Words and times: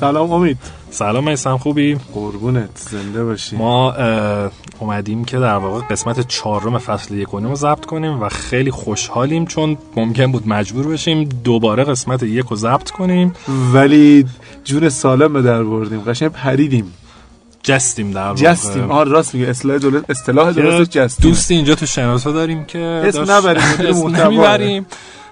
سلام 0.00 0.32
امید. 0.32 0.58
سلام 0.90 1.28
میسم 1.28 1.56
خوبی؟ 1.56 1.96
قربونت 2.14 2.70
زنده 2.90 3.24
باشی. 3.24 3.56
ما 3.56 3.94
اومدیم 4.78 5.24
که 5.24 5.38
در 5.38 5.56
واقع 5.56 5.86
قسمت 5.86 6.28
چهارم 6.28 6.78
فصل 6.78 7.14
یک 7.14 7.28
رو 7.28 7.54
ضبط 7.54 7.86
کنیم 7.86 8.22
و 8.22 8.28
خیلی 8.28 8.70
خوشحالیم 8.70 9.46
چون 9.46 9.78
ممکن 9.96 10.32
بود 10.32 10.48
مجبور 10.48 10.86
بشیم 10.86 11.28
دوباره 11.44 11.84
قسمت 11.84 12.22
یک 12.22 12.46
رو 12.46 12.56
ضبط 12.56 12.90
کنیم. 12.90 13.32
ولی 13.72 14.26
جون 14.64 14.88
سالم 14.88 15.32
به 15.32 15.42
در 15.42 15.62
بردیم. 15.62 16.00
قشنگ 16.00 16.28
پریدیم. 16.28 16.92
جستیم 17.62 18.10
در 18.10 18.26
واقع. 18.26 18.40
جستیم. 18.40 18.90
آها 18.90 19.02
راست 19.02 19.34
میگه. 19.34 19.48
اصطلاح 19.48 19.78
درست 19.78 20.10
اصطلاح 20.10 20.52
درست 20.52 20.90
جستیم. 20.90 21.30
دوستی 21.30 21.54
اینجا 21.54 21.74
تو 21.74 21.86
شناسا 21.86 22.32
داریم 22.32 22.64
که 22.64 22.78
اسم 22.78 23.30
نبریم. 23.30 23.62
اسم 23.78 24.16
نمی‌بریم. 24.16 24.86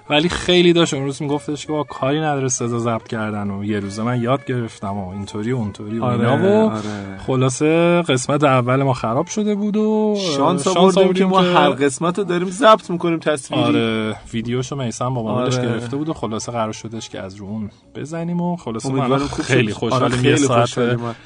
ولی 0.09 0.29
خیلی 0.29 0.73
داشت 0.73 0.93
اون 0.93 1.03
روز 1.03 1.21
میگفتش 1.21 1.65
که 1.65 1.71
با 1.71 1.83
کاری 1.83 2.19
نداره 2.19 2.47
صدا 2.47 2.79
ضبط 2.79 3.07
کردن 3.07 3.51
و 3.51 3.63
یه 3.63 3.79
روزه 3.79 4.03
من 4.03 4.21
یاد 4.21 4.45
گرفتم 4.45 4.97
و 4.97 5.09
اینطوری 5.09 5.51
اونطوری 5.51 5.99
و 5.99 6.03
آره، 6.03 6.31
اینا 6.31 6.49
و 6.49 6.69
آره. 6.69 7.17
خلاصه 7.27 8.01
قسمت 8.01 8.43
اول 8.43 8.83
ما 8.83 8.93
خراب 8.93 9.27
شده 9.27 9.55
بود 9.55 9.77
و 9.77 10.17
شانس 10.37 10.67
آوردیم 10.67 11.13
که 11.13 11.25
ما 11.25 11.41
هر 11.41 11.69
قسمت 11.69 12.17
رو 12.17 12.23
داریم 12.23 12.49
ضبط 12.49 12.89
می‌کنیم 12.89 13.19
تصویری 13.19 13.63
آره 13.63 14.15
ویدیوشو 14.33 14.75
میسم 14.75 15.13
با 15.13 15.23
مامانش 15.23 15.57
آره. 15.57 15.67
گرفته 15.67 15.97
بود 15.97 16.09
و 16.09 16.13
خلاصه 16.13 16.51
قرار 16.51 16.73
شدش 16.73 17.09
که 17.09 17.19
از 17.19 17.35
رو 17.35 17.45
اون 17.45 17.71
بزنیم 17.95 18.41
و 18.41 18.55
خلاصه 18.55 18.89
خوب 18.89 19.45
خیلی 19.45 19.71
شد. 19.71 19.73
خوشحالیم 19.73 20.05
آره، 20.05 20.25
یه 20.25 20.35
خیلی 20.35 20.47
ساعت. 20.47 20.69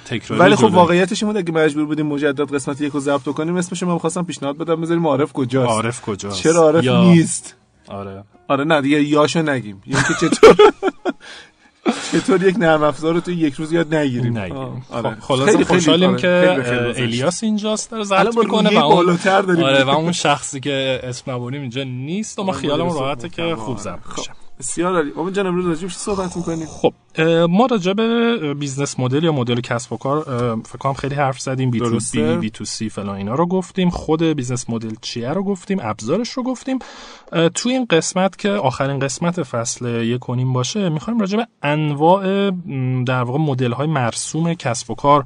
تکراری 0.05 0.41
ولی 0.41 0.55
خب. 0.55 0.63
واقعیتش 0.74 1.24
این 1.24 1.32
بود 1.32 1.41
اگه 1.41 1.52
مجبور 1.52 1.85
بودیم 1.85 2.05
مجدد 2.05 2.54
قسمت 2.54 2.82
یک 2.82 2.94
رو 2.94 3.00
ضبط 3.00 3.24
کنیم 3.24 3.55
اسمش 3.55 3.84
من 3.84 3.94
می‌خواستم 3.94 4.24
پیشنهاد 4.24 4.57
بدم 4.57 4.82
بذاریم 4.82 5.07
عارف 5.07 5.34
کجاست 5.34 5.70
عارف 5.70 6.02
کجاست 6.02 6.44
چرا 6.44 6.62
عارف 6.62 6.88
نیست 6.88 7.55
آره 7.88 8.24
آره 8.48 8.63
نه 8.63 8.82
دیگه 8.82 9.04
یاشو 9.04 9.41
نگیم 9.41 9.82
اینکه 9.86 10.13
چطور 10.22 10.55
چطور 12.12 12.44
یک 12.44 12.55
نرم 12.58 12.84
افزار 12.84 13.13
رو 13.13 13.20
تو 13.20 13.32
یک 13.32 13.54
روز 13.54 13.72
یاد 13.72 13.96
نگیریم 13.96 14.50
خب، 14.50 14.96
آره. 14.96 15.18
خیلی- 15.46 15.63
خوشحالیم 15.63 16.10
آره، 16.10 16.22
که. 16.22 16.94
الیاس 16.98 17.44
اینجاست 17.44 17.91
داره 17.91 18.04
ضبط 18.04 18.35
با 18.35 18.41
می‌کنه 18.41 18.80
و 18.80 18.84
اون 18.84 18.96
بالاتر 18.96 19.41
داریم 19.41 19.63
آره 19.63 19.84
و 19.84 19.90
اون 19.90 20.12
شخصی 20.12 20.60
که 20.60 21.00
اسم 21.04 21.32
نبریم 21.32 21.62
اینجا 21.62 21.84
نیست 21.84 22.40
و 22.40 22.44
ما 22.44 22.52
آره، 22.52 22.62
خیالمون 22.62 22.94
راحته 22.94 23.30
که. 23.30 23.55
خوب 23.55 23.77
ضبط 23.77 24.00
خب. 24.04 24.22
بشه 24.22 24.32
بسیار 24.59 24.96
عالی. 24.96 25.12
امید 25.18 25.34
جان 25.34 25.48
امروز 25.48 25.65
راجع 25.65 25.87
صحبت 25.87 26.37
می‌کنیم 26.37 26.65
خب 26.65 26.93
ما 27.49 27.65
راجع 27.65 27.93
به 27.93 28.54
business 28.54 28.99
model 28.99 29.24
یا 29.23 29.32
مدل 29.32 29.62
کسب 29.62 29.93
و 29.93 29.98
کار 29.98 30.23
فکر 30.65 30.77
کنم 30.77 30.93
خیلی 30.93 31.15
حرف 31.15 31.40
زدیم. 31.40 31.71
B 31.71 31.79
to. 31.79 31.99
B 32.13 32.35
B 32.35 32.49
to 32.49 32.66
C 32.66 32.90
فلان 32.90 33.15
اینا 33.15 33.35
رو 33.35 33.45
گفتیم. 33.45 33.90
خود 33.90 34.23
business 34.24 34.70
model 34.70 34.96
چیه 35.01 35.29
رو 35.29 35.43
گفتیم. 35.43 35.77
ابزارش 35.82 36.29
رو 36.29 36.43
گفتیم. 36.43 36.79
تو 37.55 37.70
این 37.70 37.85
قسمت 37.90 38.37
که 38.37 38.49
آخرین 38.49 38.99
قسمت 38.99 39.43
فصل 39.43 39.85
یک 39.85 40.29
و 40.29 40.35
نیم 40.35 40.54
باشه 40.54 40.90
می‌خوایم 40.90 41.20
راجع 41.20 41.38
به 41.38 41.48
انواع 41.63 42.51
در 43.07 43.23
واقع 43.23 43.40
مدل 43.40 43.71
های 43.71 43.88
مرسوم 43.88 44.54
کسب 44.54 44.91
و 44.91 44.95
کار 44.95 45.26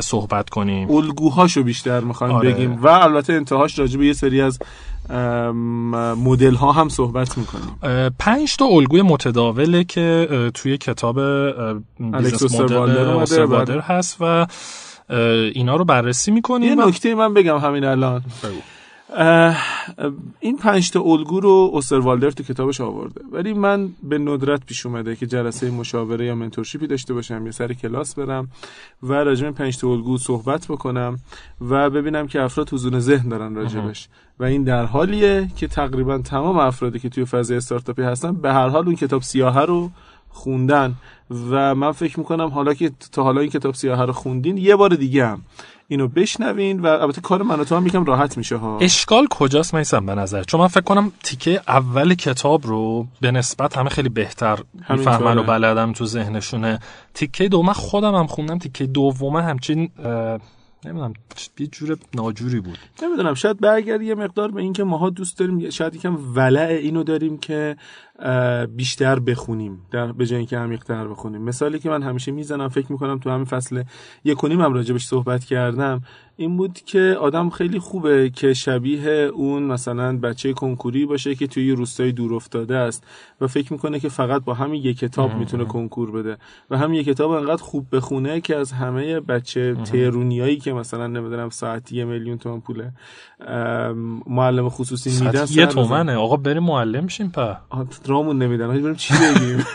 صحبت 0.00 0.50
کنیم 0.50 0.90
الگوهاشو 0.90 1.62
بیشتر 1.62 2.00
می‌خوایم 2.00 2.34
آره. 2.34 2.52
بگیم 2.52 2.78
و 2.82 2.88
البته 2.88 3.32
انتهاش 3.32 3.78
راجع 3.78 3.98
به 3.98 4.06
یه 4.06 4.12
سری 4.12 4.40
از 4.40 4.58
مدل 6.16 6.54
ها 6.54 6.72
هم 6.72 6.88
صحبت 6.88 7.38
می‌کنیم 7.38 7.76
پنج 8.18 8.56
تا 8.56 8.64
الگوی 8.64 9.02
متداوله 9.02 9.84
که 9.84 10.28
توی 10.54 10.78
کتاب 10.78 11.20
business 11.98 12.60
model 12.60 13.46
بله. 13.46 13.80
هست 13.80 14.16
و 14.20 14.46
اینا 15.54 15.76
رو 15.76 15.84
بررسی 15.84 16.30
یه 16.30 16.34
می‌کنیم 16.34 16.78
و 16.78 16.88
نکته 16.88 17.14
من 17.14 17.34
بگم 17.34 17.58
همین 17.58 17.84
الان 17.84 18.24
بگو. 18.44 18.73
این 20.40 20.56
پنج 20.56 20.90
تا 20.90 21.00
الگو 21.00 21.40
رو 21.40 21.70
اوستروالدر 21.72 22.30
تو 22.30 22.42
کتابش 22.42 22.80
آورده. 22.80 23.20
ولی 23.32 23.52
من 23.52 23.88
به 24.02 24.18
ندرت 24.18 24.66
پیش 24.66 24.86
اومده 24.86 25.16
که 25.16 25.26
جلسه 25.26 25.70
مشاوره 25.70 26.26
یا 26.26 26.34
منتورشیپی 26.34 26.86
داشته 26.86 27.14
باشم 27.14 27.46
یا 27.46 27.52
سر 27.52 27.72
کلاس 27.72 28.14
برم 28.14 28.48
و 29.02 29.12
راجع 29.12 29.44
به 29.46 29.52
پنج 29.52 29.78
تا 29.78 29.88
الگو 29.88 30.18
صحبت 30.18 30.66
بکنم 30.66 31.18
و 31.60 31.90
ببینم 31.90 32.26
که 32.26 32.42
افراد 32.42 32.72
حضور 32.72 32.98
ذهن 32.98 33.28
دارن 33.28 33.54
راجبش. 33.54 34.08
و 34.38 34.44
این 34.44 34.64
در 34.64 34.84
حالیه 34.84 35.48
که 35.56 35.66
تقریبا 35.66 36.18
تمام 36.18 36.58
افرادی 36.58 36.98
که 36.98 37.08
توی 37.08 37.24
فضای 37.24 37.56
استارتاپی 37.56 38.02
هستن 38.02 38.32
به 38.32 38.52
هر 38.52 38.68
حال 38.68 38.86
اون 38.86 38.96
کتاب 38.96 39.22
سیاهه 39.22 39.60
رو 39.60 39.90
خوندن. 40.28 40.94
و 41.50 41.74
من 41.74 41.92
فکر 41.92 42.18
می‌کنم 42.18 42.48
حالا 42.48 42.74
که 42.74 42.90
تا 43.12 43.22
حالا 43.22 43.40
این 43.40 43.50
کتاب 43.50 43.74
سیاهه 43.74 44.02
رو 44.02 44.12
خوندین 44.12 44.56
یه 44.56 44.76
بار 44.76 44.94
دیگه 44.94 45.26
هم 45.26 45.42
اینو 45.88 46.08
بشنوین 46.08 46.80
و 46.80 46.86
البته 46.86 47.20
کار 47.20 47.42
من 47.42 47.60
و 47.60 47.64
تو 47.64 47.76
هم 47.76 47.86
یکم 47.86 48.04
راحت 48.04 48.36
میشه 48.38 48.56
ها. 48.56 48.78
اشکال 48.78 49.26
کجاست 49.30 49.74
میسم 49.74 50.06
به 50.06 50.14
نظر؟ 50.14 50.42
چون 50.42 50.60
من 50.60 50.66
فکر 50.66 50.80
کنم 50.80 51.12
تیکه 51.22 51.60
اول 51.68 52.14
کتاب 52.14 52.66
رو 52.66 53.06
به 53.20 53.30
نسبت 53.30 53.78
همه 53.78 53.90
خیلی 53.90 54.08
بهتر. 54.08 54.58
می‌فهمن 54.90 55.38
و 55.38 55.42
بلدم 55.42 55.92
تو 55.92 56.06
ذهنشونه. 56.06 56.80
تیکه 57.14 57.48
دوم 57.48 57.72
خودم 57.72 58.14
هم 58.14 58.26
خوندم. 58.26 58.58
تیکه 58.58 58.86
دومه 58.86 59.42
همچین 59.42 59.90
نمی‌دونم 60.86 61.12
یه 61.58 61.66
جور 61.66 61.98
ناجوری 62.14 62.60
بود. 62.60 62.78
نمی‌دونم 63.02 63.34
شاید 63.34 63.60
برگردی 63.60 64.04
یه 64.04 64.14
مقدار 64.14 64.50
به 64.50 64.60
اینکه 64.60 64.84
ماها 64.84 65.10
دوست 65.10 65.38
داریم 65.38 65.70
شاید 65.70 65.94
یکم 65.94 66.18
ولع 66.34 66.78
اینو 66.82 67.02
داریم 67.02 67.38
که 67.38 67.76
بیشتر 68.76 69.18
بخونیم 69.18 69.82
در 69.90 70.12
به 70.12 70.26
جای 70.26 70.38
اینکه 70.38 70.58
عمیق‌تر 70.58 71.08
بخونیم. 71.08 71.42
مثالی 71.42 71.78
که 71.78 71.90
من 71.90 72.02
همیشه 72.02 72.32
می‌زنم 72.32 72.68
فکر 72.68 72.92
می‌کنم 72.92 73.18
تو 73.18 73.30
همین 73.30 73.44
فصل 73.44 73.82
یک 74.24 74.44
و 74.44 74.48
نیم 74.48 74.60
هم 74.60 74.72
راجبش 74.72 75.04
صحبت 75.04 75.44
کردم 75.44 76.02
این 76.36 76.56
بود 76.56 76.80
که 76.86 77.16
آدم 77.20 77.50
خیلی 77.50 77.78
خوبه 77.78 78.30
که 78.30 78.54
شبیه 78.54 79.08
اون 79.10 79.62
مثلا 79.62 80.18
بچه 80.18 80.52
کنکوری 80.52 81.06
باشه 81.06 81.34
که 81.34 81.46
توی 81.46 81.72
روستای 81.72 82.12
دور 82.12 82.34
افتاده 82.34 82.76
است 82.76 83.04
و 83.40 83.46
فکر 83.46 83.72
می‌کنه 83.72 84.00
که 84.00 84.08
فقط 84.08 84.44
با 84.44 84.54
همین 84.54 84.82
یک 84.82 84.98
کتاب 84.98 85.34
می‌تونه 85.34 85.64
کنکور 85.64 86.10
بده 86.10 86.36
و 86.70 86.78
همین 86.78 87.00
یک 87.00 87.06
کتاب 87.06 87.30
انقدر 87.30 87.62
خوب 87.62 87.96
بخونه 87.96 88.40
که 88.40 88.56
از 88.56 88.72
همه 88.72 89.20
بچه 89.20 89.74
تهرونیایی 89.74 90.56
که 90.56 90.72
مثلا 90.72 91.06
نمی‌دونم 91.06 91.50
ساعتی 91.50 91.96
یه 91.96 92.04
میلیون 92.04 92.38
تومن 92.38 92.60
پول 92.60 92.82
ام، 93.46 94.22
معلم 94.26 94.68
خصوصی 94.68 95.24
میدن 95.24 95.46
یه. 95.50 95.66
تومنه. 95.66 96.14
آقا 96.16 96.36
بریم 96.36 96.62
معلم 96.62 97.08
شیم 97.08 97.30
په 97.30 97.56
رامون 98.06 98.38
نمیدن. 98.38 98.68
بریم 98.68 98.94
چی 98.94 99.14
بگیم؟ 99.14 99.66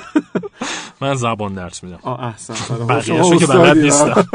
من 1.02 1.16
زبان 1.16 1.54
درس 1.54 1.84
میدم. 1.84 2.00
آه 2.02 2.24
احسن. 2.24 2.54
شما 3.02 3.36
که 3.36 3.48
بلد 3.48 3.78
نیستم. 3.78 4.26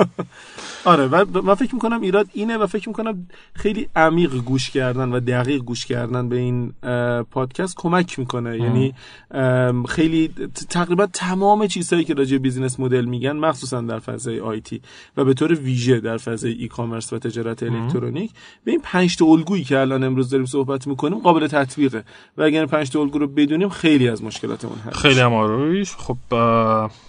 آره 0.84 1.06
و 1.06 1.42
من 1.42 1.54
فکر 1.54 1.74
می‌کنم 1.74 2.00
ایراد 2.00 2.26
اینه 2.32 2.56
و 2.56 2.66
فکر 2.66 2.88
می‌کنم 2.88 3.26
خیلی 3.54 3.88
عمیق 3.96 4.34
گوش 4.34 4.70
کردن 4.70 5.12
و 5.12 5.20
دقیق 5.20 5.62
گوش 5.62 5.86
کردن 5.86 6.28
به 6.28 6.36
این 6.36 6.72
پادکست 7.30 7.74
کمک 7.76 8.18
می‌کنه. 8.18 8.58
یعنی 8.58 8.94
ام، 9.30 9.84
خیلی 9.84 10.28
ت- 10.28 10.68
تقریبا 10.70 11.06
تمام 11.06 11.66
چیزهایی 11.66 12.04
که 12.04 12.14
راجع 12.14 12.32
به 12.32 12.38
business 12.38 12.80
model 12.80 13.04
میگن 13.04 13.32
مخصوصا 13.36 13.80
در 13.80 13.98
فضای 13.98 14.40
IT 14.40 14.80
و 15.16 15.24
به 15.24 15.34
طور 15.34 15.54
ویژه 15.54 16.00
در 16.00 16.16
فضای 16.16 16.52
e-commerce 16.52 17.12
و 17.12 17.18
تجارت 17.18 17.62
الکترونیک 17.62 18.30
به 18.64 18.70
این 18.70 18.80
پنج 18.82 19.16
تا 19.16 19.24
الگویی 19.24 19.64
که 19.64 19.78
الان 19.78 20.04
امروز 20.04 20.30
داریم 20.30 20.46
صحبت 20.46 20.86
می‌کنیم 20.86 21.18
قابل 21.18 21.46
تطبیقه. 21.46 22.04
و 22.36 22.42
اگر 22.42 22.58
این 22.58 22.68
پنج 22.68 22.90
تا 22.90 23.00
الگو 23.00 23.18
رو 23.18 23.26
بدونیم 23.26 23.68
خیلی 23.68 24.08
از 24.08 24.22
مشکلاتمون 24.22 24.78
حل 24.78 24.90
خیلی 24.90 25.20
هم 25.20 25.34
آرویش 25.34 25.94
خب 25.96 26.16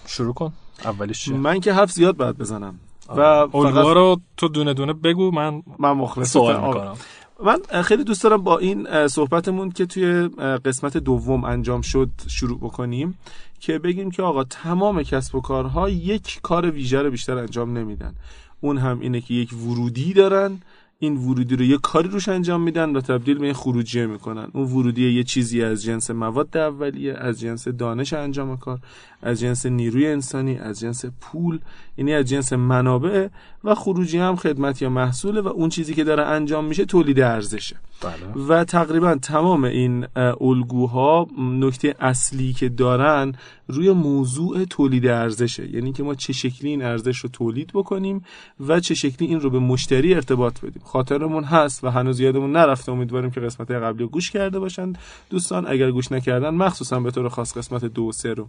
شروع 0.07 0.33
کن. 0.33 0.53
اولیش 0.85 1.23
چیه؟ 1.23 1.37
من 1.37 1.59
که 1.59 1.73
حرف 1.73 1.91
زیاد 1.91 2.17
باید 2.17 2.37
بزنم. 2.37 2.79
و 3.09 3.19
الگوها 3.19 3.71
فقط 3.71 3.85
رو 3.95 4.19
تو 4.37 4.47
دونه 4.47 4.73
دونه 4.73 4.93
بگو 4.93 5.31
من 5.31 5.63
من 5.79 5.91
مخلص 5.91 6.33
سوال 6.33 6.67
می‌کنم. 6.67 6.95
من 7.43 7.81
خیلی 7.81 8.03
دوست 8.03 8.23
دارم 8.23 8.43
با 8.43 8.57
این 8.57 9.07
صحبتمون 9.07 9.71
که 9.71 9.85
توی 9.85 10.29
قسمت 10.65 10.97
دوم 10.97 11.43
انجام 11.43 11.81
شد 11.81 12.09
شروع 12.27 12.57
بکنیم 12.57 13.17
که 13.59 13.79
بگیم 13.79 14.11
که 14.11 14.23
آقا 14.23 14.43
تمام 14.43 15.03
کسب 15.03 15.35
و 15.35 15.41
کارها 15.41 15.89
یک 15.89 16.39
کار 16.41 16.71
ویژه 16.71 17.01
رو 17.01 17.11
بیشتر 17.11 17.37
انجام 17.37 17.77
نمیدن. 17.77 18.15
اون 18.61 18.77
هم 18.77 18.99
اینه 18.99 19.21
که 19.21 19.33
یک 19.33 19.53
ورودی 19.53 20.13
دارن 20.13 20.59
این 20.99 21.17
ورودی 21.17 21.55
رو 21.55 21.65
یه 21.65 21.77
کاری 21.77 22.09
روش 22.09 22.29
انجام 22.29 22.61
میدن 22.61 22.95
و 22.95 23.01
تبدیل 23.01 23.37
به 23.37 23.45
این 23.45 23.53
خروجیه 23.53 24.05
می‌کنن. 24.05 24.47
اون 24.53 24.63
ورودی 24.63 25.09
یه 25.09 25.23
چیزی 25.23 25.63
از 25.63 25.83
جنس 25.83 26.11
مواد 26.11 26.57
اولیه 26.57 27.13
از 27.13 27.39
جنس 27.39 27.67
دانش 27.67 28.13
انجام 28.13 28.57
کار 28.57 28.79
از 29.21 29.39
جنس 29.39 29.65
نیروی 29.65 30.07
انسانی 30.07 30.57
از 30.57 30.79
جنس 30.79 31.05
پول 31.21 31.59
یعنی 31.97 32.13
از 32.13 32.25
جنس 32.25 32.53
منابع. 32.53 33.27
و 33.63 33.75
خروجی 33.75 34.17
هم 34.17 34.35
خدمت 34.35 34.81
یا 34.81 34.89
محصوله 34.89 35.41
و 35.41 35.47
اون 35.47 35.69
چیزی 35.69 35.93
که 35.93 36.03
داره 36.03 36.23
انجام 36.23 36.65
میشه 36.65 36.85
تولید 36.85 37.19
ارزشه. 37.19 37.75
بله. 38.01 38.45
و 38.47 38.63
تقریبا 38.63 39.15
تمام 39.15 39.63
این 39.63 40.07
اه، 40.15 40.41
الگوها 40.41 41.27
نکته 41.37 41.95
اصلی 41.99 42.53
که 42.53 42.69
دارن 42.69 43.33
روی 43.67 43.91
موضوع 43.91 44.65
تولید 44.65 45.07
ارزشه. 45.07 45.69
یعنی 45.69 45.93
که 45.93 46.03
ما 46.03 46.15
چه 46.15 46.33
شکلی 46.33 46.69
این 46.69 46.83
ارزش 46.83 47.17
رو 47.17 47.29
تولید 47.29 47.71
بکنیم 47.73 48.25
و 48.67 48.79
چه 48.79 48.95
شکلی 48.95 49.27
این 49.27 49.39
رو 49.39 49.49
به 49.49 49.59
مشتری 49.59 50.13
ارتباط 50.13 50.59
بدیم. 50.59 50.81
خاطرمون 50.85 51.43
هست 51.43 51.83
و 51.83 51.89
هنوز 51.89 52.19
یادمون 52.19 52.51
نرفته 52.51 52.91
امیدواریم 52.91 53.31
که 53.31 53.41
قسمت 53.41 53.71
قبلی 53.71 54.03
رو 54.03 54.09
گوش 54.09 54.31
کرده 54.31 54.59
باشن. 54.59 54.93
دوستان 55.29 55.67
اگر 55.67 55.91
گوش 55.91 56.11
نکردن 56.11 56.49
مخصوصا 56.49 56.99
به 56.99 57.11
طور 57.11 57.29
خاص 57.29 57.57
قسمت 57.57 57.85
دو 57.85 58.03
و 58.03 58.11
سه 58.11 58.33
رو 58.33 58.47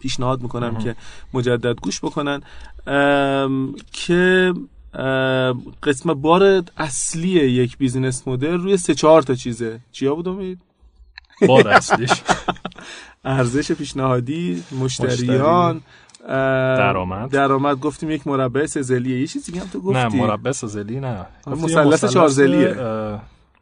پیشنهاد 0.00 0.42
می‌کنم 0.42 0.78
که 0.78 0.96
مجدد 1.34 1.80
گوش 1.80 2.00
بکنن. 2.04 2.40
که 3.92 4.54
قسمت 5.82 6.16
بار 6.16 6.64
اصلی 6.76 7.28
یک 7.28 7.78
بیزینس 7.78 8.28
مدل 8.28 8.52
روی 8.52 8.76
سه 8.76 8.94
چهار 8.94 9.22
تا 9.22 9.34
چیزه. 9.34 9.80
چیا 9.92 10.14
بود 10.14 10.28
امید؟ 10.28 10.60
بار 11.48 11.68
اصلیش. 11.68 12.10
ارزش 13.24 13.72
پیشنهادی 13.72 14.62
مشتریان 14.80 15.80
درآمد. 16.28 17.30
درآمد. 17.30 17.80
گفتیم 17.80 18.10
یک 18.10 18.26
مربع 18.26 18.66
سزلیه 18.66 19.20
یه 19.20 19.26
چیزی 19.26 19.58
هم 19.58 19.66
تو 19.66 19.80
گفتی. 19.80 19.98
نه 19.98 20.08
مربع 20.08 20.52
سزلی 20.52 21.00
نه. 21.00 21.26
مثلث 21.46 22.04
چهارزلیه 22.04 22.76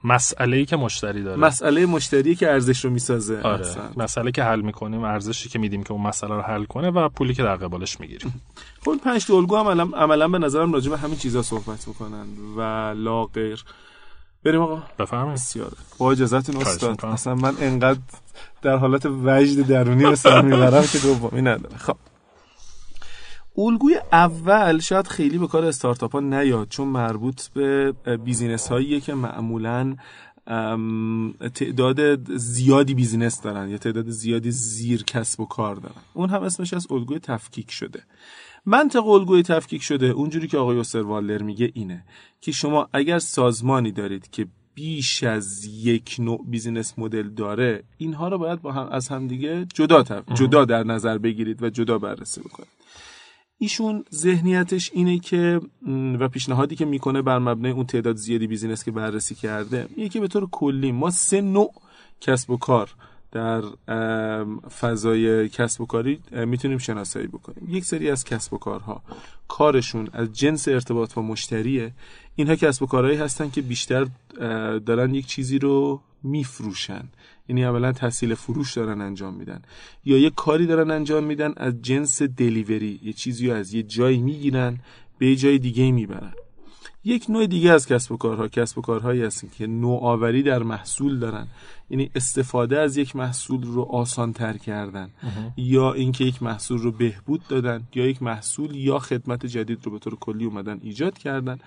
مسئله 0.05 0.57
ای 0.57 0.65
که 0.65 0.77
مشتری 0.77 1.23
داره. 1.23 1.41
مسئله 1.41 1.87
مشتری 1.87 2.35
که 2.35 2.51
ارزش 2.51 2.85
رو 2.85 2.91
می‌سازه. 2.91 3.41
آره. 3.41 3.67
مسئله 3.97 4.31
که 4.31 4.43
حل 4.43 4.61
می‌کنیم 4.61 5.05
ارزشی 5.05 5.49
که 5.49 5.59
میدیم 5.59 5.83
که 5.83 5.93
اون 5.93 6.03
مسئله 6.03 6.35
رو 6.35 6.43
حل 6.43 6.65
کنه 6.65 6.91
و 6.91 7.09
پولی 7.09 7.35
که 7.35 7.43
در 7.43 7.57
قبالش 7.57 8.01
می‌گیریم. 8.01 8.43
خب 8.89 8.97
پنج 9.05 9.27
تا 9.27 9.37
الگو 9.37 9.57
هم 9.57 9.95
عملا 9.95 10.29
به 10.29 10.39
نظرم 10.39 10.73
راجع 10.73 10.91
به 10.91 10.99
همین 10.99 11.17
چیزا 11.17 11.43
صحبت 11.43 11.89
می‌کنن. 11.89 12.27
و 12.57 12.61
لا 12.97 13.25
غیر 13.25 13.65
بریم 14.45 14.61
آقا. 14.61 14.83
بفهمید 14.99 15.35
بسیار 15.35 15.73
با 15.99 16.13
اجازهتون 16.13 16.57
استاد. 16.57 17.05
اصلا 17.05 17.35
من 17.35 17.55
انقدر 17.61 17.99
در 18.63 18.77
حالت 18.77 19.07
وجد 19.07 19.67
درونی 19.67 20.05
به 20.05 20.15
سر 20.15 20.43
می‌برم 20.43 20.87
که 20.87 20.99
دومی 20.99 21.43
نداره 21.43 21.77
خب. 21.77 21.97
الگوی 23.59 24.01
اول 24.13 24.79
شاید 24.79 25.07
خیلی 25.07 25.39
به 25.39 25.47
کار 25.47 25.65
استارتاپ 25.65 26.13
ها 26.13 26.21
نیاد 26.21 26.69
چون 26.69 26.89
مربوط 26.89 27.49
به 27.49 27.93
business 28.25 28.69
هاییه 28.69 29.01
که 29.01 29.15
معمولا 29.15 29.97
تعداد 31.55 32.31
زیادی 32.37 32.95
business 32.95 33.41
دارن 33.41 33.69
یا 33.69 33.79
تعداد 33.79 34.09
زیادی 34.09 34.51
زیر 34.51 35.05
کسب 35.05 35.41
و 35.41 35.47
کار 35.47 35.77
دارن. 35.77 36.03
اون 36.15 36.31
هم 36.31 36.43
اسمش 36.43 36.75
از 36.75 36.87
الگوی 36.91 37.19
تفکیک 37.19 37.71
شده. 37.71 38.03
منطق 38.67 39.07
الگوی 39.07 39.43
تفکیک 39.43 39.83
شده 39.83 40.07
اونجوری 40.07 40.49
که 40.49 40.59
آقای 40.59 40.77
استروالدر 40.77 41.43
میگه 41.43 41.71
اینه 41.75 42.05
که 42.41 42.53
شما 42.53 42.89
اگر 42.93 43.19
سازمانی 43.19 43.93
دارید 43.93 44.31
که 44.31 44.47
بیش 44.75 45.23
از 45.23 45.65
یک 45.65 46.17
نوع 46.19 46.45
business 46.49 46.99
model 46.99 47.29
داره 47.29 47.85
اینها 47.97 48.29
رو 48.29 48.39
باید 48.39 48.63
با 48.63 48.73
هم 48.73 48.89
از 48.89 49.09
همدیگه 49.09 49.67
جدا 49.75 50.05
جدا 50.35 50.65
در 50.65 50.85
نظر 50.85 51.19
بگیرید 51.19 51.63
و 51.63 51.71
جدا 51.71 51.99
بررسی 51.99 52.41
بکنید. 52.41 52.69
ایشون 53.59 54.05
ذهنیتش 54.15 54.91
اینه 54.95 55.19
که 55.19 55.61
و 56.21 56.29
پیشنهادی 56.29 56.77
که 56.77 56.85
می‌کنه 56.85 57.23
بر 57.23 57.39
مبنای 57.39 57.73
اون 57.73 57.87
تعداد 57.87 58.17
زیادی 58.17 58.47
business 58.47 58.85
که 58.85 58.91
بررسی 58.91 59.35
کرده 59.35 59.89
که 60.13 60.21
به 60.21 60.29
طور 60.29 60.49
کلی 60.51 60.93
ما 60.93 61.11
سه 61.11 61.41
نوع 61.41 61.73
کسب 62.21 62.51
و 62.51 62.57
کار 62.57 62.95
در 63.33 63.63
فضای 64.81 65.49
کسب 65.49 65.81
و 65.81 65.87
کاری 65.87 66.21
می‌تونیم 66.33 66.79
شناسایی 66.79 67.27
بکنیم. 67.27 67.69
یک 67.69 67.85
سری 67.85 68.11
از 68.11 68.25
کسب 68.25 68.53
و 68.53 68.59
کارها 68.59 69.03
کارشون 69.49 70.09
از 70.13 70.33
جنس 70.33 70.69
ارتباط 70.69 71.15
با 71.15 71.23
مشتریه. 71.23 71.93
اینها 72.37 72.57
کسب 72.57 72.83
و 72.83 72.87
کارهایی 72.87 73.17
هستن 73.17 73.51
که 73.51 73.63
بیشتر 73.63 74.07
دارن 74.87 75.15
یک 75.15 75.27
چیزی 75.27 75.59
رو 75.59 76.01
میفروشن. 76.23 77.09
یعنی 77.49 77.65
اولا 77.65 77.93
تحصیل 77.93 78.35
فروش 78.35 78.75
دارن 78.75 79.01
انجام 79.01 79.35
میدن. 79.35 79.63
یا 80.05 80.19
یه 80.19 80.31
کاری 80.31 80.67
دارن 80.67 80.91
انجام 80.91 81.25
میدن 81.25 81.53
از 81.57 81.83
جنس 81.83 82.23
دلیوری 82.23 83.01
یه 83.03 83.13
چیزی 83.13 83.49
رو 83.49 83.55
از 83.55 83.75
یه 83.75 83.83
جایی 83.83 84.19
می‌گیرن 84.19 84.79
به 85.19 85.27
یه 85.27 85.37
جای 85.37 85.59
دیگه 85.59 85.93
می‌برن. 85.93 86.33
یک 87.09 87.27
نوع 87.29 87.47
دیگه 87.47 87.73
از 87.73 87.87
کسب 87.87 88.13
و 88.13 88.17
کارها. 88.17 88.49
کسب 88.49 88.79
و 88.79 88.81
کارهایی 88.81 89.23
هستن 89.23 89.49
که 89.59 89.67
نوآوری 89.67 90.43
در 90.43 90.63
محصول 90.63 91.19
دارن. 91.19 91.47
یعنی 91.91 92.11
استفاده 92.15 92.79
از 92.79 92.97
یک 92.97 93.17
محصول 93.17 93.63
رو 93.63 93.83
آسان 93.83 94.33
تر 94.33 94.57
کردن 94.57 95.11
یا 95.57 95.93
اینکه 95.93 96.25
یک 96.25 96.43
محصول 96.43 96.79
رو 96.79 96.93
بهبود 96.93 97.41
دادن 97.49 97.83
یا 97.95 98.07
یک 98.07 98.23
محصول 98.23 98.77
یا 98.77 98.99
خدمت 98.99 99.47
جدید 99.47 99.79
رو 99.85 99.93
به 99.93 99.99
طور 99.99 100.17
کلی 100.17 100.45
اومدن 100.45 100.81
ایجاد 100.83 101.19
کردن. 101.19 101.59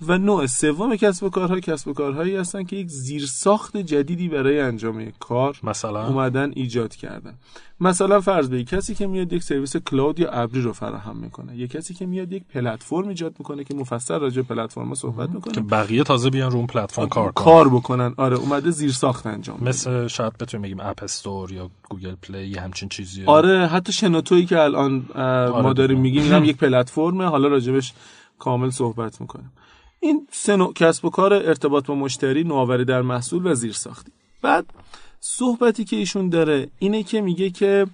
و 0.00 0.18
نوع 0.18 0.46
سوم 0.46 0.96
کسب 0.96 1.24
و 1.24 1.30
کارها 1.30 1.60
کسب 1.60 1.88
و 1.88 1.92
کارهایی 1.92 2.36
هستن 2.36 2.64
که 2.64 2.76
یک 2.76 2.88
زیرساخت 2.88 3.76
جدیدی 3.76 4.28
برای 4.28 4.60
انجام 4.60 5.12
کار 5.20 5.60
مثلا؟ 5.62 6.06
اومدن 6.06 6.52
ایجاد 6.54 6.96
کردن. 6.96 7.34
مثلا 7.80 8.20
فرض 8.20 8.48
به 8.48 8.64
کسی 8.64 8.94
که 8.94 9.06
میاد 9.06 9.32
یک 9.32 9.42
سرویس 9.42 9.76
cloud 9.76 10.20
یا 10.20 10.30
ابری 10.30 10.60
رو 10.60 10.72
فراهم 10.72 11.16
می‌کنه. 11.16 11.56
یک 11.56 11.70
کسی 11.70 11.94
که 11.94 12.06
میاد 12.06 12.32
یک 12.32 12.44
پلتفرم 12.44 13.08
ایجاد 13.08 13.34
می‌کنه 13.38 13.64
که 13.64 13.74
مفصل 13.74 14.18
راجع 14.18 14.42
به 14.42 14.54
پلتفرم 14.54 14.94
صحبت 14.94 15.30
می‌کنه. 15.30 15.54
که 15.54 15.60
بقیه 15.60 16.02
تازه 16.02 16.30
بیان 16.30 16.50
رو 16.50 16.56
اون 16.56 16.66
پلتفرم 16.66 17.08
کار 17.08 17.32
کنن. 17.32 17.44
کار 17.44 17.68
بکنن. 17.68 18.14
آره 18.16 18.36
اومده 18.36 18.70
زیرساخت 18.70 19.26
انجام 19.26 19.58
مثل 19.62 20.06
شاید 20.06 20.38
بتونیم 20.38 20.62
بگیم 20.62 20.80
اپ 20.80 21.02
استور 21.02 21.52
یا 21.52 21.70
گوگل 21.90 22.14
پلی 22.14 22.54
همچین 22.54 22.88
چیزی. 22.88 23.24
آره 23.24 23.66
حتی 23.66 23.92
شنوتویی 23.92 24.46
که 24.46 24.60
الان 24.60 25.06
آره 25.14 25.62
ما 25.62 25.72
داریم 25.72 26.00
میگیم 26.00 26.32
هم 26.32 26.44
یک 26.44 26.56
پلتفرمه. 26.56 27.24
حالا 27.24 27.48
راجبش 27.48 27.92
کامل 28.38 28.70
صحبت 28.70 29.20
می‌کنیم. 29.20 29.52
این 30.04 30.28
سه 30.30 30.56
نوع 30.56 30.72
کسب 30.72 31.04
و 31.04 31.10
کار 31.10 31.34
ارتباط 31.34 31.86
با 31.86 31.94
مشتری 31.94 32.44
نوآوری 32.44 32.84
در 32.84 33.02
محصول 33.02 33.46
و 33.46 33.54
زیر 33.54 33.72
ساختی 33.72 34.12
بعد 34.42 34.66
صحبتی 35.20 35.84
که 35.84 35.96
ایشون 35.96 36.28
داره 36.28 36.68
اینه 36.78 37.02
که 37.02 37.20
میگه 37.20 37.50
که 37.50 37.86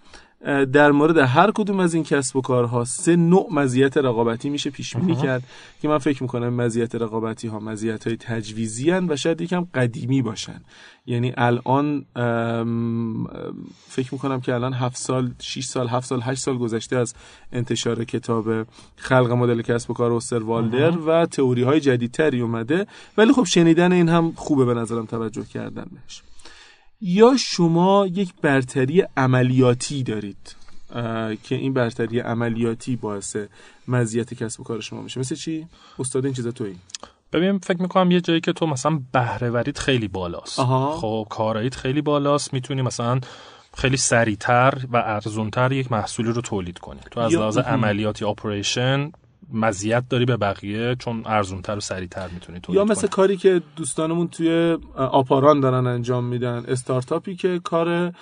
در 0.72 0.90
مورد 0.90 1.18
هر 1.18 1.50
کدوم 1.50 1.80
از 1.80 1.94
این 1.94 2.04
کسب 2.04 2.36
و 2.36 2.40
کارها 2.40 2.84
سه 2.84 3.16
نوع 3.16 3.48
مزیت 3.52 3.96
رقابتی 3.96 4.50
میشه 4.50 4.70
پیش 4.70 4.96
بینی 4.96 5.16
کرد 5.16 5.42
که 5.82 5.88
من 5.88 5.98
فکر 5.98 6.22
می‌کنم 6.22 6.54
مزیت 6.54 6.94
رقابتی 6.94 7.48
ها 7.48 7.60
مزیت 7.60 8.06
های 8.06 8.16
تجویزی 8.16 8.90
و 8.90 9.16
شاید 9.16 9.40
یکم 9.40 9.66
قدیمی 9.74 10.22
باشن. 10.22 10.60
یعنی 11.06 11.32
الان 11.36 12.04
فکر 13.88 14.08
می‌کنم 14.12 14.40
که 14.40 14.54
الان 14.54 14.72
7 14.72 14.96
سال 14.96 15.30
6 15.38 15.64
سال 15.64 15.88
7 15.88 16.06
سال 16.06 16.20
8 16.20 16.40
سال 16.40 16.58
گذشته 16.58 16.96
از 16.96 17.14
انتشار 17.52 18.04
کتاب 18.04 18.66
خلق 18.96 19.32
مدل 19.32 19.62
کسب 19.62 19.90
و 19.90 19.94
کار 19.94 20.12
اوستر 20.12 20.42
والدر 20.42 20.98
و 20.98 21.26
تئوری 21.26 21.62
های 21.62 21.80
جدیدتری 21.80 22.40
اومده. 22.40 22.86
ولی 23.18 23.32
خب 23.32 23.44
شنیدن 23.44 23.92
این 23.92 24.08
هم 24.08 24.32
خوبه 24.36 24.64
به 24.64 24.74
نظرم 24.74 25.06
توجه 25.06 25.44
کردن 25.44 25.86
بهش. 25.92 26.22
یا 27.00 27.36
شما 27.36 28.06
یک 28.06 28.34
برتری 28.42 29.04
عملیاتی 29.16 30.02
دارید؟ 30.02 30.56
که 31.42 31.54
این 31.54 31.72
برتری 31.72 32.20
عملیاتی 32.20 32.96
باعث 32.96 33.36
مزیت 33.88 34.34
کسب 34.34 34.60
و 34.60 34.64
کار 34.64 34.80
شما 34.80 35.02
میشه. 35.02 35.20
مثل 35.20 35.34
چی؟ 35.34 35.66
استاد 35.98 36.24
این 36.24 36.34
چیزا 36.34 36.50
تویی. 36.50 36.76
ببین 37.32 37.58
فکر 37.58 37.82
می‌کنم 37.82 38.10
یه 38.10 38.20
جایی 38.20 38.40
که 38.40 38.52
تو 38.52 38.66
مثلا 38.66 39.00
بهره 39.12 39.72
خیلی 39.76 40.08
بالاست. 40.08 40.60
خب 40.96 41.26
کاراییت 41.30 41.74
خیلی 41.74 42.00
بالاست. 42.00 42.52
می‌تونی 42.52 42.82
مثلا 42.82 43.20
خیلی 43.76 43.96
سریعتر 43.96 44.74
و 44.92 44.96
ارزونتر 44.96 45.72
یک 45.72 45.92
محصولی 45.92 46.32
رو 46.32 46.40
تولید 46.40 46.78
کنی. 46.78 47.00
تو 47.10 47.20
از 47.20 47.32
لحاظ 47.32 47.58
عملیاتی 47.58 48.24
اپریشن 48.24 49.12
مزیت 49.52 50.04
داری 50.08 50.24
به 50.24 50.36
بقیه 50.36 50.94
چون 50.98 51.22
ارزونتر 51.26 51.76
و 51.76 51.80
سریعتر 51.80 52.28
می‌تونی 52.28 52.60
یا 52.68 52.84
مثل 52.84 53.08
کاری 53.08 53.36
که 53.36 53.62
دوستانمون 53.76 54.28
توی 54.28 54.78
آپاران 54.96 55.60
دارن 55.60 55.86
انجام 55.86 56.24
میدن 56.24 56.64
استارتاپی 56.68 57.36
که 57.36 57.60
کار 57.64 58.12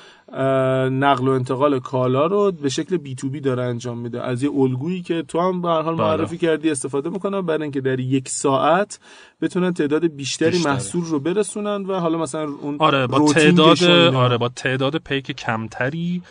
نقل 0.89 1.29
و 1.29 1.31
انتقال 1.31 1.81
کالا 1.81 2.27
رو 2.27 2.53
به 2.53 2.69
شکل 2.69 2.97
بی 2.97 3.15
تو 3.15 3.29
بی 3.29 3.41
داره 3.41 3.63
انجام 3.63 3.99
میده 3.99 4.23
از 4.23 4.43
یه 4.43 4.51
الگویی 4.51 5.03
که 5.03 5.23
تو 5.23 5.41
هم 5.41 5.63
به 5.63 5.69
حال 5.69 5.95
معرفی 5.95 6.37
بله. 6.37 6.49
کردی 6.49 6.71
استفاده 6.71 7.11
می‌کنن 7.11 7.41
برای 7.41 7.63
اینکه 7.63 7.81
در 7.81 8.01
یک 8.01 8.29
ساعت 8.29 8.99
بتونن 9.41 9.73
تعداد 9.73 10.07
بیشتری 10.07 10.51
بیشتره. 10.51 10.73
محصول 10.73 11.05
رو 11.05 11.21
برسونن 11.21 11.87
و 11.87 12.01
حالا 12.01 12.19
مثلا 12.19 12.49
اون 12.61 12.77
آره 12.79 13.07
با 13.07 13.33
تعداد 13.33 13.85
آره 14.15 14.39
با 14.39 14.49
تعداد 14.49 14.97
پیک 14.97 15.33
کمتری 15.33 16.23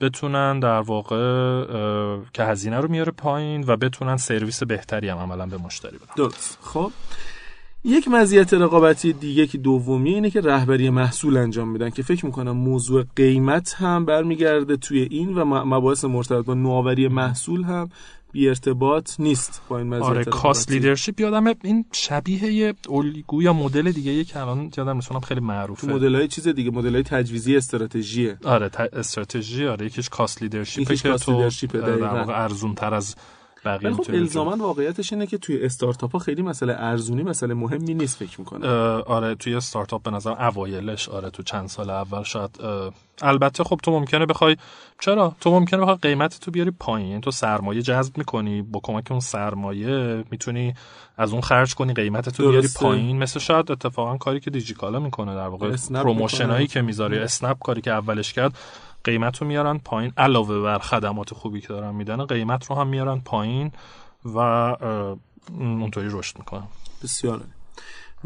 بتونن 0.00 0.60
در 0.60 0.80
واقع 0.80 1.16
که 2.32 2.44
هزینه 2.44 2.80
رو 2.80 2.90
میاره 2.90 3.12
پایین 3.12 3.64
و 3.66 3.76
بتونن 3.76 4.16
سرویس 4.16 4.62
بهتری 4.62 5.08
هم 5.08 5.18
عملا 5.18 5.46
به 5.46 5.56
مشتری 5.56 5.96
بدن. 5.96 6.12
درست. 6.16 6.58
خب 6.62 6.92
یک 7.84 8.08
مزیت 8.08 8.54
رقابتی 8.54 9.12
دیگه 9.12 9.46
که 9.46 9.58
دومی 9.58 10.14
اینه 10.14 10.30
که 10.30 10.40
رهبری 10.40 10.90
محصول 10.90 11.36
انجام 11.36 11.68
میدن 11.68 11.90
که 11.90 12.02
فکر 12.02 12.26
می‌کنم 12.26 12.52
موضوع 12.52 13.04
قیمت 13.16 13.74
هم 13.74 14.04
برمیگرده 14.04 14.76
توی 14.76 15.08
این 15.10 15.34
و 15.34 15.44
مباحث 15.44 16.04
مرتبط 16.04 16.44
با 16.44 16.54
نوآوری 16.54 17.08
محصول 17.08 17.62
هم 17.62 17.90
بی 18.32 18.48
ارتباط 18.48 19.20
نیست 19.20 19.62
با 19.68 19.78
این 19.78 19.86
مزیت 19.86 20.02
آره 20.02 20.24
cost 20.24 20.70
leadership 20.70 21.20
یادم 21.20 21.54
این 21.64 21.84
شبیه 21.92 22.44
یه 22.44 22.74
الگو 22.90 23.42
یا 23.42 23.52
مدل 23.52 23.92
دیگه 23.92 24.12
یه 24.12 24.24
که 24.24 24.40
الان 24.40 24.70
یادم 24.76 24.96
مثلا 24.96 25.20
خیلی 25.20 25.40
معروفه. 25.40 25.86
تو 25.86 25.92
مدل 25.92 26.14
های 26.14 26.28
چیز 26.28 26.48
دیگه 26.48 26.70
مدل 26.70 26.94
های 26.94 27.02
تجویزی 27.02 27.56
استراتژیه. 27.56 28.38
آره 28.44 28.70
استراتژی 28.92 29.66
آره 29.66 29.86
یکیش 29.86 30.08
cost 30.08 30.42
leadership 30.42 30.94
که 30.94 31.12
تو 31.12 31.50
در 31.80 32.02
واقع 32.02 32.42
ارزون 32.42 32.74
تر 32.74 32.94
از 32.94 33.14
بقیه 33.64 33.90
خب 33.90 34.04
الزاما 34.08 34.56
واقعیتش 34.56 35.12
اینه 35.12 35.26
که 35.26 35.38
توی 35.38 35.64
استارتاپ 35.64 36.12
ها 36.12 36.18
خیلی 36.18 36.42
مسئله 36.42 36.74
ارزونی 36.78 37.22
مسئله 37.22 37.54
مهمی 37.54 37.94
نیست 37.94 38.16
فکر 38.16 38.40
می‌کنه 38.40 38.68
آره 39.02 39.34
توی 39.34 39.54
استارتاپ 39.54 40.02
به 40.02 40.10
نظر 40.10 40.30
اوایلش 40.30 41.08
آره 41.08 41.30
تو 41.30 41.42
چند 41.42 41.68
سال 41.68 41.90
اول 41.90 42.22
شاید 42.22 42.50
البته 43.22 43.64
خب 43.64 43.80
تو 43.82 43.90
ممکنه 43.90 44.26
بخوای 44.26 44.56
چرا؟ 45.00 45.36
تو 45.40 45.50
ممکنه 45.50 45.80
بخوای 45.80 45.96
قیمت 46.02 46.40
تو 46.40 46.50
بیاری 46.50 46.70
پایین 46.70 47.08
یعنی 47.08 47.20
تو 47.20 47.30
سرمایه 47.30 47.82
جذب 47.82 48.18
می‌کنی 48.18 48.62
با 48.62 48.80
کمک 48.82 49.10
اون 49.10 49.20
سرمایه 49.20 50.24
می‌تونی 50.30 50.74
از 51.16 51.32
اون 51.32 51.40
خرج 51.40 51.74
کنی 51.74 51.94
قیمت 51.94 52.28
تو 52.28 52.50
بیاری 52.50 52.68
پایین. 52.76 53.18
مثل 53.18 53.40
شاید 53.40 53.72
اتفاقا 53.72 54.16
کاری 54.16 54.40
که 54.40 54.50
دیجیکالا 54.50 55.00
می‌کنه 55.00 55.34
در 55.34 55.46
واقع 55.46 55.76
promotion 55.94 56.50
هایی 56.50 56.66
که 56.66 56.82
می‌ذاری 56.82 57.18
اسنپ 57.18 57.58
کاری 57.58 57.80
که 57.80 57.90
اولش 57.90 58.32
کرد. 58.32 58.52
قیمت 59.04 59.38
رو 59.38 59.46
میارن 59.46 59.78
پایین 59.78 60.12
علاوه 60.16 60.60
بر 60.60 60.78
خدمات 60.78 61.34
خوبی 61.34 61.60
که 61.60 61.68
دارن 61.68 61.94
میدن 61.94 62.24
قیمت 62.24 62.66
رو 62.66 62.76
هم 62.76 62.86
میارن 62.86 63.20
پایین 63.20 63.72
و 64.24 64.38
اونطوری 65.58 66.08
رشد 66.10 66.38
می‌کنن. 66.38 66.66
بسیار 67.02 67.40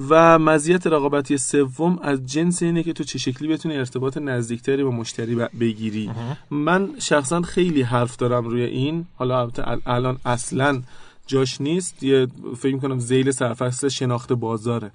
و 0.09 0.39
مزیت 0.39 0.87
رقابتی 0.87 1.39
سوم 1.39 1.99
از 2.03 2.27
جنس 2.27 2.63
اینه 2.63 2.83
که 2.83 2.93
تو 2.93 3.05
چه 3.05 3.19
شکلی 3.19 3.49
بتونی 3.49 3.77
ارتباط 3.77 4.17
نزدیکتری 4.17 4.85
با 4.85 4.91
مشتری 4.91 5.35
بگیری. 5.35 6.11
من 6.51 6.91
شخصا 6.99 7.43
خیلی 7.43 7.83
حرف 7.83 8.17
دارم 8.17 8.45
روی 8.45 8.63
این. 8.63 9.07
حالا 9.17 9.51
الان 9.87 10.19
اصلا 10.25 10.83
جاش 11.27 11.61
نیست. 11.61 12.03
یه 12.03 12.27
فکر 12.57 12.79
کنم 12.79 12.99
زیل 12.99 13.31
سرفصل 13.31 13.89
شناخت 13.89 14.33
بازاره. 14.33 14.91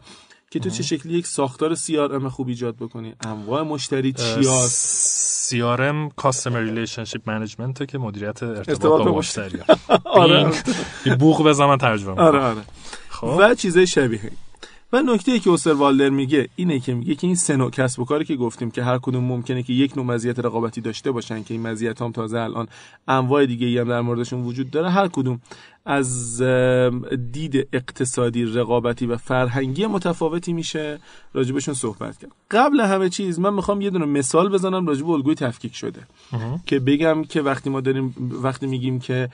که 0.51 0.59
تو 0.59 0.69
چه 0.69 0.83
شکلی 0.83 1.13
یک 1.13 1.27
ساختار 1.27 1.75
CRM 1.75 2.25
خوب 2.25 2.48
ایجاد 2.48 2.75
بکنی؟ 2.75 3.13
انواع 3.21 3.63
مشتری 3.63 4.13
چیاست 4.13 5.38
CRM 5.49 6.11
Customer 6.23 6.61
Relationship 6.69 7.21
Management 7.27 7.85
که 7.85 7.97
مدیریت 7.97 8.43
ارتباط 8.43 9.03
با 9.07 9.17
مشتری 9.17 9.59
آره. 10.05 10.51
بوق 11.19 11.47
بزن 11.47 11.77
ترجمه 11.77 12.21
آره 12.21 12.39
آره. 12.39 12.61
خب. 13.09 13.35
و 13.39 13.55
چیزای 13.55 13.87
شبیه. 13.87 14.31
و 14.93 15.01
نکته 15.01 15.31
ای 15.31 15.39
که 15.39 15.49
اوسر 15.49 15.73
والدر 15.73 16.09
میگه 16.09 16.49
اینه 16.55 16.79
که 16.79 16.93
میگه 16.93 17.15
که 17.15 17.27
این 17.27 17.35
سه 17.35 17.55
نوع 17.55 17.71
کسب 17.71 17.99
و 17.99 18.05
کاری 18.05 18.25
که 18.25 18.35
گفتیم 18.35 18.71
که 18.71 18.83
هر 18.83 18.97
کدوم 18.97 19.23
ممکنه 19.23 19.63
که 19.63 19.73
یک 19.73 19.97
نوع 19.97 20.05
مزیت 20.05 20.39
رقابتی 20.39 20.81
داشته 20.81 21.11
باشن 21.11 21.43
که 21.43 21.53
این 21.53 21.67
مزیت 21.67 22.01
هم 22.01 22.11
تازه 22.11 22.39
الان 22.39 22.67
انواع 23.07 23.45
دیگه 23.45 23.67
ای 23.67 23.77
هم 23.77 23.89
در 23.89 24.01
موردشون 24.01 24.43
وجود 24.43 24.71
داره 24.71 24.89
هر 24.89 25.07
کدوم 25.07 25.41
از 25.86 26.41
دید 27.31 27.67
اقتصادی 27.74 28.45
رقابتی 28.45 29.05
و 29.05 29.17
فرهنگی 29.17 29.86
متفاوتی 29.86 30.53
میشه 30.53 31.00
راجبشون 31.33 31.74
صحبت 31.74 32.17
کرد. 32.17 32.31
قبل 32.51 32.79
همه 32.79 33.09
چیز 33.09 33.39
من 33.39 33.53
می‌خوام 33.53 33.81
یه 33.81 33.89
دونه 33.89 34.05
مثال 34.05 34.50
بزنم 34.50 34.88
راجب 34.88 35.09
الگوی 35.09 35.36
تفکیک 35.36 35.75
شده. 35.75 36.01
که 36.65 36.79
بگم 36.79 37.24
که 37.24 37.41
وقتی 37.41 37.69
ما 37.69 37.81
داریم 37.81 38.15
وقتی 38.43 38.67
میگیم 38.67 39.00
که 39.00 39.29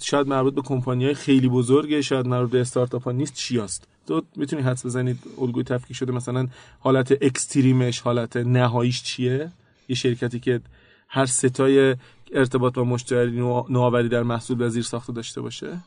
شاید 0.00 0.26
مربوط 0.26 0.54
به 0.54 0.62
کمپانی 0.62 1.04
های 1.04 1.14
خیلی 1.14 1.48
بزرگه 1.48 2.02
شاید 2.02 2.26
مربوط 2.26 2.50
به 2.50 2.60
استارتاپ 2.60 3.04
ها 3.04 3.12
نیست 3.12 3.34
چی 3.34 3.58
است 3.60 3.88
تو 4.06 4.22
می‌تونی 4.36 4.62
حدس 4.62 4.86
بزنید 4.86 5.18
الگوی 5.40 5.64
تفکیک 5.64 5.96
شده 5.96 6.12
مثلا 6.12 6.48
حالت 6.80 7.12
اکستریمش 7.12 8.00
حالت 8.00 8.36
نهاییش 8.36 9.02
چیه؟ 9.02 9.50
یه 9.88 9.96
شرکتی 9.96 10.40
که 10.40 10.60
هر 11.08 11.26
ستای 11.26 11.96
ارتباط 12.34 12.74
با 12.74 12.84
مشتری 12.84 13.30
نوآوری 13.68 14.08
در 14.08 14.22
محصول 14.22 14.62
و 14.62 14.68
زیر 14.68 14.82
ساخته 14.82 15.12
داشته 15.12 15.40
باشه؟ 15.40 15.78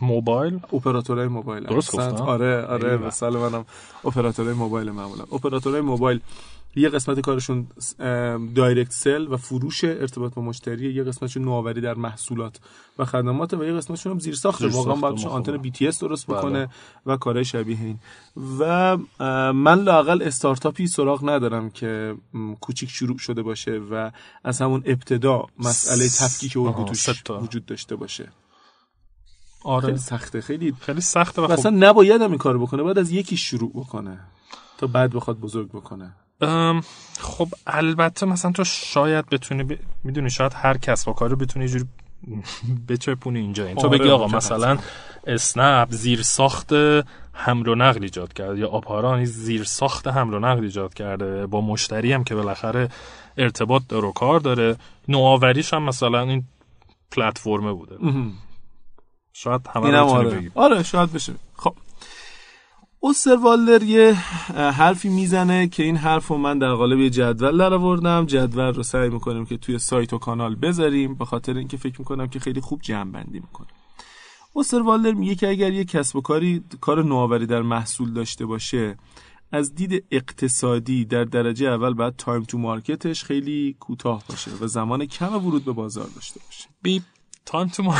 موبایل؟ 0.00 0.60
اپراتورهای 0.72 1.28
موبایل. 1.28 1.64
درست 1.64 1.98
آره 1.98 2.62
آره 2.62 2.96
مثال 2.96 3.36
منم. 3.36 3.64
اپراتورهای 4.04 4.54
موبایل 4.54 4.90
معمولا. 4.90 5.22
اپراتورهای 5.32 5.80
موبایل 5.80 6.20
یه 6.76 6.88
قسمت 6.88 7.20
کارشون 7.20 7.66
direct 8.54 8.92
sale 8.92 9.26
و 9.32 9.36
فروش 9.36 9.84
ارتباط 9.84 10.34
با 10.34 10.42
مشتری 10.42 10.94
یه 10.94 11.04
قسمتشون 11.04 11.44
نوآوری 11.44 11.80
در 11.80 11.94
محصولات 11.94 12.60
و 12.98 13.04
خدمات 13.04 13.54
و 13.54 13.64
یه 13.64 13.72
قسمتشون 13.72 14.12
هم 14.12 14.18
زیر 14.18 14.34
ساخته. 14.34 14.68
واقعا 14.68 14.94
باید 14.94 15.26
آنتن 15.26 15.56
BTS 15.56 16.00
درست 16.00 16.26
بله. 16.26 16.36
بکنه 16.36 16.68
و 17.06 17.16
کارهای 17.16 17.44
شبیه 17.44 17.78
این. 17.80 17.98
و 18.58 18.96
من 19.52 19.78
لاقل 19.80 20.22
استارتاپی 20.22 20.86
سراغ 20.86 21.28
ندارم 21.28 21.70
که 21.70 22.14
کوچیک 22.60 22.90
شروع 22.90 23.18
شده 23.18 23.42
باشه 23.42 23.78
و 23.90 24.10
از 24.44 24.62
همون 24.62 24.82
ابتدا 24.86 25.46
مسئله 25.58 26.08
تفکیک 26.08 26.56
الگو 26.56 26.84
توش 26.84 27.08
وجود 27.30 27.66
داشته 27.66 27.96
باشه. 27.96 28.32
آره. 29.64 29.86
خیلی 29.86 29.98
سخته 29.98 30.40
خیلی 30.40 30.74
خیلی 30.80 31.00
سخته 31.00 31.42
و 31.42 31.56
خب... 31.56 31.66
نباید 31.66 32.22
هم 32.22 32.30
این 32.30 32.38
کارو 32.38 32.66
بکنه 32.66 32.82
باید 32.82 32.98
از 32.98 33.10
یکی 33.10 33.36
شروع 33.36 33.70
بکنه 33.74 34.20
تا 34.78 34.86
بعد 34.86 35.12
بخواد 35.12 35.38
بزرگ 35.38 35.68
بکنه. 35.68 36.14
خب 37.20 37.48
البته 37.66 38.26
مثلا 38.26 38.52
تو 38.52 38.64
شاید 38.64 39.26
بتونی 39.26 39.64
ب... 39.64 39.78
می‌دونی 40.04 40.30
شاید 40.30 40.52
هر 40.54 40.78
کس 40.78 41.04
با 41.04 41.12
کار 41.12 41.34
بتونی 41.34 41.68
جوری 41.68 41.84
بچپونی 42.88 43.38
اینجا. 43.38 43.66
این. 43.66 43.76
تو 43.76 43.88
آره، 43.88 43.98
بگی 43.98 44.10
آقا 44.10 44.26
مثلا 44.26 44.78
اسنپ 45.26 45.90
زیر 45.90 46.22
ساخت 46.22 46.72
حمل 47.32 47.68
و 47.68 47.74
نقل 47.74 48.02
ایجاد 48.02 48.32
کرده 48.32 48.58
یا 48.60 48.68
آپاران 48.68 49.24
زیر 49.24 49.64
ساخت 49.64 50.08
حمل 50.08 50.34
و 50.34 50.38
نقل 50.38 50.62
ایجاد 50.62 50.94
کرده. 50.94 51.46
با 51.46 51.60
مشتری 51.60 52.12
هم 52.12 52.24
که 52.24 52.34
بالاخره 52.34 52.88
ارتباط 53.38 53.82
داره 53.88 54.08
و 54.08 54.12
کار 54.12 54.40
داره. 54.40 54.76
نوآوریش 55.08 55.74
هم 55.74 55.82
مثلا 55.82 56.20
این 56.20 56.44
پلتفرمه 57.10 57.72
بوده. 57.72 57.96
شاید 59.32 59.60
همه 59.74 59.96
آره. 59.96 60.50
آره 60.54 60.82
شاید 60.82 61.12
بشه. 61.12 61.32
خب. 61.56 61.74
اوستروالدر 63.04 63.82
یه 63.82 64.12
حرفی 64.56 65.08
می‌زنه 65.08 65.68
که 65.68 65.82
این 65.82 65.96
حرف 65.96 66.28
رو 66.28 66.36
من 66.36 66.58
در 66.58 66.74
قالب 66.74 66.98
یه 66.98 67.10
جدول 67.10 67.58
در 67.58 67.74
آوردم. 67.74 68.26
جدول 68.26 68.74
رو 68.74 68.82
سعی 68.82 69.08
می‌کنیم 69.08 69.46
که 69.46 69.56
توی 69.56 69.78
سایت 69.78 70.12
و 70.12 70.18
کانال 70.18 70.54
بذاریم. 70.54 71.14
به 71.14 71.24
خاطر 71.24 71.56
اینکه 71.56 71.76
فکر 71.76 71.98
می‌کنم 71.98 72.26
که 72.26 72.40
خیلی 72.40 72.60
خوب 72.60 72.80
جمع 72.82 73.10
بندی 73.10 73.40
می‌کنه 73.40 73.66
اوستروالدر 74.52 75.12
میگه 75.12 75.34
که 75.34 75.48
اگر 75.48 75.72
یه 75.72 75.84
کسب 75.84 76.16
و 76.16 76.20
کاری 76.20 76.64
کار 76.80 77.04
نوآوری 77.04 77.46
در 77.46 77.62
محصول 77.62 78.12
داشته 78.12 78.46
باشه 78.46 78.96
از 79.52 79.74
دید 79.74 80.04
اقتصادی 80.10 81.04
در 81.04 81.24
درجه 81.24 81.66
اول 81.66 81.94
باید 81.94 82.16
تایم 82.16 82.42
تو 82.42 82.58
مارکتش 82.58 83.24
خیلی 83.24 83.76
کوتاه 83.80 84.22
باشه 84.28 84.50
و 84.60 84.66
زمان 84.66 85.06
کم 85.06 85.46
ورود 85.46 85.64
به 85.64 85.72
بازار 85.72 86.08
داشته 86.14 86.40
باشه. 86.46 86.68
بیپ. 86.82 87.02
تایم 87.46 87.68
تو 87.68 87.82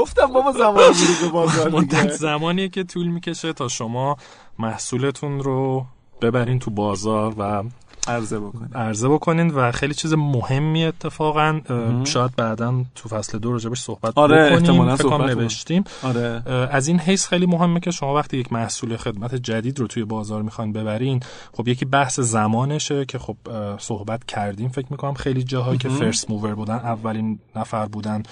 گفتم 0.00 0.26
بابا 0.26 0.52
زمان 0.52 0.74
ورود 1.22 1.32
بازار 1.32 1.68
مدت 1.70 2.12
زمانیه 2.12 2.68
که 2.68 2.84
طول 2.84 3.06
می‌کشه 3.06 3.52
تا 3.52 3.68
شما 3.68 4.16
محصولتون 4.58 5.40
رو 5.40 5.86
ببرین 6.22 6.58
تو 6.58 6.70
بازار 6.70 7.34
و 7.38 7.62
عرضه 8.08 8.40
بکنین. 8.40 8.68
عرضه 8.74 9.08
بکنین 9.08 9.50
و 9.50 9.72
خیلی 9.72 9.94
چیز 9.94 10.12
مهمی 10.12 10.84
اتفاقا 10.84 11.60
شاید 12.04 12.36
بعدا 12.36 12.84
تو 12.94 13.08
فصل 13.08 13.38
دو 13.38 13.52
راجبش 13.52 13.80
صحبت 13.80 14.12
آره 14.18 14.56
بکنیم. 14.56 14.96
صحبت 14.96 15.20
نوشتیم. 15.36 15.84
آره. 16.02 16.42
از 16.70 16.88
این 16.88 16.98
حیث 17.00 17.26
خیلی 17.28 17.46
مهمه 17.46 17.80
که 17.80 17.90
شما 17.90 18.14
وقتی 18.14 18.36
یک 18.36 18.52
محصول 18.52 18.96
خدمت 18.96 19.34
جدید 19.34 19.78
رو 19.80 19.86
توی 19.86 20.04
بازار 20.04 20.42
می‌خواین 20.42 20.72
ببرین 20.72 21.20
خب 21.52 21.68
یکی 21.68 21.84
بحث 21.84 22.20
زمانشه 22.20 23.04
که 23.04 23.18
خب 23.18 23.36
صحبت 23.78 24.24
کردیم. 24.24 24.68
فکر 24.68 24.86
می‌کنم 24.90 25.14
خیلی 25.14 25.42
جاهایی 25.42 25.78
که 25.78 25.88
فرست 25.88 26.30
موور 26.30 26.54
بودن 26.54 26.74
اولین 26.74 27.38
نفر 27.56 27.86
بودن 27.86 28.22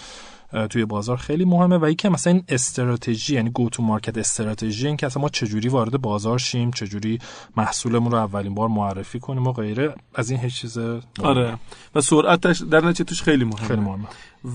توی 0.70 0.84
بازار 0.84 1.16
خیلی 1.16 1.44
مهمه 1.44 1.78
و 1.78 1.90
یکی 1.90 2.08
مثلا 2.08 2.32
این 2.32 2.44
استراتژی 2.48 3.34
یعنی 3.34 3.50
گو 3.50 3.68
تو 3.68 3.82
مارکت 3.82 4.18
استراتژی 4.18 4.86
این 4.86 4.96
که 4.96 5.06
اصلا 5.06 5.22
ما 5.22 5.28
چجوری 5.28 5.68
وارد 5.68 6.00
بازار 6.00 6.38
شیم 6.38 6.70
چجوری 6.70 7.18
محصولمون 7.56 8.12
رو 8.12 8.18
اولین 8.18 8.54
بار 8.54 8.68
معرفی 8.68 9.20
کنیم 9.20 9.46
و 9.46 9.52
غیره 9.52 9.94
از 10.14 10.30
این 10.30 10.40
هیچ 10.40 10.54
چیز 10.54 10.78
آره. 11.22 11.58
و 11.94 12.00
سرعتش 12.00 12.62
در 12.62 12.80
نتیجه 12.80 13.04
توش 13.04 13.22
خیلی 13.22 13.44
مهمه. 13.44 13.68
خیلی 13.68 13.80
مهمه. 13.80 14.06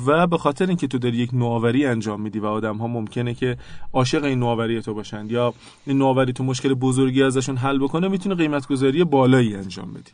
و 0.06 0.28
به 0.28 0.38
خاطر 0.38 0.68
اینکه 0.68 0.88
تو 0.88 0.98
داری 0.98 1.18
یک 1.18 1.34
نوآوری 1.34 1.86
انجام 1.86 2.22
میدی 2.22 2.40
و 2.40 2.46
آدم 2.46 2.78
ها 2.78 2.88
ممکنه 2.88 3.34
که 3.34 3.58
عاشق 3.94 4.24
این 4.24 4.40
نوآوری 4.40 4.82
تو 4.82 4.94
باشن 4.94 5.28
یا 5.30 5.54
این 5.86 5.98
نوآوری 5.98 6.34
تو 6.34 6.44
مشکل 6.44 6.74
بزرگی 6.74 7.24
ازشون 7.24 7.58
حل 7.58 7.80
بکنه 7.80 8.08
می‌تونه 8.08 8.36
قیمت 8.36 8.68
گذاری 8.68 9.04
بالایی 9.04 9.56
انجام 9.56 9.94
بدی. 9.94 10.12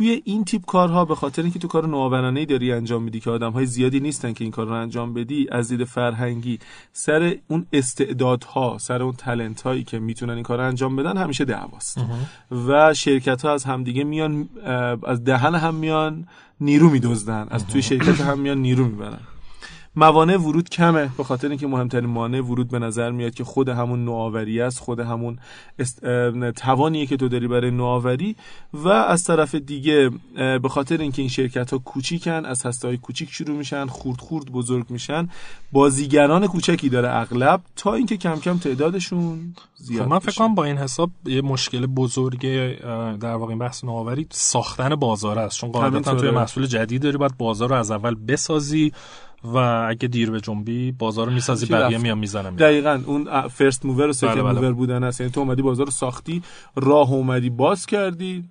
توی 0.00 0.22
این 0.24 0.44
تیپ 0.44 0.64
کارها 0.64 1.04
به 1.04 1.14
خاطر 1.14 1.42
اینکه 1.42 1.58
تو 1.58 1.68
کار 1.68 1.86
نوآورانه 1.86 2.46
داری 2.46 2.72
انجام 2.72 3.02
میدی 3.02 3.20
که 3.20 3.30
آدم 3.30 3.52
های 3.52 3.66
زیادی 3.66 4.00
نیستن 4.00 4.32
که 4.32 4.44
این 4.44 4.50
کار 4.50 4.66
رو 4.66 4.72
انجام 4.72 5.14
بدی 5.14 5.46
از 5.52 5.68
دید 5.68 5.84
فرهنگی 5.84 6.58
سر 6.92 7.36
اون 7.48 7.66
استعدادها 7.72 8.78
سر 8.80 9.02
اون 9.02 9.12
تلنت 9.12 9.62
هایی 9.62 9.84
که 9.84 9.98
می‌تونن 9.98 10.32
این 10.32 10.42
کار 10.42 10.58
رو 10.58 10.64
انجام 10.64 10.96
بدن 10.96 11.16
همیشه 11.16 11.44
دعواست. 11.44 12.00
و 12.68 12.94
شرکت 12.94 13.42
ها 13.42 13.52
از 13.52 13.64
همدیگه 13.64 14.04
میان 14.04 14.48
از 15.06 15.24
دهن 15.24 15.54
هم 15.54 15.74
میان 15.74 16.26
نیرو 16.60 16.90
میدزدن. 16.90 17.46
از 17.50 17.66
توی 17.66 17.82
شرکت 17.82 18.20
هم 18.20 18.38
میان 18.38 18.58
نیرو 18.58 18.84
می‌برن. 18.84 19.20
موانع 19.96 20.36
ورود 20.36 20.68
کمه. 20.68 21.10
به 21.18 21.24
خاطر 21.24 21.48
اینکه 21.48 21.66
مهمترین 21.66 22.06
مانع 22.06 22.40
ورود 22.40 22.68
به 22.68 22.78
نظر 22.78 23.10
میاد 23.10 23.34
که 23.34 23.44
خود 23.44 23.68
همون 23.68 24.04
نوآوری 24.04 24.60
است 24.60 24.78
خود 24.78 25.00
همون 25.00 25.38
است... 25.78 26.06
توانیه 26.56 27.06
که 27.06 27.16
تو 27.16 27.28
داری 27.28 27.48
برای 27.48 27.70
نوآوری 27.70 28.36
و 28.74 28.88
از 28.88 29.24
طرف 29.24 29.54
دیگه 29.54 30.10
به 30.34 30.68
خاطر 30.68 30.96
اینکه 30.96 31.22
این 31.22 31.28
شرکت 31.28 31.70
ها 31.70 31.78
کوچیکن 31.78 32.44
از 32.44 32.66
هسته 32.66 32.88
های 32.88 32.96
کوچیک 32.96 33.30
شروع 33.30 33.56
میشن 33.56 33.86
خورد 33.86 34.20
خورد 34.20 34.52
بزرگ 34.52 34.90
میشن 34.90 35.28
بازیگران 35.72 36.46
کوچکی 36.46 36.88
داره 36.88 37.16
اغلب 37.16 37.60
تا 37.76 37.94
اینکه 37.94 38.16
کم 38.16 38.36
کم 38.36 38.58
تعدادشون 38.58 39.54
زیاد 39.74 40.02
خب 40.02 40.08
من 40.08 40.18
فکر 40.18 40.38
کنم 40.38 40.54
با 40.54 40.64
این 40.64 40.76
حساب 40.76 41.10
یه 41.26 41.42
مشکل 41.42 41.86
بزرگ 41.86 42.40
در 43.18 43.34
واقع 43.34 43.54
بحث 43.54 43.84
نوآوری 43.84 44.26
ساختن 44.30 44.94
بازار 44.94 45.38
است. 45.38 45.58
چون 45.58 45.72
قاعدتا 45.72 46.14
توی 46.14 46.30
محصول 46.30 46.66
جدید 46.66 47.02
داری 47.02 47.16
باید 47.16 47.36
بازار 47.36 47.68
رو 47.68 47.74
از 47.74 47.90
اول 47.90 48.14
بسازی 48.14 48.92
و 49.44 49.56
اگه 49.88 50.08
دیر 50.08 50.30
به 50.30 50.40
جنبی 50.40 50.92
بازار 50.92 51.26
رو 51.26 51.32
می‌سازی 51.32 51.66
بقیه 51.66 51.98
میان 51.98 52.18
می‌زنن 52.18 52.54
دقیقا 52.54 53.02
اون 53.06 53.48
first 53.48 53.84
mover 53.86 54.08
و 54.08 54.12
second 54.12 54.34
بله 54.34 54.52
mover 54.52 54.72
بودن 54.72 55.04
هست. 55.04 55.20
یعنی 55.20 55.32
تو 55.32 55.40
اومدی 55.40 55.62
بازار 55.62 55.86
رو 55.86 55.92
ساختی 55.92 56.42
راه 56.76 57.12
اومدی 57.12 57.50
باز 57.50 57.86
کردی. 57.86 58.44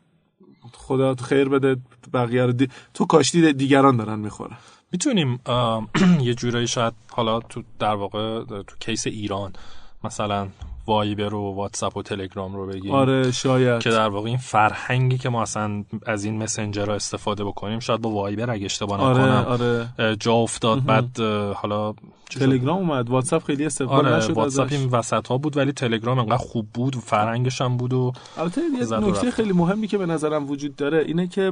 خدا 0.73 1.15
خیر 1.15 1.49
بده 1.49 1.75
بقیه 2.13 2.45
رو 2.45 2.51
دی... 2.51 2.67
تو 2.93 3.05
کاشتی 3.05 3.53
دیگران 3.53 3.97
دارن 3.97 4.19
می‌خورن. 4.19 4.57
می‌تونیم 4.91 5.39
یه 6.21 6.33
جورایی 6.33 6.67
شاید 6.67 6.93
حالا 7.11 7.39
تو 7.39 7.63
در 7.79 7.95
واقع 7.95 8.43
تو 8.43 8.75
case 8.79 9.07
ایران 9.07 9.53
مثلا 10.03 10.47
وایبر 10.89 11.33
و 11.33 11.53
واتساپ 11.55 11.97
و 11.97 12.01
تلگرام 12.01 12.55
رو 12.55 12.67
بگیم. 12.67 12.91
آره 12.91 13.31
شاید. 13.31 13.81
که 13.81 13.89
در 13.89 14.09
واقع 14.09 14.27
این 14.27 14.37
فرهنگی 14.37 15.17
که 15.17 15.29
ما 15.29 15.41
اصلا 15.41 15.83
از 16.05 16.23
این 16.23 16.43
مسنجر 16.43 16.91
استفاده 16.91 17.43
بکنیم 17.43 17.79
شاید 17.79 18.01
با 18.01 18.09
وایبر 18.09 18.51
اگه 18.51 18.65
اشتباه 18.65 19.01
آره 19.01 19.23
نکنم 19.23 19.45
آره. 19.47 20.15
جا 20.15 20.33
افتاد 20.33 20.85
بعد 20.85 21.19
حالا 21.55 21.93
تلگرام 22.29 22.77
اومد 22.77 23.09
واتساپ 23.09 23.43
خیلی 23.43 23.65
استفاده 23.65 24.07
آره 24.07 24.17
نشد 24.17 24.31
واتساپ. 24.31 24.67
این 24.71 24.89
وسط 24.89 25.27
ها 25.27 25.37
بود 25.37 25.57
ولی 25.57 25.71
تلگرام 25.71 26.19
انقدر 26.19 26.37
خوب 26.37 26.67
بود 26.73 26.95
و 26.95 26.99
فرهنگش 26.99 27.61
هم 27.61 27.77
بود 27.77 27.93
و 27.93 28.13
البته 28.37 28.61
یه 28.61 28.99
نکته. 28.99 29.31
خیلی 29.31 29.53
مهمی 29.53 29.87
که 29.87 29.97
به 29.97 30.05
نظرم 30.05 30.49
وجود 30.49 30.75
داره 30.75 30.97
اینه 30.97 31.27
که 31.27 31.51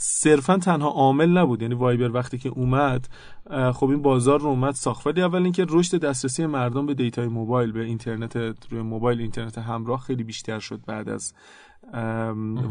صرفا 0.00 0.56
تنها 0.58 0.88
عامل 0.88 1.38
نبود. 1.38 1.62
یعنی 1.62 1.74
وایبر 1.74 2.10
وقتی 2.12 2.38
که 2.38 2.48
اومد 2.48 3.08
خب 3.74 3.88
این 3.88 4.02
بازار 4.02 4.40
رو 4.40 4.46
اومد 4.46 4.74
ساخت. 4.74 5.06
ولی 5.06 5.22
اول 5.22 5.42
اینکه 5.42 5.66
رشد 5.68 6.00
دسترسی 6.00 6.46
مردم 6.46 6.86
به 6.86 6.94
data 6.94 7.20
ی 7.20 7.26
موبایل 7.26 7.72
به 7.72 7.84
اینترنت 7.84 8.36
روی 8.70 8.82
موبایل 8.82 9.20
اینترنت 9.20 9.58
همراه 9.58 10.00
خیلی 10.00 10.24
بیشتر 10.24 10.58
شد 10.58 10.80
بعد 10.86 11.08
از 11.08 11.34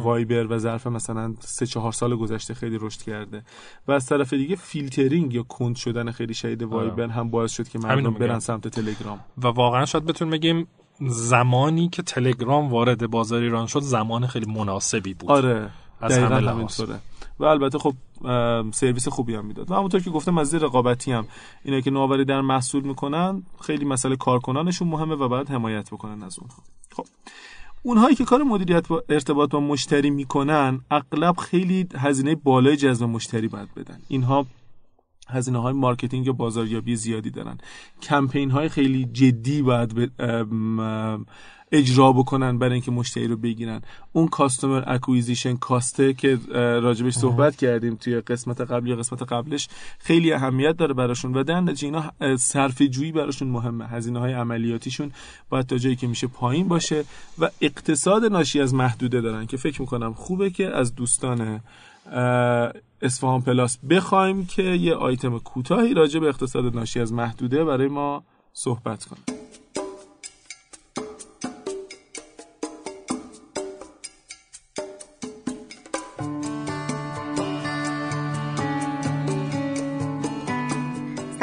وایبر 0.03 0.47
و 0.53 0.57
ظرف 0.57 0.87
مثلا 0.87 1.33
سه 1.39 1.65
چهار 1.65 1.91
سال 1.91 2.15
گذشته 2.15 2.53
خیلی 2.53 2.77
رشد 2.81 3.01
کرده. 3.01 3.43
و 3.87 3.91
از 3.91 4.05
طرف 4.05 4.33
دیگه 4.33 4.55
فیلترینگ 4.55 5.33
یا 5.33 5.43
کند 5.43 5.75
شدن 5.75 6.11
خیلی 6.11 6.33
شدید 6.33 6.63
وایبر 6.63 7.07
هم 7.07 7.29
باعث 7.29 7.51
شد 7.51 7.67
که 7.67 7.79
مردم. 7.79 8.13
برن 8.13 8.39
سمت 8.39 8.67
تلگرام. 8.67 9.19
و 9.37 9.47
واقعا 9.47 9.85
شاید 9.85 10.05
بتونیم 10.05 10.29
بگیم 10.29 10.67
زمانی 11.07 11.89
که 11.89 12.01
تلگرام 12.01 12.69
وارد 12.69 13.09
بازار 13.09 13.41
ایران 13.41 13.67
شد 13.67 13.79
زمان 13.79 14.27
خیلی 14.27 14.53
مناسبی 14.53 15.13
بود. 15.13 15.31
آره. 15.31 15.69
از 16.01 16.17
همه 16.17 16.39
و 17.39 17.45
البته 17.45 17.79
خب 17.79 17.93
سرویس 18.71 19.07
خوبی 19.07 19.35
هم 19.35 19.45
می‌داد. 19.45 19.71
و 19.71 19.75
همونطور 19.75 20.01
که 20.01 20.09
گفتم 20.09 20.37
از 20.37 20.55
رقابتی 20.55 21.11
هم. 21.11 21.27
اینا 21.63 21.81
که 21.81 21.91
نوآوری 21.91 22.25
در 22.25 22.41
محصول 22.41 22.83
می‌کنن 22.83 23.43
خیلی 23.61 23.85
مسئله 23.85 24.15
کارکنانشون 24.15 24.87
مهمه 24.87 25.15
و 25.15 25.27
باید 25.27 25.49
حمایت 25.49 25.89
بکنن 25.89 26.23
از 26.23 26.39
اونها. 26.39 26.63
خب. 26.91 27.05
اونهایی 27.83 28.15
که 28.15 28.25
کار 28.25 28.43
مدیریت 28.43 28.87
با 28.87 29.03
ارتباط 29.09 29.49
با 29.49 29.59
مشتری 29.59 30.09
می‌کنن 30.09 30.81
اغلب 30.91 31.37
خیلی 31.37 31.87
هزینه 31.95 32.35
بالای 32.35 32.77
جذب 32.77 33.05
مشتری 33.05 33.47
باید 33.47 33.73
بدن. 33.75 33.99
اینها 34.07 34.45
هزینه 35.29 35.61
های 35.61 35.73
marketing 35.73 36.25
یا 36.25 36.33
بازاریابی 36.33 36.95
زیادی 36.95 37.29
دارن. 37.29 37.57
کمپین 38.01 38.51
های 38.51 38.69
خیلی 38.69 39.05
جدی 39.05 39.61
باید 39.61 40.11
اجرا 41.71 42.13
بکنن 42.13 42.57
برای 42.57 42.73
اینکه 42.73 42.91
مشتری 42.91 43.27
رو 43.27 43.37
بگیرن. 43.37 43.81
اون 44.13 44.27
customer 44.27 44.83
acquisition 44.87 45.55
cost 45.55 46.01
ه 46.01 46.13
که 46.13 46.39
راجبش 46.53 47.13
صحبت 47.13 47.55
کردیم 47.55 47.95
توی 47.95 48.21
قسمت 48.21 48.61
قبل 48.61 48.87
یا 48.87 48.95
قسمت 48.95 49.23
قبلش 49.23 49.69
خیلی 49.99 50.33
اهمیت 50.33 50.77
داره 50.77 50.93
براشون. 50.93 51.33
و 51.33 51.43
در 51.43 51.61
نتیجه 51.61 51.85
اینا 51.87 52.37
صرفه 52.37 52.87
جویی 52.87 53.11
براشون 53.11 53.47
مهمه. 53.47 53.87
هزینه 53.87 54.19
های 54.19 54.33
عملیاتیشون 54.33 55.11
باید 55.49 55.65
تا 55.65 55.77
جایی 55.77 55.95
که 55.95 56.07
میشه 56.07 56.27
پایین 56.27 56.67
باشه 56.67 57.03
و 57.39 57.49
اقتصاد 57.61 58.25
ناشی 58.25 58.61
از 58.61 58.73
محدوده 58.73 59.21
دارن 59.21 59.45
که 59.45 59.57
فکر 59.57 59.81
می‌کنم 59.81 60.13
خوبه 60.13 60.49
که 60.49 60.67
از 60.67 60.95
دوستان 60.95 61.61
اصفهان 63.01 63.41
پلاس 63.41 63.77
بخوایم 63.89 64.45
که 64.45 64.63
یه 64.63 64.93
آیتم 64.93 65.39
کوتاهی 65.39 65.93
راجع 65.93 66.19
به 66.19 66.27
اقتصاد 66.27 66.75
ناشی 66.75 66.99
از 66.99 67.13
محدوده 67.13 67.63
برای 67.63 67.87
ما 67.87 68.23
صحبت 68.53 69.05
کنه 69.05 69.46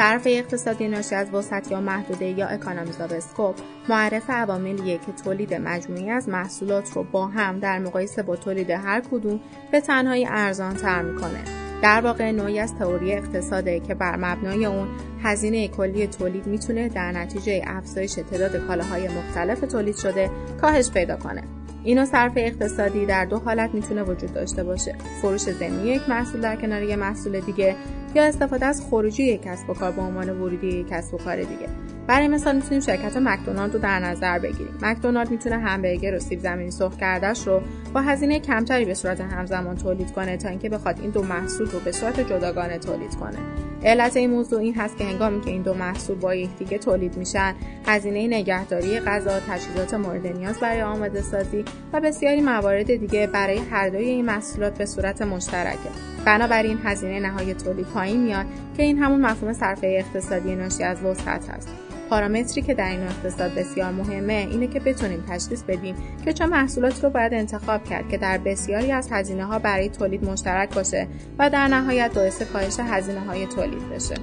صرفه 0.05 0.23
اقتصادی 0.25 0.87
ناشی 0.87 1.15
از 1.15 1.33
وسعت 1.33 1.71
یا 1.71 1.81
محدوده 1.81 2.25
یا 2.25 2.47
economies 2.47 3.01
of 3.01 3.11
scope 3.11 3.55
معرف 3.89 4.29
عواملیه 4.29 4.97
که 4.97 5.11
تولید 5.23 5.53
مجموعی 5.53 6.09
از 6.09 6.29
محصولات 6.29 6.91
رو 6.93 7.03
با 7.03 7.27
هم 7.27 7.59
در 7.59 7.79
مقایسه 7.79 8.23
با 8.23 8.35
تولید 8.35 8.69
هر 8.69 9.01
کدوم 9.11 9.39
به 9.71 9.81
تنهایی 9.81 10.27
ارزان 10.29 10.73
تر 10.73 11.01
می‌کنه. 11.01 11.43
در 11.81 12.01
واقع 12.01 12.31
نوعی 12.31 12.59
از 12.59 12.75
تئوری 12.75 13.13
اقتصاده 13.13 13.79
که 13.79 13.93
بر 13.93 14.15
مبنای 14.15 14.65
اون 14.65 14.87
هزینه 15.23 15.67
کلی 15.67 16.07
تولید 16.07 16.47
می‌تونه 16.47 16.89
در 16.89 17.11
نتیجه 17.11 17.61
افزایش 17.67 18.13
تعداد 18.13 18.67
کالاهای 18.67 19.07
مختلف 19.07 19.59
تولید 19.59 19.97
شده 19.97 20.29
کاهش 20.61 20.91
پیدا 20.91 21.15
کنه. 21.15 21.43
اینو 21.83 22.05
صرف 22.05 22.33
اقتصادی 22.35 23.05
در 23.05 23.25
دو 23.25 23.37
حالت 23.37 23.73
می‌تونه 23.73 24.03
وجود 24.03 24.33
داشته 24.33 24.63
باشه. 24.63 24.95
فروش 25.21 25.41
ضمنی 25.41 25.87
یک 25.87 26.09
محصول 26.09 26.41
در 26.41 26.55
کنار 26.55 26.83
یک 26.83 26.97
محصول 26.97 27.39
دیگه 27.39 27.75
یا 28.15 28.23
استفاده 28.23 28.65
از 28.65 28.81
خروجی 28.89 29.23
یک 29.23 29.41
کسب 29.41 29.69
و 29.69 29.73
کار 29.73 29.91
به 29.91 30.01
عنوان 30.01 30.29
ورودی 30.29 30.67
یک 30.67 30.87
کسب 30.89 31.13
و 31.13 31.17
کار 31.17 31.35
دیگه. 31.35 31.67
برای 32.07 32.27
مثال 32.27 32.55
می‌تونیم 32.55 32.79
شرکت 32.79 33.17
مکدونالد 33.17 33.73
رو 33.73 33.79
در 33.79 33.99
نظر 33.99 34.39
بگیریم. 34.39 34.77
مکدونالد 34.81 35.31
می‌تونه 35.31 35.57
همبرگر 35.57 36.15
و 36.15 36.19
سیب 36.19 36.39
زمینی 36.39 36.71
سرخ 36.71 36.97
کردهش 36.97 37.47
رو 37.47 37.61
با 37.93 38.01
هزینه 38.01 38.39
کمتری 38.39 38.85
به 38.85 38.93
صورت 38.93 39.21
همزمان 39.21 39.75
تولید 39.75 40.11
کنه 40.11 40.37
تا 40.37 40.49
اینکه 40.49 40.69
بخواد 40.69 40.99
این 41.01 41.11
دو 41.11 41.23
محصول 41.23 41.69
رو 41.71 41.79
به 41.79 41.91
صورت 41.91 42.19
جداگانه 42.19 42.77
تولید 42.77 43.15
کنه. 43.15 43.37
علت 43.83 44.17
این 44.17 44.29
موضوع 44.29 44.59
این 44.59 44.75
هست 44.75 44.97
که 44.97 45.03
هنگامی 45.03 45.41
که 45.41 45.51
این 45.51 45.61
دو 45.61 45.73
محصول 45.73 46.15
با 46.15 46.35
یکدیگه 46.35 46.77
تولید 46.77 47.17
میشن 47.17 47.55
هزینه 47.87 48.27
نگهداری 48.27 48.99
غذا 48.99 49.39
تجهیزات 49.39 49.93
مورد 49.93 50.27
نیاز 50.27 50.59
برای 50.59 50.81
آماده 50.81 51.21
سازی 51.21 51.65
و 51.93 52.01
بسیاری 52.01 52.41
موارد 52.41 52.95
دیگه 52.95 53.27
برای 53.27 53.57
هر 53.57 53.89
دوی 53.89 54.05
این 54.05 54.25
محصولات 54.25 54.77
به 54.77 54.85
صورت 54.85 55.21
مشترکه. 55.21 56.14
بنابراین 56.25 56.79
هزینه 56.83 57.19
نهایی 57.19 57.53
تولید 57.53 57.85
پایین 57.85 58.23
میاد 58.23 58.45
که 58.77 58.83
این 58.83 58.97
همون 58.97 59.21
مفهوم 59.21 59.53
صرفه 59.53 59.87
اقتصادی 59.87 60.55
ناشی 60.55 60.83
از 60.83 61.03
وسعت 61.03 61.49
هست. 61.49 61.69
پارامتری 62.09 62.61
که 62.61 62.73
در 62.73 62.89
این 62.89 63.03
اقتصاد 63.03 63.55
بسیار 63.55 63.91
مهمه 63.91 64.33
اینه 64.33 64.67
که 64.67 64.79
بتونیم 64.79 65.23
تشخیص 65.29 65.63
بدیم 65.63 65.95
که 66.25 66.33
چه 66.33 66.45
محصولاتی 66.45 67.01
رو 67.01 67.09
باید 67.09 67.33
انتخاب 67.33 67.83
کرد 67.83 68.09
که 68.09 68.17
در 68.17 68.37
بسیاری 68.37 68.91
از 68.91 69.09
هزینه 69.11 69.45
ها 69.45 69.59
برای 69.59 69.89
تولید 69.89 70.23
مشترک 70.23 70.75
باشه 70.75 71.07
و 71.39 71.49
در 71.49 71.67
نهایت 71.67 72.13
باعث 72.13 72.41
کاهش 72.41 72.79
هزینه 72.79 73.19
های 73.19 73.47
تولید 73.47 73.89
بشه. 73.89 74.15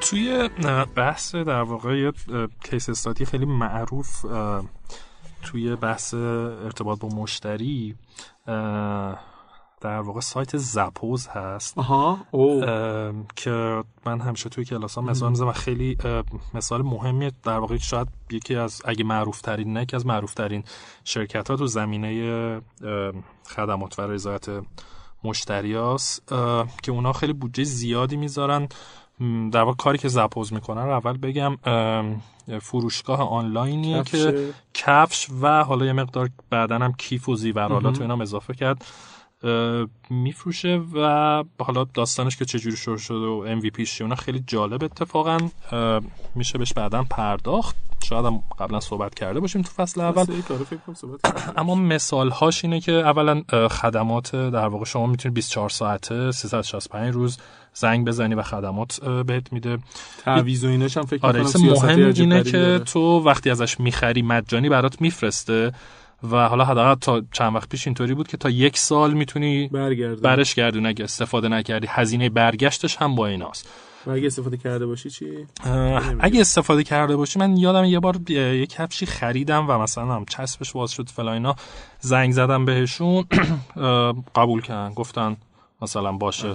توی 0.00 0.50
بحث 0.96 1.34
در 1.34 1.62
واقع 1.62 1.98
یه 1.98 2.12
کیس 2.64 2.88
استادی 2.88 3.24
خیلی 3.24 3.44
معروف 3.44 4.24
توی 5.46 5.76
بحث 5.76 6.14
ارتباط 6.14 6.98
با 6.98 7.08
مشتری 7.08 7.94
در 9.80 10.00
واقع 10.00 10.20
سایت 10.20 10.56
زپوز 10.56 11.28
هست. 11.28 11.78
آها. 11.78 12.18
او 12.30 12.64
اه، 12.64 13.12
که 13.36 13.84
من 14.06 14.20
همیشه 14.20 14.48
توی 14.48 14.64
کلاس 14.64 14.94
ها 14.94 15.02
مثال 15.02 15.30
می‌زنم 15.30 15.48
و 15.48 15.52
خیلی 15.52 15.96
مثال 16.54 16.82
مهمیه. 16.82 17.32
در 17.42 17.58
واقع 17.58 17.76
شاید 17.76 18.08
یکی 18.30 18.56
از 18.56 18.82
اگه 18.84 19.04
معروف 19.04 19.40
ترین 19.40 19.72
نه 19.72 19.82
یکی 19.82 19.96
از 19.96 20.06
معروف 20.06 20.34
ترین 20.34 20.64
شرکت 21.04 21.50
ها 21.50 21.56
تو 21.56 21.66
زمینه 21.66 22.60
خدمات 23.56 23.98
و 23.98 24.02
رضایت 24.02 24.46
مشتریاست 25.24 26.32
اه، 26.32 26.68
که 26.82 26.92
اونا 26.92 27.12
خیلی 27.12 27.32
بودجه 27.32 27.64
زیادی 27.64 28.16
می‌ذارن. 28.16 28.68
در 29.52 29.62
واقع 29.62 29.76
کاری 29.76 29.98
که 29.98 30.08
زپوز 30.08 30.52
می‌کنن 30.52 30.84
رو 30.84 30.90
اول 30.90 31.16
بگم 31.16 31.56
فروشگاه 32.62 33.30
آنلاینیه 33.30 34.02
که 34.02 34.18
کفشه. 34.18 34.54
کفش 34.74 35.26
و 35.42 35.64
حالا 35.64 35.86
یه 35.86 35.92
مقدار 35.92 36.30
بعدا 36.50 36.78
هم 36.78 36.92
کیف 36.92 37.28
و 37.28 37.36
زیورالات. 37.36 37.98
و 37.98 38.02
اینا 38.02 38.14
هم 38.14 38.20
اضافه 38.20 38.54
کرد 38.54 38.84
میفروشه 40.10 40.82
و 40.94 41.44
حالا 41.60 41.84
داستانش 41.94 42.36
که 42.36 42.44
چجوری 42.44 42.76
شروع 42.76 42.98
شده 42.98 43.16
و 43.16 43.60
MVP 43.60 43.82
چیه 43.82 44.04
اونا 44.04 44.14
خیلی 44.14 44.44
جالب 44.46 44.84
اتفاقا 44.84 45.38
میشه 46.34 46.58
بهش 46.58 46.72
بعدا 46.72 47.04
پرداخت 47.10 47.76
شاید 48.04 48.24
هم 48.24 48.42
قبلا 48.58 48.80
صحبت 48.80 49.14
کرده 49.14 49.40
باشیم 49.40 49.62
تو 49.62 49.70
فصل 49.70 50.00
اول. 50.00 50.24
اما 51.56 51.74
مثال 51.74 52.30
هاش 52.30 52.64
اینه 52.64 52.80
که 52.80 52.92
اولا 52.92 53.42
خدمات 53.70 54.36
در 54.36 54.66
واقع 54.66 54.84
شما 54.84 55.06
می‌تونید 55.06 55.34
24 55.34 55.70
ساعته 55.70 56.32
365 56.32 57.14
روز 57.14 57.38
زنگ 57.76 58.06
بزنی 58.06 58.34
و 58.34 58.42
خدمات 58.42 59.00
بهت 59.26 59.52
میده. 59.52 59.78
تعویض 60.24 60.64
و 60.64 60.68
ایناش 60.68 60.96
هم 60.96 61.06
فکر 61.06 61.26
آره 61.26 61.42
مهم 61.58 62.12
اینه 62.16 62.42
که. 62.42 62.80
تو 62.86 63.00
وقتی 63.00 63.50
ازش 63.50 63.80
می‌خری 63.80 64.22
مجانی 64.22 64.68
برات 64.68 65.00
میفرسته 65.00 65.72
و 66.30 66.48
حالا 66.48 66.64
حداقل 66.64 66.94
تا 66.94 67.22
چند 67.32 67.54
وقت 67.54 67.68
پیش 67.68 67.86
اینطوری 67.86 68.14
بود 68.14 68.28
که 68.28 68.36
تا 68.36 68.50
یک 68.50 68.78
سال 68.78 69.14
می‌تونی 69.14 69.68
برگرده 69.68 70.20
برش 70.20 70.54
گردون 70.54 70.86
اگه 70.86 71.04
استفاده 71.04 71.48
نکردی 71.48 71.86
هزینه 71.90 72.28
برگشتش 72.28 72.96
هم 72.96 73.14
با 73.14 73.26
ایناست. 73.26 73.68
و 74.06 74.10
اگه 74.10 74.26
استفاده 74.26 74.56
کرده 74.56 74.86
باشی 74.86 75.10
چی؟ 75.10 75.26
اگه 76.20 76.40
استفاده 76.40 76.84
کرده 76.84 77.16
باشی 77.16 77.38
من 77.38 77.56
یادم 77.56 77.84
یه 77.84 78.00
بار 78.00 78.30
یه 78.30 78.66
کفشی 78.66 79.06
خریدم 79.06 79.66
و 79.68 79.78
مثلا 79.78 80.14
هم 80.14 80.24
چسبش 80.24 80.72
باز 80.72 80.90
شد 80.90 81.08
فلا 81.08 81.32
اینا. 81.32 81.56
زنگ 82.00 82.32
زدم 82.32 82.64
بهشون 82.64 83.24
قبول 84.36 84.62
کردن. 84.62 84.94
گفتن 84.94 85.36
مثلا 85.82 86.12
باشه. 86.12 86.54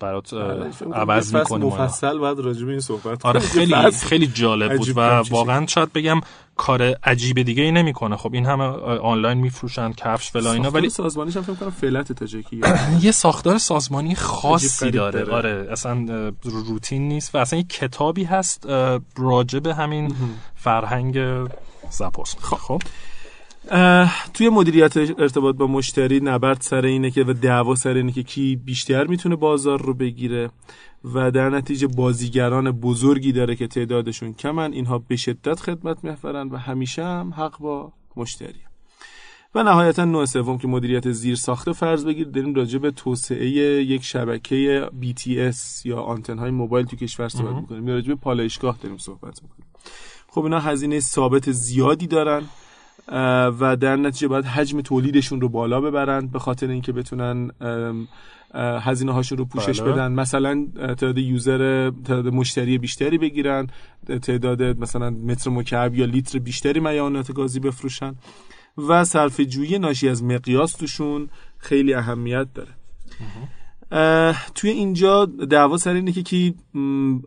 برات 0.00 0.34
بله، 0.34 0.70
عوض 0.94 1.34
می‌کنیم 1.34 1.66
مفصل 1.66 2.18
بعد 2.18 2.38
راجع 2.38 2.64
به 2.64 2.70
این 2.70 2.80
صحبت 2.80 3.26
آره. 3.26 3.40
خیلی 3.40 3.74
خیلی 3.90 4.26
جالب 4.26 4.76
بود 4.76 4.88
و. 4.96 5.00
واقعا 5.30 5.66
شاید 5.66 5.92
بگم 5.92 6.20
کار 6.56 6.82
عجیب 6.82 7.42
دیگه 7.42 7.62
ای 7.62 7.72
نمی‌کنه 7.72 8.16
خب 8.16 8.34
این 8.34 8.46
همه 8.46 8.64
آنلاین 8.98 9.38
میفروشن 9.38 9.92
کفش 9.92 10.30
فلا 10.30 10.52
اینا 10.52 10.70
ولی 10.70 10.90
سازمانیش 10.90 11.36
هم 11.36 11.42
فکر 11.42 11.54
کنم 11.54 11.70
فعلت 11.70 12.12
تا 12.12 12.26
جایی 12.26 12.44
که 12.50 12.56
یه 13.06 13.12
ساختار 13.12 13.58
سازمانی 13.58 14.14
خاصی 14.14 14.90
داره. 14.90 15.24
داره. 15.24 15.34
آره 15.34 15.68
اصلا 15.70 16.32
روتین 16.44 17.08
نیست 17.08 17.34
و 17.34 17.38
اصلا 17.38 17.58
یه 17.58 17.64
کتابی 17.64 18.24
هست 18.24 18.66
اه، 18.66 19.00
راجع 19.16 19.58
به 19.58 19.74
همین 19.74 20.14
فرهنگ 20.54 21.18
زپوس 21.90 22.34
خب 22.40 22.72
اه، 22.72 22.78
توی 24.34 24.48
مدیریت 24.48 24.96
ارتباط 24.96 25.56
با 25.56 25.66
مشتری 25.66 26.20
نبرد 26.20 26.60
سر 26.60 26.84
اینه 26.84 27.10
که 27.10 27.24
و 27.24 27.32
دعوا 27.32 27.74
سر 27.74 27.94
اینه 27.94 28.12
که 28.12 28.22
کی 28.22 28.56
بیشتر 28.56 29.06
می‌تونه 29.06 29.36
بازار 29.36 29.82
رو 29.82 29.94
بگیره 29.94 30.50
و 31.14 31.30
در 31.30 31.50
نتیجه 31.50 31.86
بازیگران 31.86 32.70
بزرگی 32.70 33.32
داره 33.32 33.56
که 33.56 33.66
تعدادشون 33.66 34.34
کمن. 34.34 34.72
اینها 34.72 34.98
به 34.98 35.16
شدت 35.16 35.60
خدمت 35.60 36.04
میفرن 36.04 36.48
و 36.48 36.56
همیشه 36.56 37.04
هم 37.04 37.34
حق 37.36 37.58
با 37.58 37.92
مشتری. 38.16 38.60
و 39.54 39.62
نهایتا 39.62 40.04
نوع 40.04 40.24
سوم 40.24 40.58
که 40.58 40.68
مدیریت 40.68 41.10
زیر 41.10 41.36
ساخته 41.36 41.72
فرض 41.72 42.04
بگیر 42.04 42.28
داریم 42.28 42.54
راجع 42.54 42.78
به 42.78 42.90
توسعه 42.90 43.48
یک 43.48 44.04
شبکه 44.04 44.90
BTS 45.02 45.86
یا 45.86 46.00
آنتن 46.00 46.38
های 46.38 46.50
موبایل 46.50 46.86
تو 46.86 46.96
کشور 46.96 47.28
صحبت 47.28 47.54
می‌کنیم. 47.54 47.88
یا 47.88 47.94
راجع 47.94 48.08
به 48.08 48.14
پالایشگاه 48.14 48.78
داریم 48.82 48.98
صحبت 48.98 49.42
می‌کنیم. 49.42 49.66
خب 50.28 50.42
اینا 50.44 50.60
هزینه 50.60 51.00
ثابت 51.00 51.50
زیادی 51.50 52.06
دارن. 52.06 52.42
و 53.60 53.76
در 53.80 53.96
نتیجه 53.96 54.28
باید 54.28 54.44
حجم 54.44 54.80
تولیدشون 54.80 55.40
رو 55.40 55.48
بالا 55.48 55.80
ببرن 55.80 56.26
به 56.26 56.38
خاطر 56.38 56.68
اینکه 56.68 56.92
بتونن 56.92 57.50
هزینه 58.54 59.12
هاشون 59.12 59.38
رو 59.38 59.44
پوشش 59.44 59.80
بله. 59.80 59.92
بدن. 59.92 60.12
مثلا 60.12 60.66
تعداد 60.74 61.18
یوزر 61.18 61.90
تعداد 61.90 62.28
مشتری 62.28 62.78
بیشتری 62.78 63.18
بگیرن 63.18 63.66
تعداد 64.22 64.62
مثلا 64.62 65.10
متر 65.10 65.50
مکعب 65.50 65.94
یا 65.94 66.04
لیتر 66.04 66.38
بیشتری 66.38 66.80
میانات 66.80 67.32
گازی 67.32 67.60
بفروشن 67.60 68.14
و 68.88 69.04
صرف 69.04 69.40
جویی 69.40 69.78
ناشی 69.78 70.08
از 70.08 70.24
مقیاس 70.24 70.72
توشون 70.72 71.28
خیلی 71.58 71.94
اهمیت 71.94 72.46
داره. 72.54 72.70
اه، 73.20 73.57
توی 74.54 74.70
اینجا 74.70 75.24
دعوا 75.26 75.76
سر 75.76 75.94
اینه 75.94 76.12
که 76.12 76.22
کی 76.22 76.54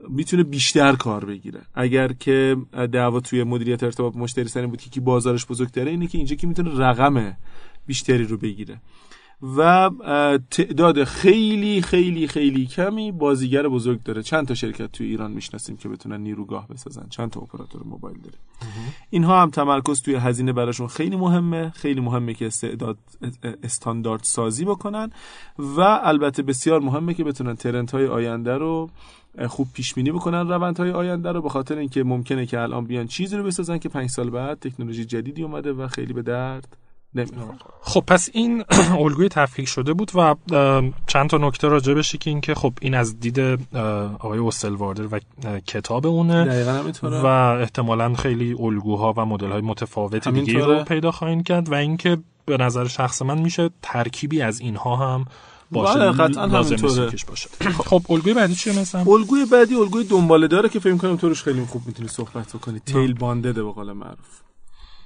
می‌تونه 0.09 0.43
بیشتر 0.43 0.95
کار 0.95 1.25
بگیره. 1.25 1.61
اگر 1.73 2.13
که 2.13 2.57
دعوا 2.91 3.19
توی 3.19 3.43
مدیریت 3.43 3.83
ارتباط 3.83 4.13
با 4.13 4.19
مشتری 4.19 4.47
سر 4.47 4.65
بود 4.65 4.81
که 4.81 4.89
کی 4.89 4.99
بازارش 4.99 5.45
بزرگتره 5.45 5.91
اینه 5.91 6.07
که 6.07 6.17
اینجا 6.17 6.35
کی 6.35 6.47
می‌تونه 6.47 6.79
رقم 6.79 7.37
بیشتری 7.87 8.23
رو 8.23 8.37
بگیره. 8.37 8.81
و 9.57 9.89
تعداد 10.51 11.03
خیلی 11.03 11.81
خیلی 11.81 12.27
خیلی 12.27 12.65
کمی 12.65 13.11
بازیگر 13.11 13.67
بزرگ 13.67 14.03
داره. 14.03 14.23
چند 14.23 14.47
تا 14.47 14.53
شرکت 14.53 14.91
توی 14.91 15.07
ایران 15.07 15.31
می‌شناسیم 15.31 15.77
که 15.77 15.89
بتونن 15.89 16.21
نیروگاه 16.21 16.67
بسازن. 16.67 17.05
چند 17.09 17.29
تا 17.29 17.39
اپراتور 17.39 17.83
موبایل 17.83 18.17
داره. 18.17 18.37
اینها 19.09 19.41
هم 19.41 19.49
تمرکز 19.49 20.01
توی 20.01 20.15
هزینه 20.15 20.53
براشون 20.53 20.87
خیلی 20.87 21.15
مهمه. 21.15 21.69
خیلی 21.69 22.01
مهمه 22.01 22.33
که 22.33 22.47
استعداد 22.47 22.97
استاندارد 23.63 24.23
سازی 24.23 24.65
بکنن. 24.65 25.11
و 25.57 25.79
البته 25.81 26.43
بسیار 26.43 26.79
مهمه 26.79 27.13
که 27.13 27.23
بتونن 27.23 27.55
ترنت 27.55 27.91
های 27.91 28.07
آینده 28.07 28.57
رو 28.57 28.89
خوب 29.47 29.67
پیش 29.73 29.93
بینی 29.93 30.11
بکنن 30.11 30.49
روندهای 30.49 30.91
آینده 30.91 31.31
رو 31.31 31.41
به 31.41 31.49
خاطر 31.49 31.77
اینکه 31.77 32.03
ممکنه 32.03 32.45
که 32.45 32.59
الان 32.59 32.85
بیان 32.85 33.07
چیزی 33.07 33.37
رو 33.37 33.43
بسازن 33.43 33.77
که 33.77 33.89
پنج 33.89 34.09
سال 34.09 34.29
بعد 34.29 34.59
تکنولوژی 34.59 35.05
جدیدی 35.05 35.43
اومده 35.43 35.73
و 35.73 35.87
خیلی 35.87 36.13
به 36.13 36.21
درد 36.21 36.77
نمی‌خوره 37.15 37.57
خب 37.81 38.03
پس 38.07 38.29
این 38.33 38.63
الگوی 39.05 39.29
تفکیک 39.29 39.67
شده 39.67 39.93
بود 39.93 40.11
و 40.15 40.35
چند 41.07 41.29
تا 41.29 41.37
نکته 41.37 41.67
راجع 41.67 41.93
بشه 41.93 42.17
که 42.17 42.29
این 42.29 42.41
که 42.41 42.55
خب 42.55 42.73
این 42.81 42.93
از 42.93 43.19
دید 43.19 43.39
آقای 44.19 44.39
اوسلواردر 44.39 45.07
و 45.11 45.19
کتاب 45.67 46.07
اونه 46.07 46.63
و 47.03 47.25
احتمالا 47.61 48.13
خیلی 48.13 48.55
الگوها 48.59 49.13
و 49.17 49.25
مدل 49.25 49.51
های 49.51 49.61
متفاوت 49.61 50.27
دیگه. 50.27 50.65
رو 50.65 50.83
پیدا 50.83 51.11
خواهید 51.11 51.43
کرد 51.43 51.69
و 51.69 51.73
اینکه 51.73 52.17
به 52.45 52.57
نظر 52.57 52.87
شخص 52.87 53.21
من 53.21 53.41
میشه 53.41 53.69
ترکیبی 53.81 54.41
از 54.41 54.59
اینها 54.59 54.95
هم 54.95 55.25
باشه 55.71 55.99
بله، 55.99 56.11
قطعاً 56.11 56.47
همینطوره. 56.47 57.11
باشه. 57.27 57.49
خب 57.71 58.01
الگوی 58.09 58.33
بعدی 58.33 58.55
چیه 58.55 58.79
مثلا؟ 58.79 59.01
الگوی 59.01 59.45
بعدی 59.45 59.75
الگوی 59.75 60.03
دنباله 60.03 60.47
داره 60.47 60.69
که 60.69 60.79
فکر 60.79 60.97
کنم 60.97 61.15
تو 61.15 61.29
روش 61.29 61.43
خیلی 61.43 61.65
خوب 61.65 61.81
می‌تونی 61.85 62.09
صحبت 62.09 62.55
بکنی. 62.55 62.79
تیل 62.79 63.13
باندد 63.13 63.55
به 63.55 63.63
قول 63.63 63.91
معروف. 63.91 64.41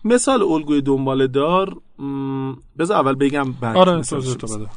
مثال 0.05 0.43
الگوی 0.43 0.81
دنباله 0.81 1.27
دار 1.27 1.81
بذار 2.79 2.97
اول 2.97 3.15
بگم 3.15 3.51
بعد 3.51 3.77
آره. 3.77 4.01
بده 4.57 4.69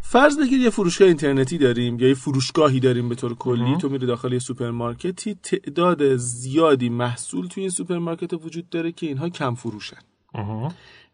فرض 0.00 0.38
بگیر 0.38 0.60
یه 0.60 0.70
فروشگاه 0.70 1.08
اینترنتی 1.08 1.58
داریم 1.58 1.98
یا 1.98 2.08
یه 2.08 2.14
فروشگاهی 2.14 2.80
داریم 2.80 3.08
به 3.08 3.14
طور 3.14 3.34
کلی 3.34 3.76
تو 3.76 3.88
میری 3.88 4.06
داخل 4.06 4.32
یه 4.32 4.38
سوپرمارکتی 4.38 5.34
تعداد 5.34 6.16
زیادی 6.16 6.88
محصول 6.88 7.46
توی 7.46 7.60
این 7.60 7.70
سوپرمارکت 7.70 8.32
وجود 8.32 8.68
داره 8.68 8.92
که 8.92 9.06
اینها 9.06 9.28
کم 9.28 9.54
فروشن. 9.54 9.96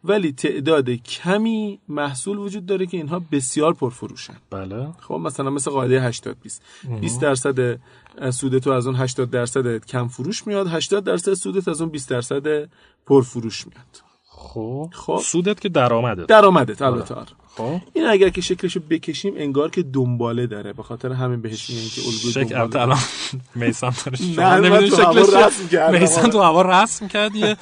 ولی 0.09 0.33
تعداد 0.33 0.91
کمی 0.91 1.81
محصول 1.89 2.39
وجود 2.39 2.67
داره 2.67 2.87
که 2.87 2.97
اینها 2.97 3.23
بسیار 3.33 3.75
پرفروشن. 3.75 4.37
بله. 4.51 4.89
خب 5.01 5.15
مثلا 5.15 5.51
مثل 5.51 5.71
قاعده 5.71 6.03
80 6.03 6.37
20 6.43 6.63
20 7.01 7.21
درصد 7.21 7.81
سود 8.31 8.59
تو 8.59 8.71
از 8.71 8.87
اون 8.87 8.97
80 8.97 9.31
درصد 9.31 9.85
کم 9.85 10.09
فروش 10.09 10.47
میاد 10.47 10.67
80 10.67 11.05
درصد 11.05 11.35
سودت 11.35 11.69
از 11.69 11.81
اون 11.81 11.91
20 11.91 12.11
درصد 12.11 12.69
پرفروش 13.07 13.67
میاد. 13.67 14.03
خب. 14.29 14.91
خب. 14.93 15.21
سودت 15.23 15.61
که 15.61 15.69
درآمده 15.69 16.25
درآمدت 16.25 16.83
البته 16.83 17.15
آره. 17.15 17.27
خب. 17.57 17.81
این 17.93 18.07
اگر 18.07 18.29
که 18.29 18.41
شکلشو 18.41 18.81
بکشیم 18.91 19.35
انگار 19.37 19.71
که 19.71 19.83
دنباله 19.83 20.47
داره. 20.47 20.73
به 20.73 20.83
خاطر 20.83 21.13
همین 21.13 21.43
بهش 21.43 21.71
میگن 21.71 21.89
که 21.89 22.01
الگوی 22.01 22.33
شکل 22.33 22.45
دنباله. 22.45 22.61
البته 22.61 22.81
الان 22.81 22.99
میسان 23.55 23.95
داره 24.37 24.91
تو 24.91 25.03
هوا 25.03 25.47
رسم 25.47 25.69
کردم. 25.69 25.99
میسان 25.99 26.31
تو 26.31 26.41
هوا 26.41 26.63
رسم 26.63 27.09
کرد 27.09 27.37
یه 27.37 27.57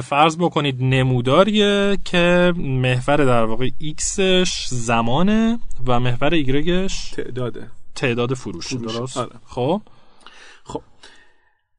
فرض 0.00 0.36
بکنید 0.36 0.76
نموداریه 0.80 1.98
که 2.04 2.52
محور 2.56 3.16
در 3.16 3.44
واقع 3.44 3.70
ایکسش 3.78 4.66
زمانه 4.68 5.58
و 5.86 6.00
محور 6.00 6.34
ایگرگش 6.34 7.10
تعداده. 7.10 7.70
تعداد 7.94 8.34
فروش. 8.34 8.72
درست؟ 8.72 9.16
آره. 9.16 9.30
خب. 9.46 9.82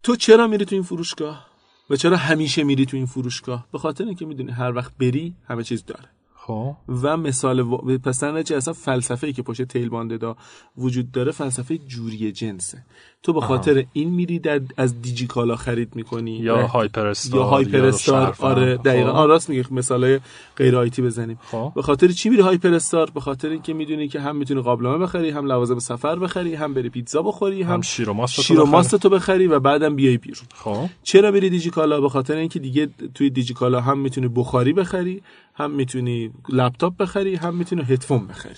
تو 0.04 0.16
چرا 0.16 0.48
میری 0.48 0.66
تو 0.66 0.76
این 0.76 0.84
فروشگاه؟ 0.84 1.46
و 1.90 1.96
چرا 1.96 2.18
همیشه 2.18 2.64
میری 2.64 2.86
تو 2.86 2.98
این 2.98 3.06
فروشگاه؟ 3.06 3.68
به 3.72 3.80
خاطر 3.80 4.04
اینکه 4.04 4.26
می‌دونی 4.26 4.52
هر 4.52 4.76
وقت 4.76 4.92
بری 5.00 5.36
همه 5.48 5.64
چیز 5.64 5.86
داره. 5.86 6.10
خب؟ 6.52 6.76
و 6.88 7.18
مثال 7.18 7.60
و... 7.60 7.98
پس 7.98 8.24
اصلا 8.24 8.74
فلسفه 8.74 9.28
ای 9.28 9.34
که 9.34 9.42
پشت 9.42 9.62
تیل 9.62 9.90
بانددا 9.90 10.36
وجود 10.78 11.12
داره 11.12 11.32
فلسفه 11.32 11.78
جوری 11.78 12.32
جنسه. 12.32 12.86
تو 13.24 13.34
به 13.34 13.42
خاطر 13.42 13.86
این 13.94 14.10
میری 14.10 14.40
در 14.40 14.62
از 14.78 15.02
دیجیکالا 15.02 15.56
خرید 15.56 15.96
می‌کنی. 15.96 16.32
یا 16.32 16.68
هایپر 16.68 17.08
استار 17.08 17.40
یا 17.40 17.46
هایپر 17.46 17.86
استار. 17.86 18.36
آره 18.40 18.78
دقیقا. 18.78 19.12
خب. 19.12 19.18
آره 19.18 19.28
راست 19.28 19.50
میگه 19.50 19.66
مثالای 19.72 20.20
غیر 20.58 20.76
آیتی 20.76 21.02
بزنیم. 21.02 21.40
خب. 21.52 21.72
به 21.76 21.82
خاطر 21.82 22.08
چی 22.08 22.30
میری 22.30 22.42
هایپر 22.42 22.74
استار 22.74 23.10
به 23.10 23.20
خاطر 23.20 23.50
اینکه 23.50 23.74
می‌دونی 23.74 24.08
که 24.08 24.20
هم 24.20 24.36
می‌تونی 24.36 24.62
قابلمه 24.62 24.98
بخری 24.98 25.30
هم 25.30 25.46
لوازم 25.46 25.80
سفر 25.80 26.16
بخری 26.20 26.56
هم 26.56 26.74
بری 26.74 26.90
پیتزا 26.90 27.22
بخوری 27.22 27.64
هم, 27.64 27.74
هم 27.74 27.82
شیر 27.82 28.10
و 28.10 28.14
ماست 28.14 28.42
شیر 28.42 28.60
و 28.60 28.66
ماست 28.66 28.96
تو 28.96 29.10
بخری 29.10 29.48
و 29.48 29.60
بعدم 29.60 29.96
بیای 29.96 30.18
بیرون. 30.18 30.46
خب. 30.56 30.86
چرا 31.04 31.32
بری 31.32 31.50
دیجیکالا؟ 31.50 32.02
به 32.02 32.10
خاطر 32.10 32.36
اینکه 32.36 32.60
دیگه 32.60 32.90
توی 33.16 33.30
دیجیکالا 33.30 33.82
هم 33.82 34.00
می‌تونی 34.00 34.28
بخاری 34.28 34.74
بخری 34.74 35.22
هم 35.54 35.72
می‌تونی 35.72 36.32
لپتاپ 36.50 36.98
بخری 36.98 37.36
هم 37.36 37.56
می‌تونی 37.56 37.82
هدفون 37.82 38.28
بخری. 38.28 38.54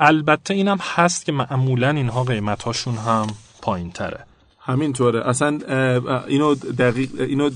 البته 0.00 0.54
اینم 0.54 0.78
هست 0.80 1.24
که 1.24 1.32
معمولا 1.32 1.90
اینها 1.90 2.24
قیمتاشون 2.24 2.94
هم 2.94 3.26
پایین 3.66 3.92
تره 3.92 4.24
همینطوره. 4.66 5.28
اصلا 5.28 5.58
اینو 6.26 6.54
دقیق 6.54 7.10
اینو 7.20 7.50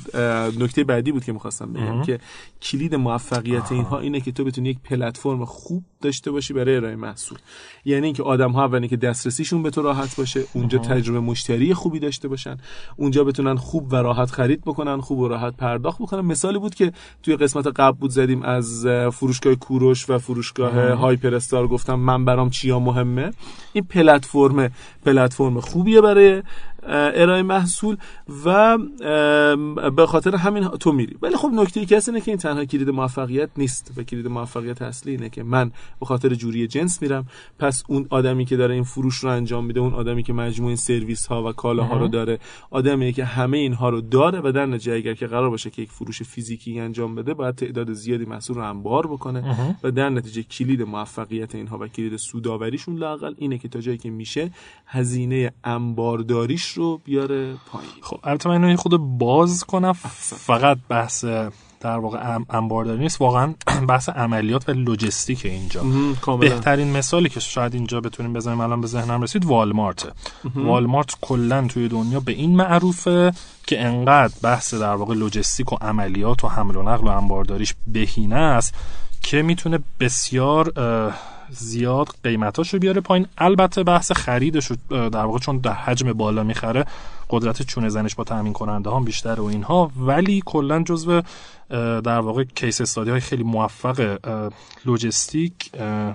نکته 0.59 0.85
بعدی 0.85 1.13
بود 1.13 1.25
که 1.25 1.33
می‌خواستم 1.33 1.73
بگم 1.73 2.03
که 2.03 2.19
کلید 2.63 2.95
موفقیت 2.95 3.73
اینها 3.73 4.01
اینه 4.01 4.21
که 4.21 4.33
تو 4.33 4.45
بتونی 4.45 4.69
یک 4.69 4.79
پلتفرم 4.85 5.45
خوب 5.45 5.85
داشته 6.01 6.31
باشی 6.31 6.55
برای 6.55 6.77
ارائه 6.77 6.97
محصول. 6.97 7.39
یعنی 7.85 8.07
اینکه 8.07 8.23
آدم 8.23 8.51
ها 8.51 8.65
اولی 8.65 8.89
که 8.89 8.97
دسترسیشون 8.97 9.63
به 9.63 9.71
تو 9.71 9.83
راحت 9.83 10.17
باشه 10.17 10.45
اونجا 10.55 10.79
تجربه 10.79 11.21
مشتری 11.21 11.75
خوبی 11.75 11.99
داشته 11.99 12.29
باشن 12.29 12.57
اونجا 12.97 13.25
بتونن 13.25 13.57
خوب 13.57 13.93
و 13.93 13.97
راحت 13.97 14.31
خرید 14.31 14.61
بکنن 14.61 15.01
خوب 15.01 15.19
و 15.19 15.29
راحت 15.29 15.57
پرداخت 15.57 16.03
بکنن. 16.03 16.21
مثالی 16.21 16.59
بود 16.59 16.75
که 16.75 16.93
توی 17.23 17.37
قسمت 17.37 17.67
قبل 17.67 17.99
بود 17.99 18.11
زدیم 18.11 18.43
از 18.43 18.87
اه، 18.87 19.11
فروشگاه 19.11 19.55
کوروش 19.55 20.11
و 20.11 20.19
فروشگاه 20.19 20.93
هایپر 20.93 21.35
استار 21.35 21.69
گفتم 21.69 21.95
من 21.95 22.25
برام 22.25 22.51
چیا 22.51 22.79
مهمه. 22.79 23.31
این 23.73 23.85
پلتفرم 23.85 24.71
پلتفرم 25.05 25.61
خوبیه 25.61 26.01
برای 26.01 26.43
ارائه 26.91 27.43
محصول 27.43 27.97
و 28.45 28.79
به 29.91 30.07
خاطر 30.07 30.37
همین 30.37 30.69
تو 30.69 30.93
میری. 30.93 31.17
ولی 31.23 31.37
خب 31.37 31.51
نکته 31.55 31.81
ای 31.81 31.87
که 31.87 32.01
اینه 32.07 32.21
که 32.21 32.31
این 32.31 32.39
تنها 32.39 32.65
کلید 32.65 32.91
موفقیت 32.91 33.51
نیست 33.57 33.93
و 33.97 34.03
کلید 34.03 34.27
موفقیت 34.27 34.83
اصلی 34.83 35.13
اینه 35.13 35.29
که 35.29 35.43
من 35.43 35.71
به 36.01 36.07
خاطر 36.07 36.35
جوری 36.35 36.67
جنس 36.67 37.03
میرم. 37.03 37.27
پس 37.59 37.83
اون 37.89 38.07
آدمی 38.11 38.45
که 38.45 38.57
داره 38.57 38.75
این 38.75 38.85
فروش 38.85 39.17
رو 39.17 39.31
انجام 39.31 39.65
میده 39.65 39.81
اون 39.81 39.95
آدمی 39.95 40.23
که 40.23 40.33
مجموعه 40.33 40.77
سرویس 40.77 41.27
ها 41.27 41.49
و 41.49 41.53
کالاها 41.53 41.97
رو 41.99 42.09
داره 42.09 42.39
آدمی 42.71 43.13
که 43.13 43.25
همه 43.25 43.59
اینها 43.59 43.89
رو 43.89 44.01
داره 44.01 44.41
و 44.45 44.53
در 44.53 44.67
نتیجه 44.67 44.93
اگر 44.93 45.15
که 45.15 45.27
قرار 45.27 45.51
باشه 45.51 45.71
که 45.71 45.83
یک 45.83 45.91
فروش 45.91 46.23
فیزیکی 46.23 46.81
انجام 46.81 47.15
بده 47.15 47.35
باید 47.35 47.55
تعداد 47.55 47.93
زیادی 47.93 48.25
محصول 48.25 48.57
رو 48.57 48.71
انبار 48.71 49.07
بکنه 49.07 49.77
و 49.83 49.91
در 49.91 50.09
نتیجه 50.09 50.43
کلید 50.43 50.83
موفقیت 50.83 51.55
اینها 51.55 51.79
و 51.79 51.89
کلید 51.89 52.17
سوداوریشون 52.17 52.97
لاقل 52.97 53.35
اینه 53.39 53.59
که 53.59 53.69
تا 53.69 53.81
جایی 53.81 53.99
که 53.99 54.11
میشه 54.11 54.51
هزینه 54.87 55.53
انبارداریش 55.65 56.67
رو 56.67 56.80
بیاره 57.05 57.55
پایین. 57.73 57.91
خب 58.01 58.21
البته 58.25 58.49
من 58.49 58.77
خود 58.77 59.19
باز 59.19 59.65
کنم 59.65 59.93
فقط 59.93 60.79
بحث 60.89 61.25
در 61.81 61.99
واقع 61.99 62.39
انبارداری 62.51 62.99
نیست. 62.99 63.21
واقعا 63.21 63.55
بحث 63.89 64.09
عملیات 64.09 64.69
و 64.69 64.73
لوجستیک 64.73 65.47
اینجا. 65.47 65.83
بهترین 66.41 66.93
مثالی 66.93 67.29
که 67.29 67.41
شاید 67.41 67.75
اینجا 67.75 68.01
بتونیم 68.01 68.33
بزنیم 68.33 68.61
الان 68.61 68.81
به 68.81 68.87
ذهنم 68.87 69.23
رسید 69.23 69.45
والمارت. 69.45 70.13
والمارت 70.55 71.17
کلا 71.21 71.67
توی 71.67 71.89
دنیا 71.89 72.21
به 72.21 72.33
این 72.33 72.57
معروفه 72.57 73.33
که 73.67 73.85
انقدر 73.85 74.35
بحث 74.43 74.75
در 74.75 74.95
واقع 74.95 75.15
لوجستیک 75.15 75.73
و 75.73 75.77
عملیات 75.81 76.45
و 76.45 76.49
حمل 76.49 76.77
و 76.77 76.83
نقل 76.83 77.07
و 77.07 77.11
انبارداریش 77.11 77.75
بهینه 77.87 78.37
است 78.37 78.75
که 79.21 79.43
می‌تونه 79.43 79.79
بسیار 80.01 80.73
زیاد 81.51 82.09
قیمتاشو 82.25 82.79
بیاره 82.79 83.01
پایین. 83.01 83.27
البته 83.39 83.83
بحث 83.83 84.13
خریدش 84.13 84.73
در 84.91 85.25
واقع 85.25 85.39
چون 85.39 85.59
در 85.59 85.73
حجم 85.73 86.13
بالا 86.13 86.43
می‌خره 86.43 86.85
قدرت 87.31 87.63
چونه 87.63 87.89
زنش 87.89 88.15
با 88.15 88.25
تامین 88.25 88.53
کننده 88.53 88.91
هم 88.91 89.05
بیشتر 89.05 89.41
و 89.41 89.45
اینها. 89.45 89.91
ولی 89.97 90.43
کلا 90.47 90.83
جزو 90.83 91.23
در 92.01 92.21
واقع 92.21 92.45
کیس 92.45 92.81
استادی 92.81 93.11
های 93.11 93.21
خیلی 93.21 93.43
موفق 93.43 94.19
لوجستیک 94.85 95.53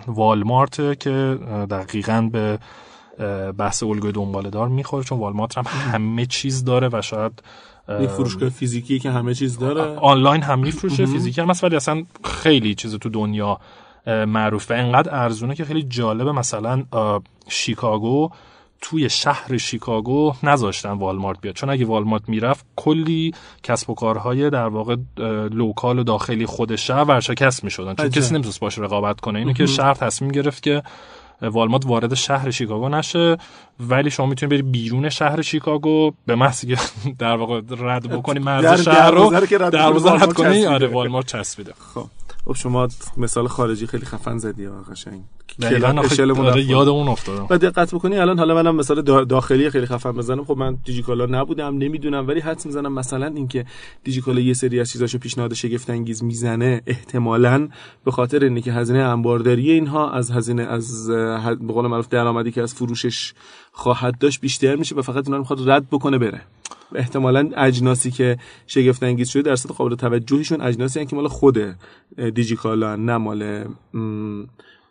والمارت 0.07 0.99
که 0.99 1.39
دقیقا 1.69 2.29
به 2.31 2.59
بحث 3.57 3.83
الگوی 3.83 4.11
دنباله 4.11 4.49
دار 4.49 4.67
می‌خوره. 4.67 5.03
چون 5.03 5.19
والمارت 5.19 5.57
هم 5.57 5.63
همه 5.67 6.25
چیز 6.25 6.63
داره 6.63 6.89
و 6.93 7.01
شاید 7.01 7.43
یک 8.01 8.09
فروشگاه 8.09 8.49
فیزیکی 8.49 8.99
که 8.99 9.11
همه 9.11 9.33
چیز 9.33 9.59
داره. 9.59 9.81
آنلاین 9.99 10.41
هم 10.41 10.59
میفروشه 10.59 11.05
فیزیکی 11.05 11.41
هم 11.41 11.51
ولی 11.63 11.75
اصلا 11.75 12.03
خیلی 12.23 12.75
چیز 12.75 12.95
تو 12.95 13.09
دنیا 13.09 13.59
معروفه. 14.07 14.75
انقدر 14.75 15.15
ارزونه 15.15 15.55
که 15.55 15.65
خیلی 15.65 15.83
جالبه. 15.83 16.31
مثلا 16.31 16.83
شیکاگو 17.47 18.29
توی 18.81 19.09
شهر 19.09 19.57
شیکاگو 19.57 20.33
نذاشتن 20.43 20.91
والمارت 20.91 21.41
بیاد. 21.41 21.55
چون 21.55 21.69
اگه 21.69 21.85
والمارت 21.85 22.29
می‌رفت 22.29 22.65
کلی 22.75 23.33
کسب 23.63 23.89
و 23.89 23.93
کارهای 23.93 24.49
در 24.49 24.67
واقع 24.67 24.95
لوکال 25.51 25.99
و 25.99 26.03
داخلی 26.03 26.45
خود 26.45 26.75
شهر 26.75 27.03
ورشکست 27.03 27.63
می‌شدن. 27.63 27.95
چون 27.95 28.09
کسی 28.09 28.33
نمی‌تونست 28.33 28.59
باش 28.59 28.79
رقابت 28.79 29.19
کنه. 29.19 29.39
اینو 29.39 29.53
که 29.53 29.65
شهر 29.65 29.93
تصمیم 29.93 30.31
گرفت 30.31 30.63
که 30.63 30.83
والمارت 31.41 31.85
وارد 31.85 32.13
شهر 32.13 32.51
شیکاگو 32.51 32.89
نشه. 32.89 33.37
ولی 33.79 34.11
شما 34.11 34.25
می‌تونید 34.25 34.51
بری 34.51 34.71
بیرون 34.71 35.09
شهر 35.09 35.41
شیکاگو 35.41 36.11
به 36.25 36.35
محض 36.35 36.65
که 36.65 36.77
در 37.19 37.35
واقع 37.35 37.61
رد 37.79 38.09
بکنی 38.09 38.39
مرز 38.39 38.81
شهر 38.81 39.11
رو 39.11 39.29
در 39.29 39.89
رد 39.89 40.33
کنی. 40.33 40.65
آره 40.65 40.87
والمارت 40.87 41.25
چسبیده. 41.25 41.73
خب. 41.93 42.05
خب 42.45 42.53
شما 42.53 42.87
مثال 43.17 43.47
خارجی 43.47 43.87
خیلی 43.87 44.05
خفن 44.05 44.37
زدی 44.37 44.67
آقا 44.67 44.81
قشنگ. 44.81 45.21
آره 46.51 46.63
یادمون 46.63 47.07
افتاد 47.07 47.47
و 47.49 47.57
دقت 47.57 47.95
بکنی 47.95 48.17
الان 48.17 48.39
حالا 48.39 48.55
منم 48.55 48.75
مثال 48.75 49.01
داخلی 49.25 49.69
خیلی 49.69 49.85
خفن 49.85 50.11
بزنم. 50.11 50.45
خب 50.45 50.57
من 50.57 50.77
دیجیکالا 50.85 51.25
نبودم 51.25 51.77
نمی‌دونم 51.77 52.27
ولی 52.27 52.39
حدس 52.39 52.65
می‌زنم 52.65 52.93
مثلا 52.93 53.27
اینکه 53.27 53.65
دیجیکالا 54.03 54.39
یه 54.39 54.53
سری 54.53 54.79
از 54.79 54.91
چیزاشو 54.91 55.17
پیشنهاد 55.17 55.53
شگفت 55.53 55.89
انگیز 55.89 56.23
می‌زنه 56.23 56.81
احتمالاً 56.87 57.69
به 58.05 58.11
خاطر 58.11 58.43
اینه 58.43 58.61
که 58.61 58.73
هزینه 58.73 58.99
انبارداری 58.99 59.71
اینها 59.71 60.11
از 60.11 60.31
هزینه 60.31 60.63
از 60.63 61.07
به 61.07 61.73
قول 61.73 61.87
معروف 61.87 62.07
درآمدی 62.07 62.51
که 62.51 62.61
از 62.61 62.73
فروشش 62.73 63.33
خواهد 63.71 64.17
داشت 64.17 64.41
بیشتر 64.41 64.75
میشه 64.75 64.95
و 64.95 65.01
فقط 65.01 65.25
اینا 65.25 65.37
رو 65.37 65.43
می‌خواد 65.43 65.69
رد 65.69 65.89
بکنه 65.89 66.17
بره. 66.17 66.41
احتمالا 66.95 67.49
اجناسی 67.57 68.11
که 68.11 68.37
شگفت 68.67 69.03
انگیز 69.03 69.29
شده 69.29 69.41
درصد 69.41 69.69
قابل 69.69 69.95
توجهیشون 69.95 70.61
اجناسی 70.61 71.05
که 71.05 71.15
مال 71.15 71.27
خود 71.27 71.57
دیجیکالا 72.33 72.95
نه 72.95 73.17
مال 73.17 73.65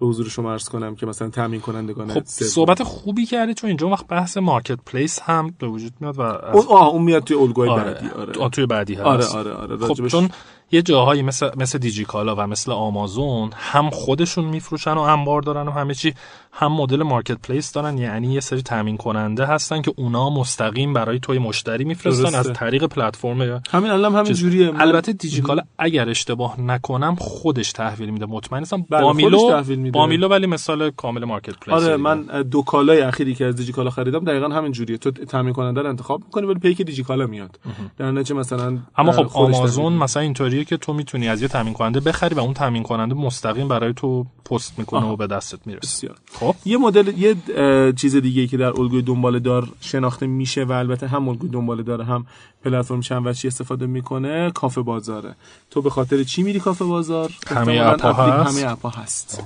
به 0.01 0.07
حضور 0.07 0.29
شما 0.29 0.53
عرض 0.53 0.69
کنم 0.69 0.97
که 0.97 1.07
مثلا 1.07 1.29
تامین 1.29 1.61
کنندگان 1.61 2.11
خب 2.13 2.25
صحبت 2.25 2.83
خوبی 2.83 3.27
کردی 3.27 3.55
چون 3.55 3.69
اینجا 3.69 3.89
وقت 3.89 4.07
بحث 4.07 4.37
مارکت 4.37 4.79
پلیس 4.87 5.21
هم 5.23 5.55
به 5.59 5.67
وجود 5.67 5.93
میاد 6.01 6.19
و 6.19 6.23
از... 6.23 6.67
آه 6.67 6.89
اون 6.89 7.03
میاد 7.03 7.25
توی 7.25 7.37
الگوی 7.37 7.69
آره. 7.69 7.85
بعدی 7.85 8.09
آره. 8.09 8.49
توی 8.49 8.67
بعدی 8.67 8.95
هست 8.95 9.05
آره 9.05 9.53
آره 9.53 9.53
آره 9.53 9.77
خب 9.77 10.07
چون 10.07 10.29
یه 10.73 10.83
جاهایی 10.83 11.23
مثل 11.23 11.51
مثل 11.57 11.79
دیجیکالا 11.79 12.35
و 12.37 12.41
مثل 12.41 12.73
آمازون 12.73 13.51
هم 13.55 13.91
خودشون 13.91 14.45
میفروشن 14.45 14.93
و 14.93 15.01
انبار 15.01 15.43
دارن 15.43 15.69
و 15.69 15.71
همه 15.71 15.95
چی 15.95 16.15
هم 16.53 16.73
مدل 16.73 17.03
marketplace 17.03 17.73
دارن 17.73 17.99
یعنی 17.99 18.33
یه 18.33 18.41
سری 18.41 18.63
تامین 18.63 18.97
کننده 18.97 19.47
هستن 19.47 19.83
که 19.83 19.93
اونا 19.97 20.31
مستقیم 20.31 20.93
برای 20.93 21.19
توی 21.19 21.39
مشتری 21.39 21.85
میفرستن 21.85 22.35
از 22.35 22.53
طریق 22.53 22.85
پلتفرم 22.85 23.63
همین 23.71 23.91
الان 23.91 24.15
همین 24.15 24.33
جوریه. 24.33 24.81
البته 24.81 25.13
دیجیکالا 25.13 25.63
اگر 25.79 26.09
اشتباه 26.09 26.61
نکنم 26.61 27.15
خودش 27.15 27.73
تحویل 27.73 28.11
میده 28.11 28.27
مطمئن 28.27 28.61
نیستم 28.61 28.87
بامیلو 28.91 29.93
بامیلو 29.93 30.29
ولی 30.29 30.47
مثال 30.47 30.91
کامل 30.91 31.25
marketplace 31.25 31.75
آره 31.75 31.97
من 31.97 32.23
دو 32.23 32.63
کالای 32.63 33.01
اخیری 33.01 33.35
که 33.35 33.45
از 33.45 33.57
دیجیکالا 33.57 33.91
خریدم 33.91 34.25
دقیقا 34.25 34.49
همین 34.49 34.73
جوریه. 34.73 34.99
تو 34.99 35.11
تامین 35.11 35.53
کننده 35.53 35.83
رو 35.83 35.89
انتخاب 35.89 36.23
می‌کنی 36.25 36.47
ولی 36.47 36.59
پیک 36.59 36.83
دیجیکالا 36.83 37.27
میاد. 37.27 37.59
در 37.99 38.11
نتیجه 38.11 38.35
مثلا 38.35 38.79
اما 38.97 39.13
خب 39.13 39.31
آمازون 39.35 39.93
مثلا 39.93 40.23
اینطوریه 40.23 40.65
که 40.65 40.77
تو 40.77 40.93
می‌تونی 40.93 41.29
از 41.29 41.43
یه 41.43 41.49
تامین 41.49 41.75
کننده 41.75 42.01
بخری 42.01 42.35
و 42.35 42.39
اون 42.39 42.55
تامین 42.55 42.83
کننده 42.83 43.15
مستقیم 43.15 43.69
برای 43.69 43.93
تو 43.93 44.27
پست 44.51 44.79
می‌کنه 44.79 45.07
و 45.07 45.17
به 45.17 45.27
دستت 45.27 45.67
می‌رسه. 45.67 46.11
خب؟ 46.33 46.55
یه 46.65 46.77
مدل 46.77 47.19
یه 47.19 47.37
چیز 47.93 48.17
دیگه 48.17 48.47
که 48.47 48.57
در 48.57 48.81
الگوی 48.81 49.03
دنباله 49.03 49.39
دار 49.39 49.69
شناخته 49.81 50.27
میشه 50.27 50.65
و 50.65 50.73
البته 50.73 51.07
هم 51.07 51.29
الگوی 51.29 51.51
دنباله 51.51 51.83
دار 51.83 52.03
هم 52.03 52.27
پلتفرم 52.65 53.01
چند 53.01 53.27
وجهی 53.27 53.49
استفاده 53.49 53.87
می‌کنه 53.87 54.51
کافه 54.51 54.83
بازاره. 54.83 55.35
تو 55.71 55.83
به 55.83 55.91
خاطر 55.91 56.23
چی 56.23 56.43
میری 56.43 56.61
کافه 56.61 56.85
بازار؟ 56.85 57.31
همه 57.47 57.81
اپا 57.87 58.13
هست؟ 58.13 58.59
همه 58.59 58.73
اپا 58.73 58.89
هست. 58.89 59.45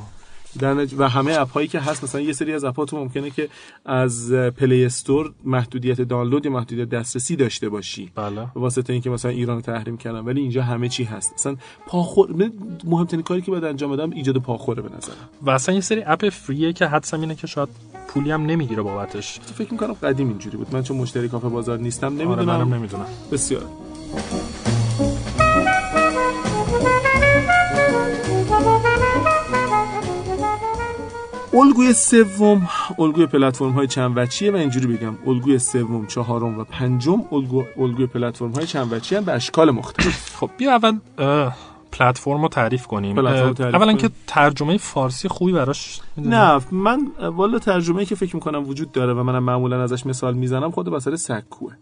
و 0.99 1.09
همه 1.09 1.41
اپ 1.41 1.51
هایی 1.51 1.69
که 1.69 1.81
هست 1.81 2.05
مثلا 2.05 2.21
یه 2.21 2.33
سری 2.33 2.53
از 2.53 2.65
اپ 2.65 2.85
تو 2.85 2.97
ممکنه 2.97 3.31
که 3.31 3.49
از 3.85 4.33
پلی 4.33 4.85
استور 4.85 5.33
محدودیت 5.45 6.01
دانلود 6.01 6.47
یا 6.47 6.53
محدودیت 6.53 6.89
دسترسی 6.89 7.37
داشته 7.37 7.69
باشی. 7.69 8.11
بله. 8.15 8.47
به 8.55 8.61
واسطه 8.61 8.93
اینکه 8.93 9.11
مثلا 9.11 9.31
ایران 9.31 9.61
تحریم 9.61 9.97
کردن 9.97 10.19
ولی 10.19 10.41
اینجا 10.41 10.63
همه 10.63 10.89
چی 10.89 11.05
هست. 11.05 11.33
مثلا 11.35 11.57
پاخور 11.87 12.51
مهمترین 12.85 13.23
کاری 13.23 13.43
که 13.43 13.51
باید 13.51 13.65
انجام 13.65 13.93
بدم 13.93 14.11
ایجاد 14.11 14.37
پاخوره 14.39 14.83
به 14.83 14.89
نظر 14.97 15.13
و 15.43 15.51
اصلا 15.51 15.75
یه 15.75 15.81
سری 15.81 16.03
اپ 16.07 16.29
فریه 16.29 16.73
که 16.73 16.87
حدسم 16.87 17.21
اینه 17.21 17.35
که 17.35 17.47
شاید 17.47 17.69
پولی 18.09 18.31
هم 18.31 18.47
نمی‌گیره 18.47 18.83
بابتش. 18.83 19.41
فکر 19.41 19.73
می‌کنم 19.73 19.93
قدیم 19.93 20.29
اینجوری 20.29 20.57
بود. 20.57 20.67
من 20.73 20.83
چون 20.83 20.97
مشتری 20.97 21.29
کافه 21.29 21.49
بازار 21.49 21.79
نیستم 21.79 22.07
نمی‌دونم. 22.07 22.49
آره 22.49 22.65
نمی‌دونم. 22.65 23.07
بسیار. 23.33 23.65
الگوی 31.61 31.93
سوم 31.93 32.69
الگوی 32.99 33.27
پلتفرم 33.27 33.71
های 33.71 33.87
چند 33.87 34.19
وجهیه 34.19 34.53
و 34.53 34.57
اینجوری 34.57 34.87
بگم 34.87 35.15
الگوی 35.27 35.59
سوم 35.59 36.07
چهارم 36.07 36.59
و 36.59 36.65
پنجم 36.65 37.25
الگو 37.33 37.65
الگوی 37.77 38.07
پلتفرم 38.07 38.51
های 38.51 38.67
چند 38.67 38.93
وجهی 38.93 39.21
به 39.21 39.33
اشکال 39.33 39.71
مختلف. 39.71 40.37
خب 40.37 40.51
بیا 40.57 40.73
اول 40.73 40.99
پلتفرم 41.93 42.43
رو 42.43 42.49
تعریف 42.49 42.87
کنیم. 42.87 43.19
اولا 43.19 43.93
که 43.93 44.11
ترجمه 44.27 44.77
فارسی 44.77 45.29
خوبی 45.29 45.53
براش 45.53 46.01
نه 46.17 46.61
من 46.71 47.07
والا 47.37 47.59
ترجمه 47.59 48.05
که 48.05 48.15
فکر 48.15 48.37
می‌کنم 48.37 48.69
وجود 48.69 48.93
داره 48.93 49.15
و 49.15 49.23
منم 49.23 49.45
معمولا 49.45 49.83
ازش 49.83 50.07
مثال 50.07 50.35
می‌زنم 50.35 50.71
خود 50.71 50.89
مسئله 50.89 51.17
سکوه. 51.17 51.73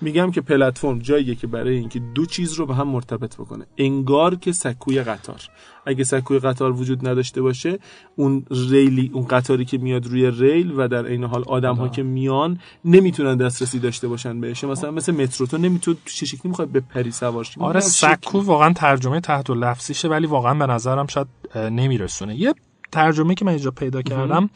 میگم 0.00 0.30
که 0.30 0.40
پلتفرم 0.40 0.98
جاییه 0.98 1.34
که 1.34 1.46
برای 1.46 1.76
اینکه 1.76 1.98
دو 1.98 2.26
چیز 2.26 2.52
رو 2.52 2.66
به 2.66 2.74
هم 2.74 2.88
مرتبط 2.88 3.36
بکنه. 3.36 3.66
انگار 3.78 4.34
که 4.34 4.52
سکوی 4.52 5.02
قطار. 5.02 5.40
اگه 5.86 6.04
سکوی 6.04 6.38
قطار 6.38 6.72
وجود 6.72 7.08
نداشته 7.08 7.42
باشه 7.42 7.78
اون 8.16 8.44
ریلی 8.70 9.10
اون 9.14 9.26
قطاری 9.26 9.64
که 9.64 9.78
میاد 9.78 10.06
روی 10.06 10.30
ریل 10.30 10.72
و 10.76 10.88
در 10.88 11.06
عین 11.06 11.24
حال 11.24 11.44
آدم 11.46 11.74
ها 11.74 11.88
که 11.88 12.02
میان 12.02 12.58
نمی‌تونن 12.84 13.36
دسترسی 13.36 13.78
داشته 13.78 14.08
باشن 14.08 14.40
بهش. 14.40 14.64
مثلا 14.64 14.90
مثل 14.90 15.12
مترو 15.12 15.46
تو 15.46 15.58
نمی‌تونی 15.58 15.96
چه 16.04 16.26
شکلی 16.26 16.48
می‌خواد 16.48 16.68
به 16.68 16.80
پری 16.80 17.10
سوار 17.10 17.46
آره 17.58 17.80
سکو 17.80 18.40
واقعا 18.40 18.72
ترجمه 18.72 19.20
تحت 19.20 19.50
لفظیشه 19.50 20.08
ولی 20.08 20.26
واقعا 20.26 20.54
به 20.54 20.66
نظرم 20.66 21.06
شاید 21.06 21.26
نمیرسونه. 21.54 22.36
یه 22.36 22.54
ترجمه 22.92 23.34
که 23.34 23.44
من 23.44 23.52
اینجا 23.52 23.70
پیدا 23.70 24.02
کردم 24.02 24.50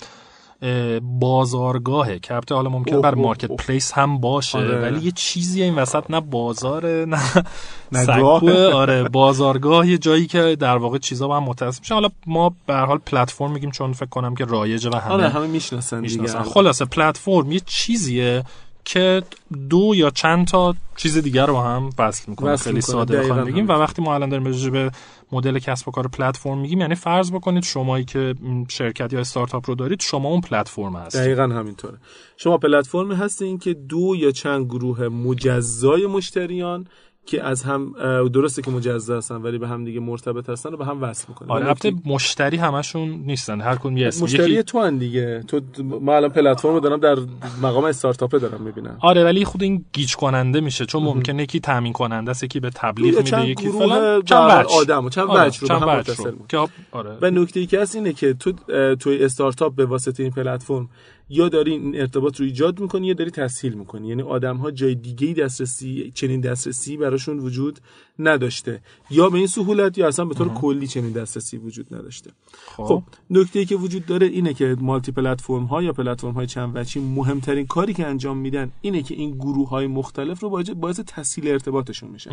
بازارگاهه. 1.02 2.18
که 2.18 2.34
البته 2.34 2.54
حالا 2.54 2.70
ممکن 2.70 3.00
بر 3.00 3.14
مارکت 3.14 3.52
پلیس 3.52 3.92
هم 3.92 4.18
باشه 4.18 4.58
آره. 4.58 4.80
ولی 4.80 5.00
یه 5.00 5.10
چیزی 5.10 5.62
این 5.62 5.74
وسط 5.74 6.10
نه 6.10 6.20
بازار 6.20 7.04
نه 7.04 7.20
سکوه 8.06 8.70
آره 8.82 9.02
بازارگاه 9.02 9.88
یه 9.88 9.98
جایی 9.98 10.26
که 10.26 10.56
در 10.60 10.76
واقع 10.76 10.98
چیزا 10.98 11.28
با 11.28 11.36
هم 11.36 11.42
متصل 11.42 11.78
میشه 11.80 11.94
حالا 11.94 12.08
ما 12.26 12.54
به 12.66 12.74
هر 12.74 12.84
حال 12.84 12.98
پلتفرم 12.98 13.52
میگیم 13.52 13.70
چون 13.70 13.92
فکر 13.92 14.08
کنم 14.08 14.34
که 14.34 14.44
رایجه 14.44 14.90
و 14.90 14.96
همه 14.96 15.12
آره 15.12 15.28
همه 15.28 15.46
می‌شناسن 15.46 16.00
دیگه. 16.00 16.42
خلاصه 16.42 16.84
پلتفرم 16.84 17.52
یه 17.52 17.60
چیزیه 17.66 18.44
که 18.84 19.22
دو 19.70 19.92
یا 19.94 20.10
چند 20.10 20.46
تا 20.46 20.74
چیز 20.96 21.18
دیگر 21.18 21.46
رو 21.46 21.60
هم 21.60 21.90
وصل 21.98 22.24
می‌کنه 22.28 22.50
وصل 22.50 22.64
خیلی 22.64 22.76
می‌کنه. 22.76 22.92
ساده 22.92 23.20
بخوایم 23.20 23.44
بگیم 23.44 23.68
و. 23.68 23.72
وقتی 23.72 24.02
ما 24.02 24.14
الان 24.14 24.28
داریم 24.28 24.46
راجع 24.46 24.70
به 24.70 24.90
مدل 25.32 25.58
کسب 25.58 25.88
و 25.88 25.90
کار 25.90 26.08
پلتفرم 26.08 26.58
میگیم 26.58 26.80
یعنی 26.80 26.94
فرض 26.94 27.32
بکنید 27.32 27.62
شمایی 27.62 28.04
که 28.04 28.34
شرکت 28.68 29.12
یا 29.12 29.20
استارتاپ 29.20 29.68
رو 29.68 29.74
دارید 29.74 30.00
شما 30.00 30.28
اون 30.28 30.40
پلتفرم 30.40 30.96
هست 30.96 31.16
دقیقا 31.16 31.42
همینطوره 31.42 31.98
شما 32.36 32.58
پلتفرمی 32.58 33.14
هستین 33.14 33.58
که 33.58 33.74
دو 33.74 34.14
یا 34.16 34.30
چند 34.30 34.66
گروه 34.66 35.08
مجزای 35.08 36.06
مشتریان 36.06 36.86
که 37.26 37.44
از 37.44 37.62
هم 37.62 37.94
درسته 38.32 38.62
که 38.62 38.70
مجزا 38.70 39.16
هستن 39.16 39.34
ولی 39.34 39.58
به 39.58 39.68
هم 39.68 39.84
دیگه 39.84 40.00
مرتبط 40.00 40.48
هستن 40.50 40.70
رو 40.70 40.76
به 40.76 40.84
هم 40.84 41.02
وصل 41.02 41.24
می‌کنه 41.28 41.52
آره 41.52 41.66
البته 41.66 41.92
مشتری 42.04 42.56
همشون 42.56 43.08
نیستن 43.10 43.60
هر 43.60 43.74
کدوم 43.76 43.96
یه 43.96 44.06
اسم 44.08 44.24
مشتری 44.24 44.52
یکی- 44.52 44.62
تو 44.62 44.80
هن 44.80 44.96
دیگه. 44.98 45.44
تو 45.48 45.60
ما 45.78 46.16
الان 46.16 46.30
پلتفرم 46.30 46.72
رو 46.72 46.80
دارم 46.80 47.00
در 47.00 47.16
مقام 47.62 47.84
استارتاپه 47.84 48.38
دارم 48.38 48.60
می‌بینم. 48.62 48.96
آره 49.00 49.24
ولی 49.24 49.44
خود 49.44 49.62
این 49.62 49.84
گیج 49.92 50.16
کننده 50.16 50.60
میشه 50.60 50.86
چون 50.86 51.02
ممکنه 51.02 51.42
یکی 51.42 51.60
تامین 51.60 51.92
کننده 51.92 52.30
است 52.30 52.44
یکی 52.44 52.60
به 52.60 52.70
تبلیغ 52.74 53.16
میده 53.16 53.30
چند 53.30 53.48
یکی 53.48 53.68
فلان. 53.68 54.20
در 54.20 54.60
وجه. 54.60 54.74
آدم 54.74 55.04
و 55.04 55.08
چند 55.10 55.28
آره، 55.28 55.46
وجه 55.46 55.60
رو 55.60 55.68
به 55.68 55.74
هم 55.92 55.98
متصل. 55.98 56.32
که 56.48 56.58
آره. 56.92 57.18
و 57.22 57.30
نکته 57.30 57.60
ای 57.60 57.66
که 57.66 57.80
هست 57.80 57.94
اینه 57.94 58.12
که 58.12 58.34
تو 58.34 58.52
توی 58.96 59.24
استارتاپ 59.24 59.74
به 59.74 59.86
واسطه 59.86 60.22
این 60.22 60.32
پلتفرم 60.32 60.88
یا 61.30 61.48
داری 61.48 61.72
این 61.72 62.00
ارتباط 62.00 62.40
رو 62.40 62.46
ایجاد 62.46 62.80
می‌کنی 62.80 63.06
یا 63.06 63.14
داری 63.14 63.30
تسهیل 63.30 63.74
می‌کنی. 63.74 64.08
یعنی 64.08 64.22
آدم 64.22 64.56
ها 64.56 64.70
جای 64.70 64.94
دیگه 64.94 65.32
دسترسی 65.44 66.12
چنین 66.14 66.40
دسترسی 66.40 66.96
براشون 66.96 67.38
وجود 67.38 67.80
نداشته. 68.18 68.80
یا 69.10 69.30
به 69.30 69.38
این 69.38 69.46
سهولت 69.46 69.98
یا 69.98 70.08
اصلا 70.08 70.24
به 70.24 70.34
طور 70.34 70.48
کلی 70.48 70.86
چنین 70.86 71.12
دسترسی 71.12 71.56
وجود 71.56 71.94
نداشته. 71.94 72.30
خب. 72.66 73.02
نکته 73.30 73.58
ای 73.58 73.64
که 73.64 73.76
وجود 73.76 74.06
داره 74.06 74.26
اینه 74.26 74.54
که 74.54 74.76
multi-platform 74.80 75.64
ها 75.64 75.82
یا 75.82 75.92
پلتفرم 75.92 76.32
های 76.32 76.46
چند 76.46 76.76
وجهی 76.76 77.02
مهمترین 77.04 77.66
کاری 77.66 77.94
که 77.94 78.06
انجام 78.06 78.38
میدن 78.38 78.70
اینه 78.80 79.02
که 79.02 79.14
این 79.14 79.30
گروه 79.30 79.68
های 79.68 79.86
مختلف 79.86 80.40
رو 80.40 80.50
باعث 80.50 80.70
باعث 80.70 81.00
تسهیل 81.00 81.48
ارتباطشون 81.48 82.10
میشه. 82.10 82.30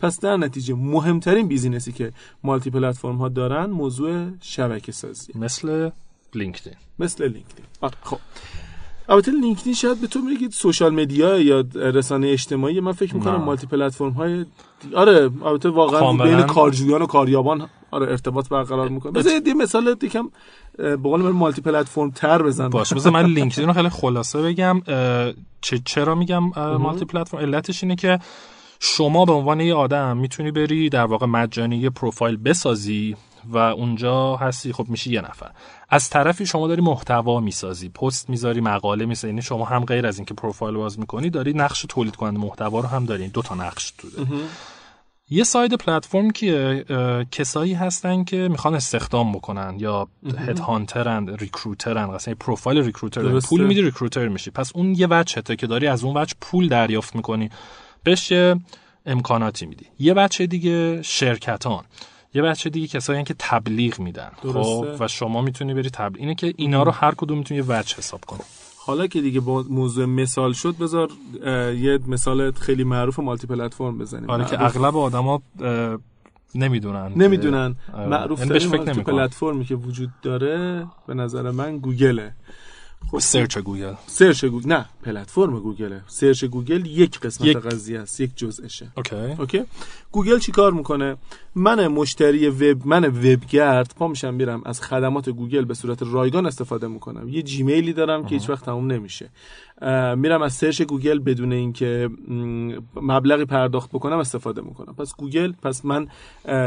پس 0.00 0.20
در 0.20 0.36
نتیجه 0.36 0.74
مهمترین 0.74 1.48
business 1.48 1.87
ی 1.87 1.92
که 1.92 2.12
multi-platform 2.44 3.16
ها 3.16 3.28
دارن 3.28 3.66
موضوع 3.70 4.28
شبکه 4.40 4.92
سازی 4.92 5.32
مثل؟ 5.34 5.90
لینکدین. 6.34 6.74
مثل 6.98 7.24
لینکدین. 7.24 7.64
آه، 7.80 7.92
خب. 8.02 8.18
البته 9.08 9.32
لینکدین 9.32 9.74
شاید 9.74 10.00
به 10.00 10.06
تو 10.06 10.22
بگید 10.22 10.50
social 10.50 10.94
media 10.94 11.38
یا 11.38 11.64
رسانه 11.74 12.28
اجتماعی 12.28 12.80
من 12.80 12.92
فکر 12.92 13.14
می‌کنم 13.14 13.36
نه. 13.36 13.44
multi-platform 13.44 14.10
های 14.10 14.44
آره 14.94 15.30
البته 15.44 15.68
واقعا. 15.68 16.12
بین 16.12 16.42
کارجویان 16.42 17.02
و 17.02 17.06
کاریابان 17.06 17.68
آره 17.90 18.06
ارتباط 18.06 18.48
برقرار 18.48 18.88
می‌کنه. 18.88 19.12
بذار 19.12 19.32
یه 19.46 19.54
مثال 19.54 19.96
یکم 20.02 20.30
اه، 20.78 20.96
به 20.96 21.08
قول 21.08 21.22
من 21.22 21.30
مالتی 21.30 21.60
پلتفرم 21.60 22.10
تر 22.10 22.42
بزن. 22.42 22.68
باشه 22.68 22.94
بذار 22.94 23.12
من 23.12 23.24
لینکدین 23.26 23.66
رو 23.66 23.72
خیلی 23.72 23.88
خلاصه 23.88 24.42
بگم. 24.42 24.82
چه 25.60 25.78
چرا 25.84 26.14
میگم 26.14 26.42
مالتی 26.56 27.04
پلتفرم؟ 27.04 27.40
علتش 27.40 27.82
اینه 27.82 27.96
که 27.96 28.18
شما 28.80 29.24
به 29.24 29.32
عنوان 29.32 29.60
یه 29.60 29.74
آدم 29.74 30.16
می‌تونی 30.16 30.50
بری 30.50 30.88
در 30.88 31.04
واقع 31.04 31.26
مجانی 31.26 31.76
یه 31.76 31.90
پروفایل 31.90 32.36
بسازی. 32.36 33.16
و 33.50 33.58
اونجا 33.58 34.36
هستی 34.36 34.72
خب 34.72 34.86
میشی 34.88 35.10
یه 35.10 35.20
نفر. 35.20 35.50
از 35.88 36.10
طرفی 36.10 36.46
شما 36.46 36.68
داری 36.68 36.80
محتوا 36.80 37.40
می‌سازی 37.40 37.88
پست 37.88 38.30
می‌ذاری 38.30 38.60
مقاله 38.60 39.06
می‌سازی. 39.06 39.28
یعنی 39.28 39.42
شما 39.42 39.64
هم 39.64 39.84
غیر 39.84 40.06
از 40.06 40.18
اینکه 40.18 40.34
پروفایل 40.34 40.74
باز 40.74 40.98
می‌کنی 40.98 41.30
داری 41.30 41.52
نقش 41.52 41.86
تولید 41.88 42.16
کننده 42.16 42.40
محتوا 42.40 42.80
رو 42.80 42.86
هم 42.86 43.04
داری. 43.04 43.28
دو 43.28 43.42
تا 43.42 43.54
نقش 43.54 43.90
تو 43.90 44.10
داری 44.10 44.28
یه 45.30 45.44
side 45.44 45.74
پلتفرم 45.74 46.30
که 46.30 46.84
کسایی 47.30 47.74
هستن 47.74 48.24
که 48.24 48.48
می‌خوان 48.48 48.74
استخدام 48.74 49.32
بکنن 49.32 49.76
یا 49.78 50.08
headhunter 50.38 51.28
ن 51.28 51.36
recruiter 51.36 52.10
ن 52.10 52.18
یه 52.26 52.34
پروفایل 52.34 52.84
recruiter 52.84 53.22
داری. 53.22 53.40
پول 53.40 53.64
میدی 53.64 53.82
recruiter 53.82 54.28
میشی. 54.28 54.50
پس 54.50 54.72
اون 54.74 54.94
یه 54.94 55.06
وجهته 55.10 55.56
که 55.56 55.66
داری 55.66 55.86
از 55.86 56.04
اون 56.04 56.16
وجه 56.16 56.34
پول 56.40 56.68
دریافت 56.68 57.16
می‌کنی. 57.16 57.50
بهش 58.02 58.32
امکاناتی 59.06 59.66
میدی. 59.66 59.86
یه 59.98 60.14
وجه 60.14 60.46
دیگه 60.46 61.02
شرکتان. 61.02 61.84
یه 62.34 62.42
وجه 62.42 62.70
دیگه 62.70 62.86
کسایی 62.86 63.24
که 63.24 63.34
تبلیغ 63.38 64.00
میدن. 64.00 64.30
خب. 64.42 64.86
و 65.00 65.08
شما 65.08 65.42
می‌تونی 65.42 65.74
بری 65.74 65.90
تبلیغ. 65.90 66.20
اینه 66.20 66.34
که 66.34 66.54
اینا 66.56 66.82
رو 66.82 66.90
هر 66.90 67.14
کدوم 67.16 67.38
می‌تونی 67.38 67.60
یه 67.60 67.66
وجه 67.68 67.96
حساب 67.96 68.20
کنی. 68.24 68.40
حالا 68.76 69.06
که 69.06 69.20
دیگه 69.20 69.40
با 69.40 69.64
موضوع 69.70 70.04
مثال 70.04 70.52
شد 70.52 70.76
بذار 70.76 71.10
یه 71.74 71.98
مثال 72.06 72.50
خیلی 72.52 72.84
معروف 72.84 73.18
multi-platform 73.18 73.98
بزنیم. 73.98 74.30
آره 74.30 74.44
که 74.44 74.64
اغلب 74.64 74.96
آدما 74.96 75.42
نمی‌دونن 76.54 77.12
نمی‌دونن. 77.16 77.76
آره. 77.92 78.08
معروف 78.08 78.38
یعنی 78.38 78.58
ترین 78.58 78.76
multi. 78.76 79.02
پلتفرمی 79.02 79.64
که 79.64 79.74
وجود 79.74 80.10
داره 80.22 80.86
به 81.06 81.14
نظر 81.14 81.50
من 81.50 81.78
گوگله. 81.78 82.32
خب 83.10 83.18
search 83.18 83.58
گوگل. 83.58 83.94
search 84.06 84.44
گوگل 84.44 84.68
نه 84.68 84.84
پلتفرم 85.02 85.60
گوگله 85.60 86.00
search 86.06 86.44
گوگل 86.44 86.86
یک 86.86 87.20
قسمت 87.20 87.48
یک- 87.48 87.56
قضیه 87.56 88.00
است 88.00 88.20
یک 88.20 88.30
جزءشه 88.36 88.88
okay. 88.96 89.16
okay؟ 89.16 89.62
گوگل 90.12 90.38
چیکار 90.38 90.72
می‌کنه؟ 90.72 91.16
من 91.54 91.86
مشتری 91.88 92.48
وب 92.48 92.86
من 92.86 93.04
وبگرد 93.04 93.94
پا 93.98 94.08
میشم 94.08 94.34
میرم 94.34 94.62
از 94.64 94.80
خدمات 94.82 95.28
گوگل 95.30 95.64
به 95.64 95.74
صورت 95.74 95.98
رایگان 96.02 96.46
استفاده 96.46 96.88
می‌کنم. 96.88 97.28
یه 97.28 97.42
جیمیلی 97.42 97.92
دارم 97.92 98.24
که 98.26 98.34
هیچ 98.34 98.50
وقت 98.50 98.64
تموم 98.64 98.92
نمیشه. 98.92 99.30
میرم 100.16 100.42
از 100.42 100.52
search 100.52 100.82
گوگل 100.82 101.18
بدون 101.18 101.52
اینکه 101.52 102.10
مبلغی 102.96 103.44
پرداخت 103.44 103.90
بکنم 103.90 104.18
استفاده 104.18 104.62
می‌کنم. 104.62 104.94
پس 104.94 105.14
گوگل 105.16 105.52
پس 105.52 105.84
من 105.84 106.08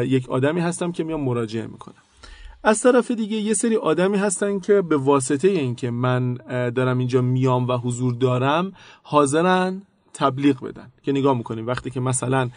یک 0.05 0.29
آدمی 0.29 0.59
هستم 0.61 0.91
که 0.91 1.03
میام 1.03 1.21
مراجعه 1.21 1.67
می‌کنم. 1.67 1.95
از 2.63 2.81
طرف 2.81 3.11
دیگه 3.11 3.37
یه 3.37 3.53
سری 3.53 3.75
آدمی 3.75 4.17
هستن 4.17 4.59
که 4.59 4.81
به 4.81 4.97
واسطه 4.97 5.47
اینکه 5.47 5.91
من 5.91 6.33
دارم 6.75 6.97
اینجا 6.97 7.21
میام 7.21 7.67
و 7.67 7.77
حضور 7.77 8.13
دارم 8.13 8.71
حاضرن 9.03 9.81
تبلیغ 10.19 10.63
بدن. 10.63 10.91
که 11.03 11.11
نگاه 11.11 11.37
می‌کنیم. 11.37 11.67
وقتی 11.67 11.89
که 11.89 11.99
مثلا 11.99 12.49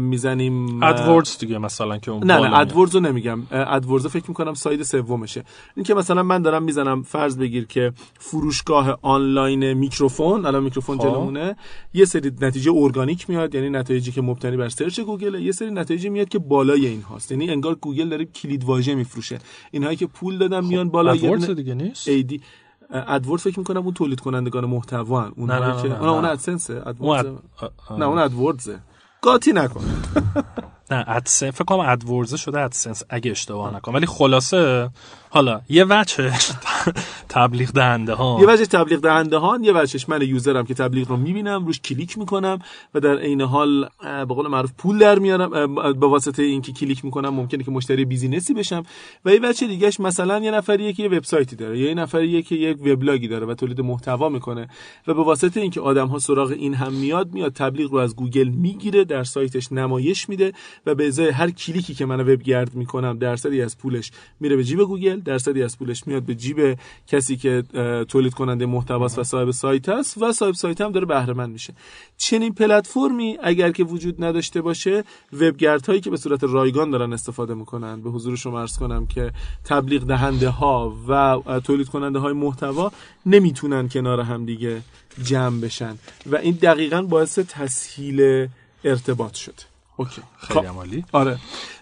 می‌زنیم 0.00 0.82
AdWords 0.82 1.38
دیگه 1.38 1.58
مثلا 1.58 1.98
که 1.98 2.10
اون 2.10 2.24
نه 2.24 2.38
نه. 2.38 2.58
AdWords 2.58 2.94
رو 2.94 3.00
نمیگم. 3.00 3.42
AdWords 3.50 4.06
فکر 4.06 4.24
می‌کنم 4.28 4.54
side 4.54 4.82
سومشه. 4.82 5.44
این 5.76 5.84
که 5.84 5.94
مثلا 5.94 6.22
من 6.22 6.42
دارم 6.42 6.62
می‌زنم 6.62 7.02
فرض 7.02 7.38
بگیر 7.38 7.66
که 7.66 7.92
فروشگاه 8.18 8.98
آنلاین 9.02 9.72
میکروفون 9.72 10.46
الان 10.46 10.62
میکروفون 10.62 10.98
خب. 10.98 11.04
جلومونه 11.04 11.56
یه 11.94 12.04
سری 12.04 12.32
نتیجه 12.40 12.72
ارگانیک 12.74 13.30
میاد 13.30 13.54
یعنی 13.54 13.70
نتایجی 13.70 14.12
که 14.12 14.22
مبتنی 14.22 14.56
بر 14.56 14.68
search 14.68 15.00
گوگل 15.00 15.34
یه 15.34 15.52
سری 15.52 15.70
نتایجی 15.70 16.08
میاد 16.08 16.28
که 16.28 16.38
بالای 16.38 16.86
این 16.86 17.02
هاست. 17.02 17.32
یعنی 17.32 17.50
انگار 17.50 17.74
گوگل 17.74 18.08
داره 18.08 18.24
کلید 18.24 18.64
واژه 18.64 18.94
میفروشه. 18.94 19.38
اینهایی 19.70 19.96
که 19.96 20.06
پول 20.06 20.38
دادن 20.38 20.64
میان 20.64 20.88
بالا 20.88 21.16
یه 21.16 21.24
AdWords 21.24 21.50
دیگه 21.50 21.74
نیست. 21.74 22.08
ایدی 22.08 22.40
ادورد 22.92 23.40
فکر 23.40 23.58
می‌کنم 23.58 23.84
اون 23.84 23.94
تولید 23.94 24.20
کنندگان 24.20 24.64
محتوا 24.64 25.22
ان 25.22 25.32
اون 25.36 25.50
نه، 25.50 25.82
که 25.82 25.88
نه، 25.88 26.08
اون. 26.08 26.24
AdSense 26.24 26.70
اون 26.70 26.82
AdWords 26.88 27.26
اد... 27.26 27.42
آه، 27.60 27.70
آه. 27.88 27.98
نه 27.98 28.04
اون 28.04 28.18
AdWords 28.18 28.72
ه 28.72 28.80
قاطی 29.22 29.52
نکن 29.52 29.80
نه 30.90 31.04
AdSense 31.08 31.50
فکر 31.50 31.64
کنم 31.64 31.80
AdWords 31.80 32.29
ه 32.29 32.36
شده 32.36 32.60
AdSense 32.60 33.02
اگه 33.10 33.30
اشتباه 33.30 33.76
نکنم 33.76 33.94
ولی 33.94 34.06
خلاصه 34.06 34.90
حالا 35.32 35.60
یه 35.68 35.84
وجه 35.88 36.32
تبلیغ 37.28 37.70
دهنده 37.70 38.14
ها. 38.14 38.38
یه 38.40 38.46
وجه 38.48 38.66
تبلیغ 38.66 39.00
دهنده 39.00 39.36
ها 39.36 39.58
یه 39.62 39.72
وجهش 39.72 40.08
من 40.08 40.22
user 40.22 40.57
م 40.57 40.66
که 40.66 40.74
تبلیغ 40.74 41.08
رو 41.08 41.16
می‌بینم 41.16 41.66
روش 41.66 41.80
کلیک 41.80 42.18
می‌کنم 42.18 42.58
و 42.94 43.00
در 43.00 43.18
عین 43.18 43.40
حال 43.40 43.88
به 44.02 44.34
قول 44.34 44.48
معروف 44.48 44.72
پول 44.78 44.98
در 44.98 45.18
میارم 45.18 45.74
به 45.94 46.06
واسطه 46.06 46.42
اینکه 46.42 46.72
کلیک 46.72 47.04
می‌کنم 47.04 47.28
ممکنه 47.28 47.64
که 47.64 47.70
مشتری 47.70 48.04
business 48.04 48.48
ی 48.48 48.54
بشم 48.54 48.82
و 49.24 49.32
یه 49.32 49.40
وجه 49.42 49.66
دیگهش 49.66 50.00
مثلا 50.00 50.38
یه 50.38 50.50
نفریه 50.50 50.92
که 50.92 51.02
یه 51.02 51.08
وبسایتی 51.08 51.56
داره 51.56 51.78
یا 51.78 51.88
یه 51.88 51.94
نفریه 51.94 52.42
که 52.42 52.54
یک 52.54 52.78
وبلاگی 52.80 53.28
داره 53.28 53.46
و 53.46 53.54
تولید 53.54 53.80
محتوا 53.80 54.28
می‌کنه 54.28 54.68
و 55.06 55.14
به 55.14 55.22
واسطه 55.22 55.60
اینکه 55.60 55.80
آدم 55.80 56.06
ها 56.06 56.18
سراغ 56.18 56.50
این 56.50 56.74
هم 56.74 56.92
میاد 56.92 57.32
میاد 57.32 57.52
تبلیغ 57.52 57.92
رو 57.92 57.98
از 57.98 58.16
گوگل 58.16 58.48
می‌گیره 58.48 59.04
در 59.04 59.24
سایتش 59.24 59.72
نمایش 59.72 60.28
میده 60.28 60.52
و 60.86 60.94
به 60.94 61.06
ازای 61.06 61.30
هر 61.30 61.50
کلیکی 61.50 61.94
که 61.94 62.06
من 62.06 62.20
وبگرد 62.20 62.74
می‌کنم 62.74 63.18
درصدی 63.18 63.62
از 63.62 63.78
پولش 63.78 64.10
میره 64.40 64.56
به 64.56 64.64
جیب 64.64 64.80
گوگل. 64.80 65.19
درصدی 65.24 65.62
از 65.62 65.78
پولش 65.78 66.06
میاد 66.06 66.22
به 66.22 66.34
جیب 66.34 66.78
کسی 67.06 67.36
که 67.36 67.62
تولید 68.08 68.34
کننده 68.34 68.66
محتواست 68.66 69.18
و 69.18 69.24
صاحب 69.24 69.50
سایت 69.50 69.88
است 69.88 70.22
و 70.22 70.32
صاحب 70.32 70.54
سایت 70.54 70.80
هم 70.80 70.92
داره 70.92 71.06
بهره 71.06 71.32
مند 71.32 71.52
میشه. 71.52 71.74
چنین 72.16 72.54
پلتفرمی 72.54 73.38
اگر 73.42 73.70
که 73.70 73.84
وجود 73.84 74.24
نداشته 74.24 74.60
باشه 74.60 75.04
وبگرد 75.32 75.86
هایی 75.86 76.00
که 76.00 76.10
به 76.10 76.16
صورت 76.16 76.44
رایگان 76.44 76.90
دارن 76.90 77.12
استفاده 77.12 77.54
می‌کنن. 77.54 78.00
به 78.00 78.10
حضور 78.10 78.36
شما 78.36 78.60
عرض 78.60 78.78
کنم 78.78 79.06
که 79.06 79.32
تبلیغ 79.64 80.02
دهنده 80.02 80.48
ها 80.48 80.96
و 81.08 81.60
تولید 81.60 81.88
کننده 81.88 82.18
های 82.18 82.32
محتوا 82.32 82.92
نمی‌تونن 83.26 83.88
کنار 83.88 84.20
هم 84.20 84.44
دیگه 84.44 84.82
جمع 85.22 85.60
بشن. 85.60 85.98
و 86.26 86.36
این 86.36 86.58
دقیقا 86.62 87.02
باعث 87.02 87.38
تسهیل 87.38 88.48
ارتباط 88.84 89.34
شده. 89.34 89.69
okay 90.00 90.22
خیلی 90.38 90.60
خب. 90.60 90.66
عالی. 90.66 91.04
آره. 91.12 91.38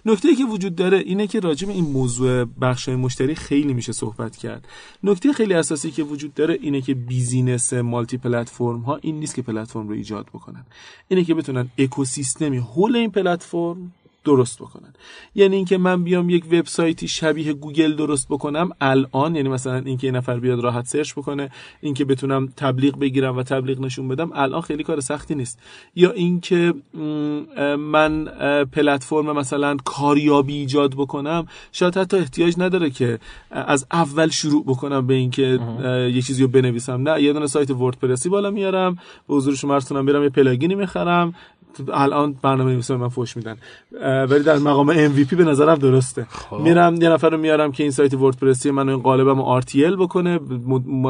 نکته 0.07 0.35
که 0.35 0.45
وجود 0.45 0.75
داره 0.77 0.99
اینه 0.99 1.27
که 1.27 1.41
راجع 1.41 1.67
به 1.67 1.73
این 1.73 1.85
موضوع 1.85 2.45
بخش 2.45 2.89
مشتری 2.89 3.35
خیلی 3.35 3.75
میشه 3.75 3.93
صحبت 3.93 4.37
کرد. 4.37 4.69
نکته 5.03 5.33
خیلی 5.33 5.55
اساسی 5.55 5.91
که 5.91 6.03
وجود 6.03 6.35
داره 6.35 6.59
اینه 6.63 6.81
که 6.81 6.95
business 6.95 7.73
multi-platform 7.73 8.81
ها 8.81 8.99
این 9.03 9.21
نیست 9.21 9.35
که 9.35 9.43
پلتفرم 9.43 9.89
رو 9.89 9.95
ایجاد 9.95 10.27
بکنن. 10.27 10.67
اینه 11.09 11.25
که 11.25 11.35
بتونن 11.35 11.69
اکوسیستمی 11.79 12.59
حول 12.59 12.97
این 12.97 13.11
پلتفرم 13.11 13.93
درست 14.29 14.59
بکنن. 14.63 14.93
یعنی 15.35 15.57
اینکه 15.57 15.79
من 15.79 16.05
بیام 16.05 16.31
یک 16.31 16.45
وبسایتی 16.53 17.09
شبیه 17.09 17.53
گوگل 17.53 17.97
درست 17.97 18.29
بکنم 18.29 18.71
الان 18.81 19.37
یعنی 19.37 19.49
مثلا 19.49 19.79
اینکه 19.79 20.07
این 20.07 20.17
نفر 20.17 20.41
بیاد 20.41 20.61
راحت 20.61 20.87
search 20.87 21.13
بکنه 21.13 21.51
اینکه 21.81 22.05
بتونم 22.05 22.49
تبلیغ 22.57 22.99
بگیرم 22.99 23.37
و 23.37 23.43
تبلیغ 23.43 23.81
نشون 23.81 24.09
بدم 24.09 24.31
الان 24.35 24.61
خیلی 24.61 24.85
کار 24.85 25.01
سختی 25.01 25.35
نیست. 25.35 25.59
یا 25.97 26.11
اینکه 26.11 26.75
من 27.79 28.25
پلتفرم 28.73 29.39
مثلا 29.39 29.77
کاریابی 29.85 30.55
ایجاد 30.55 30.95
بکنم 30.95 31.47
شاید 31.73 31.97
حتی 31.97 32.17
احتیاج 32.17 32.55
نداره 32.59 32.91
که 32.91 33.19
از 33.51 33.87
اول 33.93 34.29
شروع 34.29 34.65
بکنم 34.65 35.07
به 35.07 35.15
اینکه 35.15 35.59
یه 36.15 36.23
چیزی 36.23 36.43
رو 36.43 36.49
بنویسم. 36.49 37.09
نه 37.09 37.23
یه 37.23 37.33
دونه 37.33 37.47
سایت 37.47 37.71
وردپرسی 37.71 38.29
بالا 38.29 38.51
میارم 38.51 38.99
به 39.29 39.35
حضور 39.35 39.55
شما 39.55 39.79
برم 39.91 40.23
یه 40.23 40.29
پلاگینی 40.29 40.75
می‌خرم 40.75 41.35
الان 41.93 42.37
برنامه 42.43 42.73
نویسا 42.73 42.97
من 42.97 43.09
فوش 43.09 43.37
میدن. 43.37 43.57
ولی 44.03 44.45
در 44.45 44.59
مقام 44.59 45.09
MVP 45.09 45.35
به 45.35 45.45
نظرم 45.45 45.75
درسته. 45.75 46.27
خواه. 46.31 46.63
میرم 46.63 47.03
یه 47.03 47.09
نفر 47.09 47.31
رو 47.31 47.39
میارم 47.39 47.73
که 47.73 47.83
این 47.83 47.93
سایت 47.93 48.15
وردپرسی 48.15 48.71
منو 48.71 48.93
این 48.93 49.03
قالبم 49.03 49.61
RTL 49.61 49.97
بکنه 49.99 50.41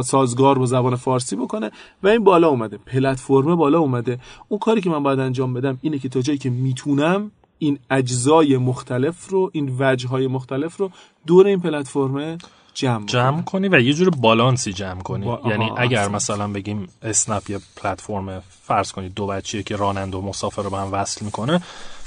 سازگار 0.05 0.59
با 0.59 0.67
زبان 0.67 0.97
فارسی 0.97 1.37
بکنه 1.37 1.71
و 2.03 2.09
این 2.09 2.25
بالا 2.25 2.49
اومده. 2.49 2.79
پلتفرم 2.87 3.57
بالا 3.57 3.79
اومده. 3.79 4.19
اون 4.49 4.59
کاری 4.59 4.81
که 4.81 4.91
من 4.91 5.03
باید 5.03 5.19
انجام 5.19 5.55
بدم 5.55 5.79
اینه 5.81 5.99
که 5.99 6.09
تا 6.09 6.21
جایی 6.21 6.39
که 6.39 6.51
می‌تونم 6.51 7.31
این 7.59 7.79
اجزای 7.91 8.57
مختلف 8.57 9.29
رو 9.29 9.51
این 9.53 9.77
وجه 9.79 10.09
های 10.09 10.27
مختلف 10.27 10.77
رو 10.77 10.91
دور 11.27 11.47
این 11.47 11.61
پلتفرم 11.61 12.39
جمع, 12.79 13.07
جمع 13.07 13.43
کنی 13.43 13.69
و 13.69 13.81
یه 13.81 13.93
جور 13.93 14.11
بالانسی 14.11 14.73
جمع 14.73 15.03
کنی. 15.03 15.39
یعنی 15.45 15.71
اگر 15.77 16.09
مثلا 16.09 16.49
بگیم 16.49 16.89
اسنپ 17.03 17.51
یه 17.51 17.59
پلتفرم 17.77 18.43
فرض 18.63 18.93
کنید 18.93 19.15
دو 19.15 19.27
بچیه 19.27 19.63
که 19.63 19.77
راننده 19.77 20.17
و 20.17 20.21
مسافر 20.21 20.63
رو 20.63 20.71
به 20.71 20.77
هم 20.77 20.93
وصل 20.93 21.25
می‌کنه 21.25 21.61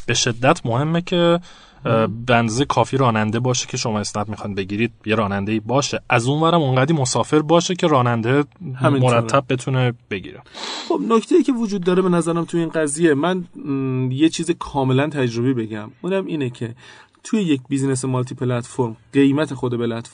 به 0.05 0.13
شدت 0.13 0.65
مهمه 0.65 1.01
که 1.01 1.39
به 2.25 2.35
اندازه 2.35 2.65
کافی 2.65 2.97
راننده 2.97 3.39
باشه 3.39 3.67
که 3.67 3.77
شما 3.77 3.99
اسنپ 3.99 4.29
می‌خوان 4.29 4.55
بگیرید 4.55 4.91
یه 5.05 5.15
راننده 5.15 5.59
باشه. 5.59 6.01
از 6.09 6.27
اونورم 6.27 6.61
اونقدی 6.61 6.93
مسافر 6.93 7.39
باشه 7.39 7.75
که 7.75 7.87
راننده 7.87 8.43
مرتب 8.81 9.43
بتونه 9.49 9.93
بگیره. 10.09 10.41
خب 10.89 10.99
نکته 11.09 11.35
ای 11.35 11.43
که 11.43 11.51
وجود 11.51 11.83
داره 11.83 12.01
به 12.01 12.09
نظرم 12.09 12.45
تو 12.45 12.57
این 12.57 12.69
قضیه 12.69 13.13
من 13.13 13.45
یه 14.11 14.29
چیز 14.29 14.51
کاملا 14.51 15.07
تجربی 15.07 15.53
بگم. 15.53 15.91
اونم 16.01 16.25
اینه 16.25 16.49
که 16.49 16.75
توی 17.23 17.41
یک 17.41 17.61
بیزینس 17.69 18.05
مالتی 18.05 18.35
پلتفرم 18.35 18.97
قیمت 19.13 19.53
خود 19.53 19.73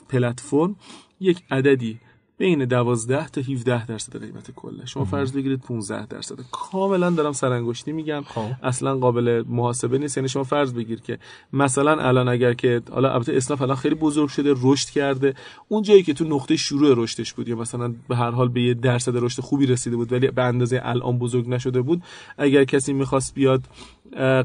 پلتفرم 0.10 0.76
یک 1.20 1.44
عددی 1.52 2.00
بین 2.38 2.66
12 2.66 3.28
تا 3.28 3.42
17 3.42 3.86
درصد 3.86 4.20
قیمت 4.22 4.52
کله. 4.52 4.86
شما 4.86 5.06
فرض 5.06 5.34
بگیرید 5.34 5.62
15 5.62 6.06
درصد. 6.06 6.36
کاملا 6.52 7.10
دارم 7.10 7.32
سرانگشتی 7.32 7.92
میگم. 7.92 8.24
خب. 8.28 8.52
اصلا 8.64 8.98
قابل 8.98 9.44
محاسبه 9.48 9.98
نیست. 9.98 10.18
یعنی 10.18 10.30
شما 10.30 10.44
فرض 10.44 10.74
بگیر 10.74 11.02
که 11.02 11.20
مثلا 11.54 11.92
الان 11.92 12.28
اگر 12.28 12.54
که 12.54 12.82
حالا 12.92 13.14
البته 13.14 13.38
اسنپ 13.38 13.62
الان 13.62 13.76
خیلی 13.76 13.96
بزرگ 13.96 14.30
شده 14.30 14.54
رشد 14.62 14.90
کرده. 14.90 15.34
اون 15.68 15.82
جایی 15.84 16.04
که 16.04 16.14
تو 16.14 16.26
نقطه 16.26 16.56
شروع 16.56 16.94
رشدش 17.04 17.34
بود 17.34 17.48
یا 17.48 17.56
مثلا 17.56 17.96
به 18.10 18.16
هر 18.16 18.32
حال 18.32 18.50
به 18.50 18.62
یه 18.62 18.74
درصد 18.74 19.18
رشد 19.18 19.42
خوبی 19.42 19.66
رسیده 19.66 19.96
بود 19.96 20.12
ولی 20.12 20.28
به 20.28 20.44
اندازه 20.44 20.82
الان 20.84 21.18
بزرگ 21.18 21.50
نشده 21.50 21.82
بود 21.82 22.04
اگر 22.38 22.64
کسی 22.64 22.94
می‌خواست 22.94 23.34
بیاد 23.34 23.62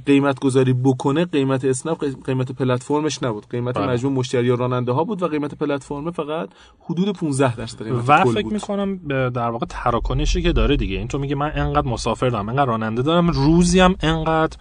قیمت 0.06 0.40
گذاری 0.40 0.72
بکنه 0.72 1.24
قیمت 1.24 1.64
اسنپ 1.64 2.04
قیمت 2.24 2.52
پلتفرمش 2.52 3.22
نبود. 3.22 3.46
قیمت 3.50 3.78
بله. 3.78 3.86
مجموع 3.86 4.12
مشتری 4.12 4.50
و 4.50 4.56
راننده 4.56 4.92
ها 4.92 5.04
بود 5.04 5.22
و 5.22 5.28
قیمت 5.28 5.54
پلتفرم 5.54 6.10
فقط 6.10 6.48
حدود 6.80 7.16
15 7.16 7.56
درصد 7.56 7.82
قیمت 7.84 8.08
و 8.08 8.24
فکر 8.24 8.46
می‌کنم 8.46 8.96
در 9.08 9.50
واقع 9.50 9.66
تراکنشی 9.68 10.42
که 10.42 10.52
داره 10.52 10.76
دیگه. 10.76 10.98
این 10.98 11.08
تو 11.08 11.18
میگه 11.18 11.34
من 11.34 11.52
انقدر 11.54 11.88
مسافر 11.88 12.28
دارم 12.28 12.48
انقدر 12.48 12.66
راننده 12.66 13.02
دارم 13.02 13.30
روزی 13.30 13.80
هم 13.80 13.96
انقدر 14.02 14.56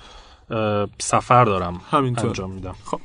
سفر 0.98 1.46
دارم 1.46 1.82
همینطور. 1.92 2.28
انجام 2.28 2.52
میدم. 2.52 2.76
خب. 2.86 3.00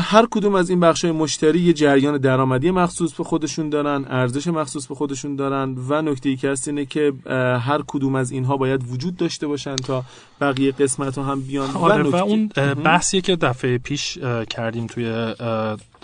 هر 0.00 0.26
کدوم 0.30 0.54
از 0.54 0.70
این 0.70 0.80
بخش 0.80 1.04
مشتری 1.04 1.60
یه 1.60 1.72
جریان 1.72 2.18
درآمدی 2.18 2.70
مخصوص 2.70 3.12
به 3.12 3.24
خودشون 3.24 3.70
دارن 3.70 4.04
ارزش 4.08 4.46
مخصوص 4.46 4.86
به 4.86 4.94
خودشون 4.94 5.36
دارن 5.36 5.74
و 5.88 6.02
نکته 6.02 6.28
ای 6.28 6.36
که 6.36 6.50
هست 6.50 6.68
اینه 6.68 6.86
که 6.86 7.12
هر 7.60 7.82
کدوم 7.86 8.14
از 8.14 8.30
اینها 8.30 8.56
باید 8.56 8.92
وجود 8.92 9.16
داشته 9.16 9.46
باشن 9.46 9.76
تا 9.76 10.04
بقیه 10.40 10.72
قسمت 10.72 11.18
ها 11.18 11.24
هم 11.24 11.40
بیان. 11.40 11.70
آره 11.70 12.02
و, 12.02 12.10
و 12.10 12.16
اون 12.16 12.46
بحثی 12.84 13.20
که 13.20 13.36
دفعه 13.36 13.78
پیش 13.78 14.18
کردیم 14.50 14.86
توی 14.86 15.34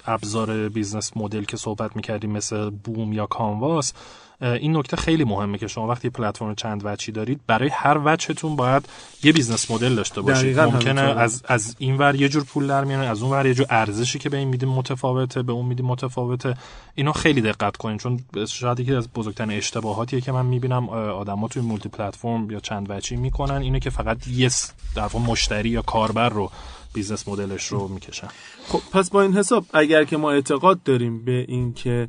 ابزار 0.06 0.68
business 0.68 1.16
model 1.16 1.44
که 1.44 1.56
صحبت 1.56 1.96
می‌کردیم 1.96 2.30
مثل 2.30 2.70
بوم 2.70 3.12
یا 3.12 3.26
canvas. 3.26 3.92
این 4.40 4.76
نکته 4.76 4.96
خیلی 4.96 5.24
مهمه 5.24 5.58
که 5.58 5.66
شما 5.66 5.86
وقتی 5.86 6.10
پلتفرم 6.10 6.54
چند 6.54 6.82
وجهی 6.84 7.12
دارید 7.12 7.40
برای 7.46 7.68
هر 7.68 8.00
وجهتون 8.04 8.56
باید 8.56 8.88
یه 9.22 9.32
business 9.32 9.70
model 9.70 9.94
داشته 9.94 10.20
باشید. 10.20 10.60
ممکنه 10.60 11.00
از 11.00 11.42
از 11.46 11.76
این 11.78 11.96
ور 11.98 12.14
یه 12.14 12.28
جور 12.28 12.44
پول 12.44 12.66
در 12.66 12.84
میانه 12.84 13.06
از 13.06 13.22
اون 13.22 13.32
ور 13.32 13.46
یه 13.46 13.54
جور 13.54 13.66
ارزشی 13.70 14.18
که 14.18 14.28
به 14.28 14.36
این 14.36 14.48
میدیم 14.48 14.68
متفاوته 14.68 15.42
به 15.42 15.52
اون 15.52 15.66
میدیم 15.66 15.86
متفاوته. 15.86 16.54
اینا 16.94 17.12
خیلی 17.12 17.40
دقت 17.40 17.76
کنید 17.76 18.00
چون 18.00 18.20
شاید 18.48 18.80
یکی 18.80 18.94
از 18.94 19.08
بزرگترین 19.12 19.58
اشتباهاتیه 19.58 20.20
که 20.20 20.32
من 20.32 20.46
می‌بینم 20.46 20.88
آدما 20.88 21.48
توی 21.48 21.62
multi 21.62 21.88
platform 21.88 22.50
یا 22.50 22.60
چند 22.60 22.86
وجهی 22.90 23.16
می‌کنن 23.16 23.62
اینه 23.62 23.80
که 23.80 23.90
فقط 23.90 24.28
یه 24.28 24.50
در 24.96 25.08
مشتری 25.26 25.68
یا 25.68 25.82
کاربر 25.82 26.28
رو 26.28 26.50
business 26.92 27.28
model 27.28 27.55
ش 27.55 27.66
رو 27.66 27.88
می‌کشن. 27.88 28.28
خب 28.68 28.80
پس 28.92 29.10
با 29.10 29.22
این 29.22 29.36
حساب 29.36 29.66
اگر 29.72 30.04
که 30.04 30.16
ما 30.16 30.32
اعتقاد 30.32 30.82
داریم 30.82 31.24
به 31.24 31.44
اینکه 31.48 32.08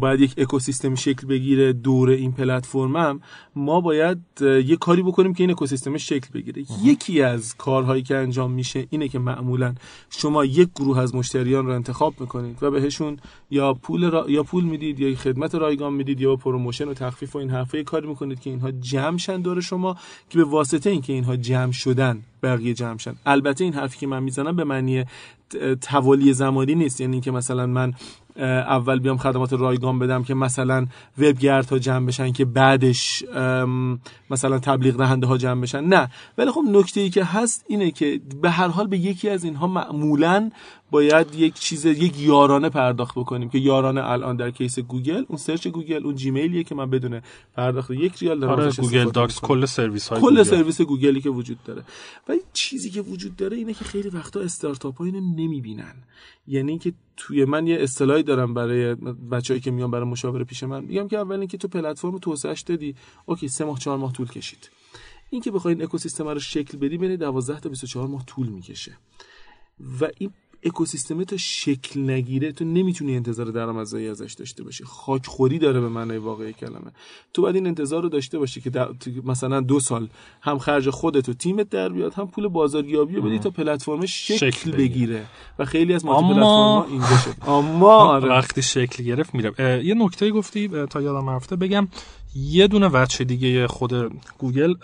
باید 0.00 0.20
یک 0.20 0.34
اکوسیستم 0.38 0.94
شکل 0.94 1.26
بگیره 1.26 1.72
دور 1.72 2.10
این 2.10 2.32
پلتفرمم 2.32 3.20
ما 3.56 3.80
باید 3.80 4.18
یه 4.40 4.76
کاری 4.76 5.02
بکنیم 5.02 5.34
که 5.34 5.42
این 5.42 5.50
اکوسیستم 5.50 5.96
شکل 5.96 6.28
بگیره. 6.34 6.64
یکی 6.82 7.22
از 7.22 7.56
کارهایی 7.56 8.02
که 8.02 8.16
انجام 8.16 8.50
میشه 8.50 8.86
اینه 8.90 9.08
که 9.08 9.18
معمولا 9.18 9.74
شما 10.10 10.44
یک 10.44 10.68
گروه 10.76 10.98
از 10.98 11.14
مشتریان 11.14 11.66
رو 11.66 11.72
انتخاب 11.72 12.14
می‌کنید 12.20 12.62
و 12.62 12.70
بهشون 12.70 13.16
یا 13.50 13.74
پول 13.74 14.10
یا 14.28 14.42
پول 14.42 14.64
می‌دید 14.64 15.00
یا 15.00 15.16
خدمت 15.16 15.54
رایگان 15.54 15.92
می‌دید 15.92 16.20
یا 16.20 16.36
promotion 16.36 16.88
و 16.88 16.94
تخفیف 16.94 17.36
و 17.36 17.38
این 17.38 17.50
حرفا 17.50 17.82
کاری 17.82 18.08
می‌کنید 18.08 18.40
که 18.40 18.50
اینها 18.50 18.70
جمع 18.70 19.18
شن 19.18 19.40
دور 19.40 19.60
شما 19.60 19.96
که 20.30 20.38
به 20.38 20.44
واسطه 20.44 20.90
اینکه 20.90 21.12
اینها 21.12 21.36
جمع 21.36 21.72
شدن 21.72 22.22
بقیه 22.42 22.74
جمع 22.74 22.98
شن. 22.98 23.14
البته 23.26 23.64
این 23.64 23.74
حرفی 23.74 23.98
که 23.98 24.06
من 24.06 24.22
می‌زنم 24.22 24.56
به 24.56 24.64
معنی 24.64 25.04
توالی 25.80 26.32
زمانی 26.32 26.74
نیست. 26.74 27.00
یعنی 27.00 27.12
اینکه 27.12 27.30
مثلا 27.30 27.66
من 27.66 27.92
اول 28.44 28.98
بیام 28.98 29.16
خدمات 29.16 29.52
رایگان 29.52 29.98
بدم 29.98 30.24
که 30.24 30.34
مثلا 30.34 30.86
ها 31.70 31.78
جمع 31.78 32.06
بشن 32.06 32.32
که 32.32 32.44
بعدش 32.44 33.24
مثلا 34.30 34.58
تبلیغ 34.58 34.96
دهنده 34.96 35.26
ها 35.26 35.36
جمع 35.38 35.62
بشن. 35.62 35.84
نه. 35.84 36.08
ولی 36.38 36.50
خب 36.50 36.62
نکته 36.68 37.00
ای 37.00 37.10
که 37.10 37.24
هست 37.24 37.64
اینه 37.68 37.90
که 37.90 38.20
به 38.42 38.50
هر 38.50 38.68
حال 38.68 38.86
به 38.86 38.98
یکی 38.98 39.28
از 39.28 39.44
اینها 39.44 39.66
معمولا 39.66 40.50
باید 40.90 41.34
یک 41.34 41.54
چیز 41.54 41.84
یک 41.84 42.20
یارانه 42.20 42.68
پرداخت 42.68 43.18
بکنیم 43.18 43.48
که 43.48 43.58
یارانه 43.58 44.10
الان 44.10 44.36
در 44.36 44.50
case 44.50 44.78
گوگل 44.78 45.24
اون 45.28 45.38
search 45.38 45.68
گوگل 45.68 46.04
اون 46.04 46.14
Gmail 46.14 46.50
یه 46.50 46.64
که 46.64 46.74
من 46.74 46.90
بدون 46.90 47.20
پرداخت 47.54 47.90
یک 47.90 48.16
ریال 48.18 48.40
دارم 48.40 48.52
آره 48.52 48.72
Google 48.72 49.10
Docs 49.10 49.40
کل 49.40 49.66
سرویس 49.66 50.08
های 50.08 50.20
کل 50.20 50.28
گوگل. 50.28 50.42
سرویس 50.42 50.80
گوگلی 50.80 51.20
که 51.20 51.30
وجود 51.30 51.58
داره. 51.64 51.84
و 52.28 52.34
چیزی 52.52 52.90
که 52.90 53.00
وجود 53.00 53.36
داره 53.36 53.56
اینه 53.56 53.74
که 53.74 53.84
خیلی 53.84 54.08
وقتا 54.08 54.40
استارتاپ 54.40 54.98
ها 54.98 55.04
اینو 55.04 55.20
نمی‌بینن. 55.20 55.94
یعنی 56.46 56.78
که 56.78 56.92
توی 57.16 57.44
من 57.44 57.66
یه 57.66 57.76
اصطلاحی 57.80 58.22
دارم 58.22 58.54
برای 58.54 58.94
بچه‌ای 59.30 59.60
که 59.60 59.70
میان 59.70 59.90
برای 59.90 60.08
مشاوره 60.08 60.44
پیش 60.44 60.62
من. 60.62 60.84
میگم 60.84 61.08
که 61.08 61.18
اول 61.18 61.38
اینکه 61.38 61.58
تو 61.58 61.68
پلتفرم 61.68 62.18
توسعهش 62.18 62.60
دادی. 62.60 62.94
اوکی 63.26 63.48
سه 63.48 63.64
ماه 63.64 63.78
چهار 63.78 63.98
ماه 63.98 64.12
طول 64.12 64.28
کشید. 64.28 64.70
اینکه 65.30 65.50
بخوای 65.50 65.74
این 65.74 65.82
اکوسیستم 65.82 66.28
رو 66.28 66.38
شکل 66.38 66.78
بدی 66.78 66.98
بین 66.98 67.16
12 67.16 67.60
تا 67.60 67.68
24 67.68 68.08
ماه 68.08 68.24
طول 68.26 68.48
می‌کشه. 68.48 68.98
و 70.00 70.08
این 70.18 70.30
اکوسیستم 70.62 71.24
تو 71.24 71.38
شکل 71.38 72.10
نگیره 72.10 72.52
تو 72.52 72.64
نمی‌تونی 72.64 73.16
انتظار 73.16 73.46
درآمدزایی 73.46 74.08
ازش 74.08 74.32
داشته 74.32 74.64
باشی. 74.64 74.84
خاکخوری 74.84 75.58
داره 75.58 75.80
به 75.80 75.88
معنای 75.88 76.18
واقعی 76.18 76.52
کلمه. 76.52 76.92
تو 77.32 77.42
باید 77.42 77.54
این 77.54 77.66
انتظار 77.66 78.02
رو 78.02 78.08
داشته 78.08 78.38
باشی 78.38 78.60
که 78.60 78.70
مثلا 79.24 79.60
دو 79.60 79.80
سال 79.80 80.08
هم 80.40 80.58
خرج 80.58 80.90
خودت 80.90 81.28
و 81.28 81.32
تیمت 81.32 81.70
در 81.70 81.88
بیاد 81.88 82.14
هم 82.14 82.26
پول 82.26 82.48
بازاریابی 82.48 83.16
رو 83.16 83.22
بدی 83.22 83.38
تا 83.38 83.50
پلتفرم 83.50 84.06
شکل, 84.06 84.50
شکل 84.50 84.70
بگیره. 84.70 85.24
و 85.58 85.64
خیلی 85.64 85.94
از 85.94 86.04
multi 86.04 86.40
اما... 86.40 86.86
اینجا 86.90 87.06
شد. 87.06 87.48
اما. 87.48 88.20
وقتی 88.20 88.62
شکل 88.62 89.04
گرفت 89.04 89.34
میره 89.34 89.84
یه 89.84 89.94
نکته 89.94 90.30
گفتی 90.30 90.68
تا 90.68 91.00
یادم 91.00 91.30
رفته 91.30 91.56
بگم 91.56 91.88
یه 92.34 92.66
دونه 92.66 92.86
وجه 92.86 93.24
دیگه 93.24 93.66
خود 93.66 93.92
گوگل 94.38 94.74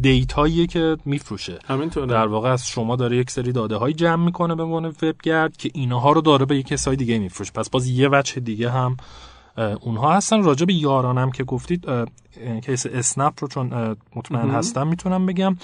data 0.00 0.38
ییه 0.38 0.66
که 0.66 0.96
میفروشه. 1.04 1.58
همینطوره. 1.64 2.06
در 2.06 2.26
واقع 2.26 2.48
از 2.50 2.66
شما 2.66 2.96
داره 2.96 3.16
یک 3.16 3.30
سری 3.30 3.52
داده 3.52 3.76
های 3.76 3.92
جمع 3.92 4.24
می‌کنه 4.24 4.54
به 4.54 4.62
عنوان 4.62 4.84
وبگرد 4.84 5.56
که 5.56 5.70
اینها 5.74 6.12
رو 6.12 6.20
داره 6.20 6.46
به 6.46 6.56
یک 6.56 6.66
کسای 6.66 6.96
دیگه 6.96 7.18
میفروشه. 7.18 7.52
پس 7.52 7.70
باز 7.70 7.86
یه 7.86 8.08
وجه 8.12 8.40
دیگه 8.40 8.70
هم 8.70 8.96
اونها 9.80 10.12
هستن. 10.12 10.42
راجع 10.42 10.66
به 10.66 10.74
یارانم 10.74 11.30
که 11.30 11.44
گفتید 11.44 11.86
case 12.66 12.86
اسنپ 12.86 13.34
رو 13.40 13.48
چون 13.48 13.96
مطمئن 14.16 14.50
هستم 14.50 14.86
می‌تونم 14.86 15.26
بگم. 15.26 15.56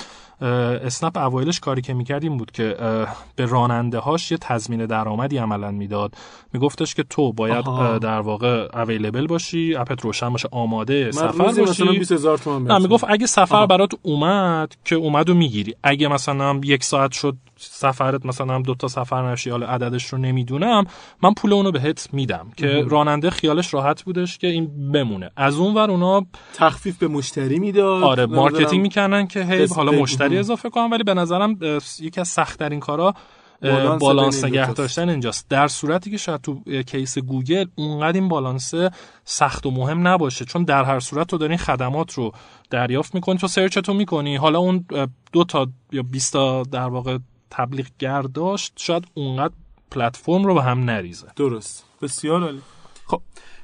اسنپ 0.43 1.17
اوایلش 1.17 1.61
کاری 1.61 1.83
که 1.83 1.95
می‌کرد 1.95 2.23
این 2.23 2.37
بود 2.37 2.51
که 2.51 2.77
به 3.37 3.47
راننده 3.47 3.99
هاش 3.99 4.31
یه 4.31 4.39
تضمین 4.41 4.87
درآمدی 4.87 5.39
عملا 5.39 5.71
می‌داد. 5.71 6.15
میگفتش 6.53 6.95
که 6.95 7.03
تو 7.03 7.33
باید 7.33 7.65
در 8.01 8.21
واقع 8.21 8.69
اویلیبل 8.75 9.27
باشی 9.27 9.75
اپت 9.75 10.01
روشن 10.01 10.31
باشه 10.31 10.49
آماده 10.53 11.11
سفر 11.11 11.29
باشی. 11.29 11.63
مثلا 11.63 11.93
20000 11.93 12.39
تومان 12.39 12.83
می‌گفت 12.83 13.05
اگه 13.09 13.27
سفر 13.27 13.57
آها. 13.57 13.67
برات 13.67 13.91
اومد 14.03 14.75
که 14.85 14.97
اومد 14.97 15.31
و 15.31 15.35
می‌گیری. 15.35 15.75
اگه 15.83 16.09
مثلا 16.09 16.61
یک 16.65 16.85
ساعت 16.85 17.13
شد 17.13 17.37
سفرت 17.71 18.27
مثلا 18.27 18.61
دو 18.61 18.75
تا 18.75 18.89
سفر 18.89 19.33
نشی 19.33 19.51
حالا 19.51 19.67
عددش 19.67 20.07
رو 20.07 20.19
نمی‌دونم 20.19 20.85
من 21.23 21.35
پول 21.35 21.53
اونو 21.53 21.71
بهت 21.71 22.09
میدم 22.13 22.51
که 22.57 22.85
راننده 22.89 23.31
خیالش 23.31 23.75
راحت 23.75 24.03
بودش 24.03 24.39
که 24.39 24.47
این 24.47 24.93
بمونه. 24.93 25.31
از 25.37 25.57
اون 25.57 25.75
ور 25.75 25.91
اونا 25.91 26.27
تخفیف 26.55 26.99
به 26.99 27.09
مشتری 27.09 27.59
می‌داد. 27.59 28.03
آره 28.03 28.27
marketing 28.27 28.83
می‌کنن 28.83 29.27
که 29.27 29.45
هی 29.45 29.67
حالا 29.67 29.93
مشتری 29.93 30.39
اضافه 30.39 30.71
کنم 30.71 30.91
ولی 30.91 31.03
به 31.03 31.15
نظرم 31.15 31.59
یکی 32.01 32.21
از 32.21 32.29
سخت 32.29 32.59
ترین 32.59 32.81
کارا 32.81 33.15
بالانس, 34.01 34.45
نگه 34.45 34.73
داشتن 34.73 35.09
اینجاست. 35.09 35.49
در 35.49 35.69
صورتی 35.69 36.11
که 36.11 36.17
شاید 36.17 36.41
تو 36.41 36.61
case 36.87 37.19
گوگل 37.19 37.67
اونقدر 37.75 38.19
این 38.19 38.29
بالانس 38.29 38.75
سخت 39.25 39.67
و 39.67 39.71
مهم 39.71 40.09
نباشه 40.09 40.45
چون 40.45 40.65
در 40.65 40.85
هر 40.85 41.01
صورت 41.01 41.27
تو 41.27 41.39
داری 41.39 41.57
خدمات 41.57 42.13
رو 42.13 42.33
دریافت 42.71 43.15
می‌کنی 43.15 43.39
تو 43.39 43.47
search 43.47 43.79
تو 43.79 43.95
می‌کنی. 43.95 44.37
حالا 44.37 44.59
اون 44.59 44.85
دو 45.33 45.45
تا 45.45 45.67
یا 45.93 46.03
20 46.03 46.33
تا 46.33 46.63
در 46.63 46.89
واقع 46.89 47.19
تبلیغ 47.53 47.87
داشت 48.35 48.73
شاید 48.77 49.05
اونقدر 49.15 49.55
پلتفرم 49.91 50.45
رو 50.45 50.55
به 50.55 50.63
هم 50.63 50.85
نریزه. 50.85 51.27
درست. 51.37 51.85
بسیار 52.03 52.43
عالی. 52.43 52.61
خب 53.07 53.23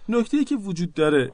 نکته 0.08 0.36
ای 0.36 0.44
که 0.44 0.56
وجود 0.56 0.94
داره 0.94 1.32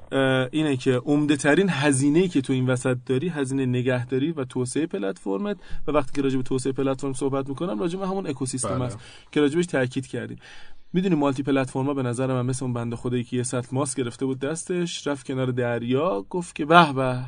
اینه 0.53 0.77
که 0.77 0.93
عمده 0.97 1.37
ترین 1.37 1.69
هزینه 1.71 2.29
که 2.29 2.41
تو 2.41 2.53
این 2.53 2.67
وسط 2.67 2.97
داری 3.07 3.29
هزینه 3.29 3.67
نگهداری 3.67 4.33
و 4.33 4.45
توسعه 4.45 4.87
پلتفرمت. 4.87 5.57
و 5.87 5.93
وقتی 5.93 6.13
که 6.13 6.23
راجع 6.23 6.37
به 6.37 6.43
توسعه 6.43 6.73
پلتفرم 6.73 7.13
صحبت 7.13 7.49
می‌کنم 7.49 7.79
راجع 7.79 7.99
به 7.99 8.07
همون 8.07 8.27
اکوسیستم 8.27 8.79
بله. 8.79 8.85
است 8.85 8.99
که 9.33 9.41
راجبش 9.41 9.67
تاکید 9.67 10.07
کردیم. 10.07 10.39
می‌دونی 10.93 11.15
مالتی 11.15 11.43
پلتفرما 11.43 11.95
به 11.95 12.03
نظر 12.03 12.27
من 12.27 12.47
مثل 12.47 12.65
اون 12.65 12.75
بنده 12.75 12.97
خدایی 12.97 13.25
که 13.25 13.37
یه 13.37 13.43
سطل 13.43 13.69
ماست 13.73 13.97
گرفته 13.97 14.27
بود 14.27 14.39
دستش 14.39 15.07
رفت 15.07 15.27
کنار 15.27 15.47
دریا 15.47 16.27
گفت 16.31 16.55
که 16.55 16.65
به 16.65 16.93
به 16.93 17.25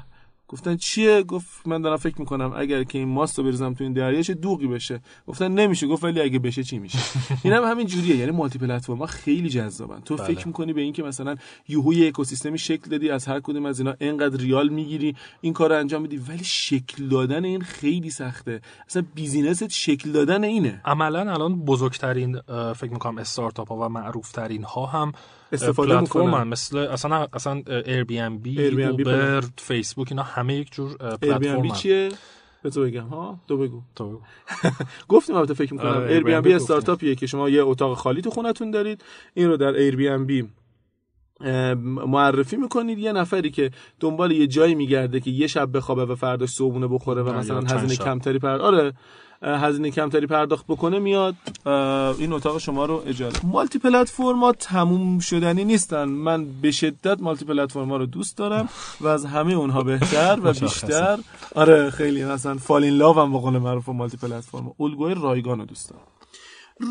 گفتن 0.49 0.77
چیه؟ 0.77 1.23
گفت 1.23 1.67
من 1.67 1.83
دارم 1.83 1.97
فکر 1.97 2.21
می‌کنم 2.21 2.53
اگر 2.57 2.85
که 2.85 2.99
این 2.99 3.09
ماست 3.09 3.39
رو 3.39 3.45
بریزم 3.45 3.75
تو 3.75 3.85
این 3.85 3.93
دریا 3.93 4.23
چه 4.23 4.35
دوغی 4.35 4.67
بشه. 4.67 5.01
گفتن 5.27 5.53
نمیشه. 5.53 5.87
گفت 5.87 6.05
ولی 6.05 6.21
اگه 6.21 6.39
بشه 6.39 6.65
چی 6.65 6.79
میشه؟ 6.79 6.99
اینم 7.45 7.65
هم 7.65 7.71
همین 7.71 7.87
جوریه. 7.87 8.17
یعنی 8.17 8.31
multi 8.31 8.59
platform 8.59 9.07
خیلی 9.07 9.49
جذابن. 9.49 10.01
تو 10.01 10.17
بله. 10.17 10.27
فکر 10.27 10.47
می‌کنی 10.47 10.73
به 10.73 10.81
اینکه 10.81 11.03
مثلا 11.03 11.37
یهو 11.69 11.95
یه 11.95 12.09
اکوسیستمی 12.09 12.59
شکل 12.59 12.91
دادی 12.91 13.11
از 13.11 13.27
هر 13.27 13.41
کدوم 13.41 13.67
از 13.67 13.81
اینا 13.81 13.95
انقدر 14.01 14.37
ریال 14.37 14.69
می‌گیری 14.69 15.17
این 15.41 15.53
کار 15.53 15.71
رو 15.71 15.79
انجام 15.79 16.03
میدی 16.03 16.17
ولی 16.17 16.45
شکل 16.45 17.09
دادن 17.09 17.45
این 17.45 17.61
خیلی 17.63 18.11
سخته. 18.11 18.61
اصلا 18.89 19.03
business 19.15 19.63
ت 19.63 19.69
شکل 19.69 20.13
دادن 20.13 20.45
اینه. 20.45 20.81
عملا 20.85 21.33
الان 21.33 21.65
بزرگترین 21.65 22.41
فکر 22.77 22.91
می‌کنم 22.91 23.19
استارتاپ 23.19 23.69
ها 23.69 23.77
و 23.77 23.89
معروف 23.89 24.33
ترین 24.33 24.65
ها 24.65 24.87
هم 24.87 25.13
استفاده 25.53 26.01
می‌کنن. 26.01 26.43
مثل 26.43 26.79
اصلا 26.79 27.27
اصلا 27.33 27.63
Air 27.87 28.05
B 28.05 28.19
N 28.19 28.39
B 28.39 28.85
اوبر 28.85 29.45
فیسبوک 29.59 30.07
اینا 30.11 30.23
همه 30.23 30.55
یک 30.55 30.73
جور 30.73 30.97
پلتفرم 30.97 31.71
چیه؟ 31.71 32.09
به 32.63 32.71
تو 32.71 32.83
بگم 32.83 33.07
ها؟ 33.07 33.41
تو 33.49 33.57
بگو. 33.59 33.83
تو 33.95 34.09
بگو. 34.09 34.21
گفتیم 35.09 35.37
البته 35.37 35.55
فکر 35.55 35.75
می‌کنم. 35.75 36.03
Airbnb 36.03 36.53
استارتاپیه 36.53 37.15
که 37.15 37.27
شما 37.27 37.49
یه 37.49 37.63
اتاق 37.63 37.97
خالی 37.97 38.23
تو 38.23 38.31
خونتون 38.31 38.71
دارید 38.71 39.05
این 39.35 39.49
رو 39.49 39.57
در 39.57 39.75
Airbnb 39.75 40.49
معرفی 41.85 42.57
می‌کنید. 42.57 42.99
یه 42.99 43.13
نفری 43.13 43.51
که 43.51 43.71
دنبال 44.01 44.33
یه 44.33 44.47
جایی 44.47 44.75
میگرده 44.75 45.21
که 45.21 45.31
یه 45.31 45.47
شب 45.47 45.77
بخوابه 45.77 46.05
و 46.05 46.15
فرداش 46.15 46.51
صبحونه 46.51 46.89
بخوره 46.89 47.23
و 47.23 47.33
مثلا 47.33 47.61
هزینه 47.61 47.97
کمتری 47.97 48.39
پر 48.39 48.49
آره. 48.49 48.93
هزینه 49.43 49.91
کمتری 49.91 50.27
پرداخت 50.27 50.67
بکنه 50.67 50.99
میاد. 50.99 51.35
این 52.19 52.33
اتاق 52.33 52.59
شما 52.59 52.87
رو 52.87 53.03
اجاره 53.07 53.35
multi 53.45 53.79
platform 53.79 54.45
ا 54.45 54.53
تموم 54.53 55.19
شدنی 55.19 55.65
نیستن. 55.65 56.05
من 56.05 56.61
به 56.61 56.71
شدت 56.71 57.21
multi 57.21 57.45
platform 57.45 57.91
ا 57.91 57.97
رو 57.97 58.07
دوست 58.07 58.37
دارم 58.37 58.69
و 59.01 59.09
از 59.09 59.25
همه 59.25 59.53
اونها 59.53 59.83
بهتر 59.83 60.39
و 60.43 60.53
بیشتر. 60.53 61.19
آره 61.55 61.91
خیلی 61.91 62.25
مثلا 62.25 62.55
فالین 62.55 62.95
لاو 62.95 63.19
هم 63.19 63.33
به 63.33 63.39
قول 63.39 63.59
معروف 63.59 63.89
مالتی 63.89 64.17
پلتفرما 64.17 64.75
الگوی 64.81 65.15
رایگان 65.15 65.59
رو 65.59 65.65
دوست 65.65 65.91
دارم. 65.91 66.03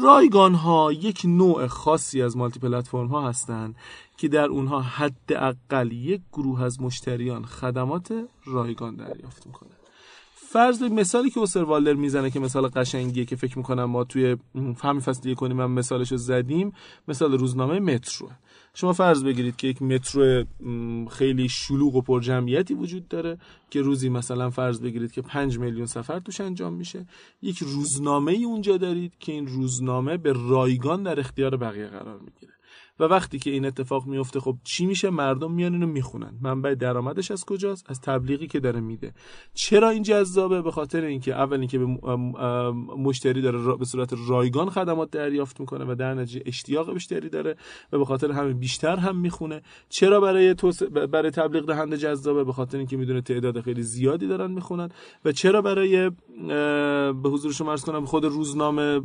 رایگان 0.03 0.53
ها 0.53 0.91
یک 0.91 1.21
نوع 1.25 1.67
خاصی 1.67 2.21
از 2.21 2.37
مالتی 2.37 2.59
پلتفرم 2.59 3.07
ها 3.07 3.29
هستند 3.29 3.75
که 4.17 4.27
در 4.27 4.45
اونها 4.45 4.81
حداقل 4.81 5.91
یک 5.91 6.21
گروه 6.33 6.63
از 6.63 6.81
مشتریان 6.81 7.45
خدمات 7.45 8.13
رایگان 8.45 8.95
دریافت 8.95 9.47
می‌کنه 9.47 9.74
فرض 10.49 10.83
مثالی 10.83 11.29
که 11.29 11.39
اوسر 11.39 11.63
والر 11.63 11.93
می‌زنه 11.93 12.31
که 12.31 12.39
مثال 12.39 12.67
قشنگیه 12.67 13.25
که 13.25 13.35
فکر 13.35 13.57
می‌کنم 13.57 13.83
ما 13.83 14.03
توی 14.03 14.37
همین 14.83 15.01
فصل 15.01 15.33
کنیم 15.33 15.57
من 15.57 15.71
مثالش 15.71 16.11
رو 16.11 16.17
زدیم 16.17 16.73
مثال 17.07 17.37
روزنامه 17.37 17.79
مترو 17.79 18.29
شما 18.73 18.93
فرض 18.93 19.23
بگیرید 19.23 19.55
که 19.55 19.67
یک 19.67 19.81
مترو 19.81 20.43
خیلی 21.09 21.49
شلوغ 21.49 21.95
و 21.95 22.01
پر 22.01 22.21
جمعیتی 22.21 22.73
وجود 22.73 23.07
داره 23.07 23.37
که 23.69 23.81
روزی 23.81 24.09
مثلا 24.09 24.49
فرض 24.49 24.81
بگیرید 24.81 25.11
که 25.11 25.21
5 25.21 25.59
میلیون 25.59 25.85
سفر 25.85 26.19
توش 26.19 26.41
انجام 26.41 26.73
میشه. 26.73 27.05
یک 27.41 27.57
روزنامه 27.57 28.31
ای 28.31 28.43
اونجا 28.43 28.77
دارید 28.77 29.13
که 29.19 29.31
این 29.31 29.47
روزنامه 29.47 30.17
به 30.17 30.33
رایگان 30.49 31.03
در 31.03 31.19
اختیار 31.19 31.57
بقیه 31.57 31.87
قرار 31.87 32.19
می‌گیره. 32.19 32.54
و 32.99 33.03
وقتی 33.03 33.39
که 33.39 33.51
این 33.51 33.65
اتفاق 33.65 34.05
میفته 34.05 34.39
خب 34.39 34.55
چی 34.63 34.85
میشه؟ 34.85 35.09
مردم 35.09 35.51
میان 35.51 35.73
اینو 35.73 35.87
می‌خونن. 35.87 36.33
منبع 36.41 36.75
درآمدش 36.75 37.31
از 37.31 37.45
کجاست؟ 37.45 37.85
از 37.89 38.01
تبلیغی 38.01 38.47
که 38.47 38.59
داره 38.59 38.79
میده. 38.79 39.13
چرا 39.53 39.89
این 39.89 40.03
جذابه؟ 40.03 40.61
به 40.61 40.71
خاطر 40.71 41.01
اینکه 41.03 41.35
اول 41.35 41.59
اینکه 41.59 41.79
به 41.79 41.85
مشتری 42.97 43.41
داره 43.41 43.75
به 43.75 43.85
صورت 43.85 44.13
رایگان 44.27 44.69
خدمات 44.69 45.11
دریافت 45.11 45.59
می‌کنه 45.59 45.85
و 45.85 45.95
در 45.95 46.13
نتیجه 46.13 46.41
اشتیاق 46.45 46.93
بیشتری 46.93 47.29
داره 47.29 47.55
و 47.91 47.97
به 47.97 48.05
خاطر 48.05 48.31
همین 48.31 48.59
بیشتر 48.59 48.95
هم 48.95 49.17
می‌خونه. 49.17 49.61
چرا 49.89 50.19
برای 50.19 50.55
برای 51.11 51.31
تبلیغ 51.31 51.65
دهنده 51.65 51.97
جذابه؟ 51.97 52.43
به 52.43 52.53
خاطر 52.53 52.77
اینکه 52.77 52.97
می‌دونه 52.97 53.21
تعداد 53.21 53.61
خیلی 53.61 53.83
زیادی 53.83 54.27
دارن 54.27 54.51
می‌خونن. 54.51 54.89
و 55.25 55.31
چرا 55.31 55.61
برای 55.61 56.09
به 57.23 57.29
حضور 57.29 57.51
شما 57.51 57.71
عرض 57.71 57.85
کنم 57.85 58.05
خود 58.05 58.25
روزنامه 58.25 59.01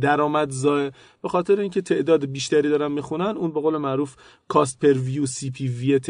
درآمدزا 0.00 0.90
به 1.22 1.28
خاطر 1.28 1.60
اینکه 1.60 1.82
تعداد 1.82 2.24
بیشتری 2.24 2.68
دارن 2.68 2.92
می‌خونن 2.92 3.36
اون 3.36 3.52
به 3.52 3.60
قول 3.60 3.76
معروف 3.76 4.16
کاست 4.48 4.78
پر 4.78 4.92
ویو 4.92 5.26
سی 5.26 5.50
پی 5.50 5.68
وی 5.68 6.00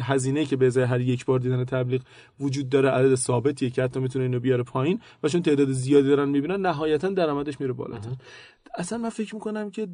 هزینه 0.00 0.44
که 0.44 0.56
به 0.56 0.66
ازای 0.66 0.84
هر 0.84 1.00
یک 1.00 1.24
بار 1.24 1.38
دیدن 1.38 1.64
تبلیغ 1.64 2.02
وجود 2.40 2.68
داره 2.68 2.90
عدد 2.90 3.14
ثابتیه 3.14 3.70
که 3.70 3.82
حتی 3.82 4.00
می‌تونه 4.00 4.24
اینو 4.24 4.40
بیاره 4.40 4.62
پایین 4.62 5.00
و 5.22 5.28
چون 5.28 5.42
تعداد 5.42 5.72
زیادی 5.72 6.08
دارن 6.08 6.28
می‌بینن 6.28 6.60
نهایتا 6.60 7.08
درآمدش 7.08 7.60
میره 7.60 7.72
بالاتر. 7.72 8.10
اصلا 8.74 8.98
من 8.98 9.08
فکر 9.08 9.34
می‌کنم 9.34 9.70
که 9.70 9.88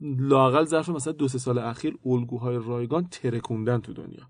لاقل 0.00 0.64
ظرف 0.64 0.88
مثلا 0.88 1.12
دو 1.12 1.28
سه 1.28 1.38
سال 1.38 1.58
اخیر 1.58 1.96
الگوهای 2.06 2.58
رایگان 2.66 3.08
ترکوندن 3.10 3.80
تو 3.80 3.92
دنیا. 3.92 4.28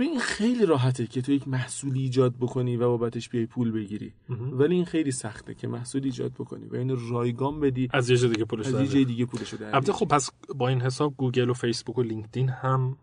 این 0.00 0.18
خیلی 0.20 0.66
راحته 0.66 1.06
که 1.06 1.22
تو 1.22 1.32
یک 1.32 1.48
محصولی 1.48 2.00
ایجاد 2.00 2.34
بکنی 2.40 2.76
و 2.76 2.80
بابتش 2.80 3.28
بیای 3.28 3.46
پول 3.46 3.70
بگیری. 3.70 4.12
ولی 4.52 4.74
این 4.74 4.84
خیلی 4.84 5.10
سخته 5.10 5.54
که 5.54 5.68
محصول 5.68 6.04
ایجاد 6.04 6.32
بکنی 6.32 6.66
و 6.66 6.76
اینو 6.76 6.96
رایگان 7.10 7.60
بدی. 7.60 7.88
از 7.92 8.10
یه 8.10 8.16
جای 8.16 8.30
دیگه 8.30 8.44
پولش 8.44 8.66
از 8.66 8.94
یه 8.94 9.04
دیگه 9.04 9.24
پولش 9.24 9.54
البته 9.72 9.92
خب 9.92 10.08
پس 10.08 10.30
با 10.54 10.68
این 10.68 10.80
حساب 10.80 11.14
گوگل 11.16 11.50
و 11.50 11.54
فیسبوک 11.54 11.98
و 11.98 12.02
لینکدین 12.02 12.48
هم 12.48 12.96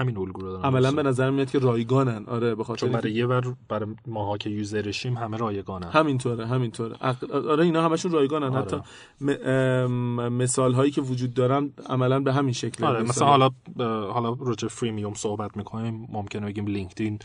همین 0.00 0.18
الگو 0.18 0.40
رو 0.40 0.52
دارن 0.52 0.64
عملا 0.64 0.92
به 0.92 1.02
نظر 1.02 1.30
میاد 1.30 1.50
که 1.50 1.58
رایگانن. 1.58 2.24
آره 2.26 2.54
به 2.54 2.64
خاطر 2.64 2.80
چون 2.80 2.92
برای 2.92 3.12
یه 3.12 3.26
ور 3.26 3.54
برای 3.68 3.94
ماها 4.06 4.38
که 4.38 4.50
user 4.50 4.82
شیم 4.82 5.14
همه 5.16 5.36
رایگانن. 5.36 5.88
همینطوره 5.88 6.46
همینطوره. 6.46 6.96
آره 7.32 7.64
اینا 7.64 7.82
همشون 7.82 8.12
رایگانن. 8.12 8.56
آره. 8.56 8.62
حتی 8.62 8.80
مثال 10.28 10.72
هایی 10.72 10.90
که 10.90 11.00
وجود 11.00 11.34
دارن 11.34 11.72
عملا 11.86 12.20
به 12.20 12.32
همین 12.32 12.52
شکل 12.52 12.84
آره 12.84 13.02
مثلا 13.02 13.28
حالا 13.28 13.50
حالا 14.12 14.30
راجع 14.30 14.64
freemium 14.64 15.14
صحبت 15.14 15.56
می‌کنیم. 15.56 16.08
ممکنه 16.12 16.46
بگیم 16.46 16.66
لینکدین 16.66 17.18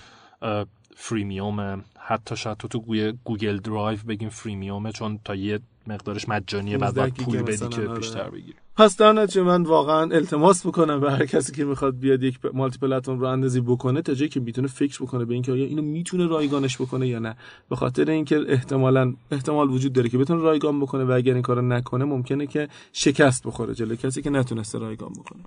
freemium 0.95 1.83
حتی 1.99 2.35
شاید 2.35 2.57
تو 2.57 2.67
تو 2.67 2.79
Google 3.23 3.57
Drive 3.57 3.99
بگیم 4.07 4.29
freemium 4.29 4.84
ه 4.84 4.91
چون 4.91 5.19
تا 5.25 5.35
یه 5.35 5.59
مقدارش 5.87 6.29
مجانیه 6.29 6.77
بعد 6.77 6.95
باید 6.95 7.13
پول 7.13 7.41
بدی 7.41 7.67
که 7.69 7.81
آره. 7.81 7.99
بیشتر 7.99 8.29
بگیری. 8.29 8.57
پس 8.77 8.97
در 8.97 9.13
نتیجه 9.13 9.43
من 9.43 9.63
واقعا 9.63 10.01
التماس 10.01 10.65
می‌کنم 10.65 10.99
به 10.99 11.11
هر 11.11 11.25
کسی 11.25 11.53
که 11.53 11.65
می‌خواد 11.65 11.99
بیاد 11.99 12.23
یک 12.23 12.39
multi 12.53 12.77
platform 12.77 13.19
راه 13.19 13.27
اندازی 13.27 13.61
بکنه 13.61 14.01
تا 14.01 14.13
جایی 14.13 14.29
که 14.29 14.39
می‌تونه 14.39 14.67
فکر 14.67 15.03
بکنه 15.03 15.25
به 15.25 15.33
اینکه 15.33 15.51
آیا 15.51 15.65
اینو 15.65 15.81
می‌تونه 15.81 16.27
رایگانش 16.27 16.81
بکنه 16.81 17.07
یا 17.07 17.19
نه. 17.19 17.35
به 17.69 17.75
خاطر 17.75 18.09
اینکه 18.09 18.39
احتمالا 18.47 19.13
احتمال 19.31 19.69
وجود 19.69 19.93
داره 19.93 20.09
که 20.09 20.17
بتونه 20.17 20.41
رایگان 20.41 20.79
بکنه 20.79 21.03
و 21.03 21.11
اگر 21.11 21.33
این 21.33 21.41
کارو 21.41 21.61
نکنه 21.61 22.05
ممکنه 22.05 22.47
که 22.47 22.69
شکست 22.93 23.47
بخوره 23.47 23.73
جلوی 23.73 23.97
کسی 23.97 24.21
که 24.21 24.29
نتونسته 24.29 24.79
رایگان 24.79 25.13
بکنه. 25.13 25.43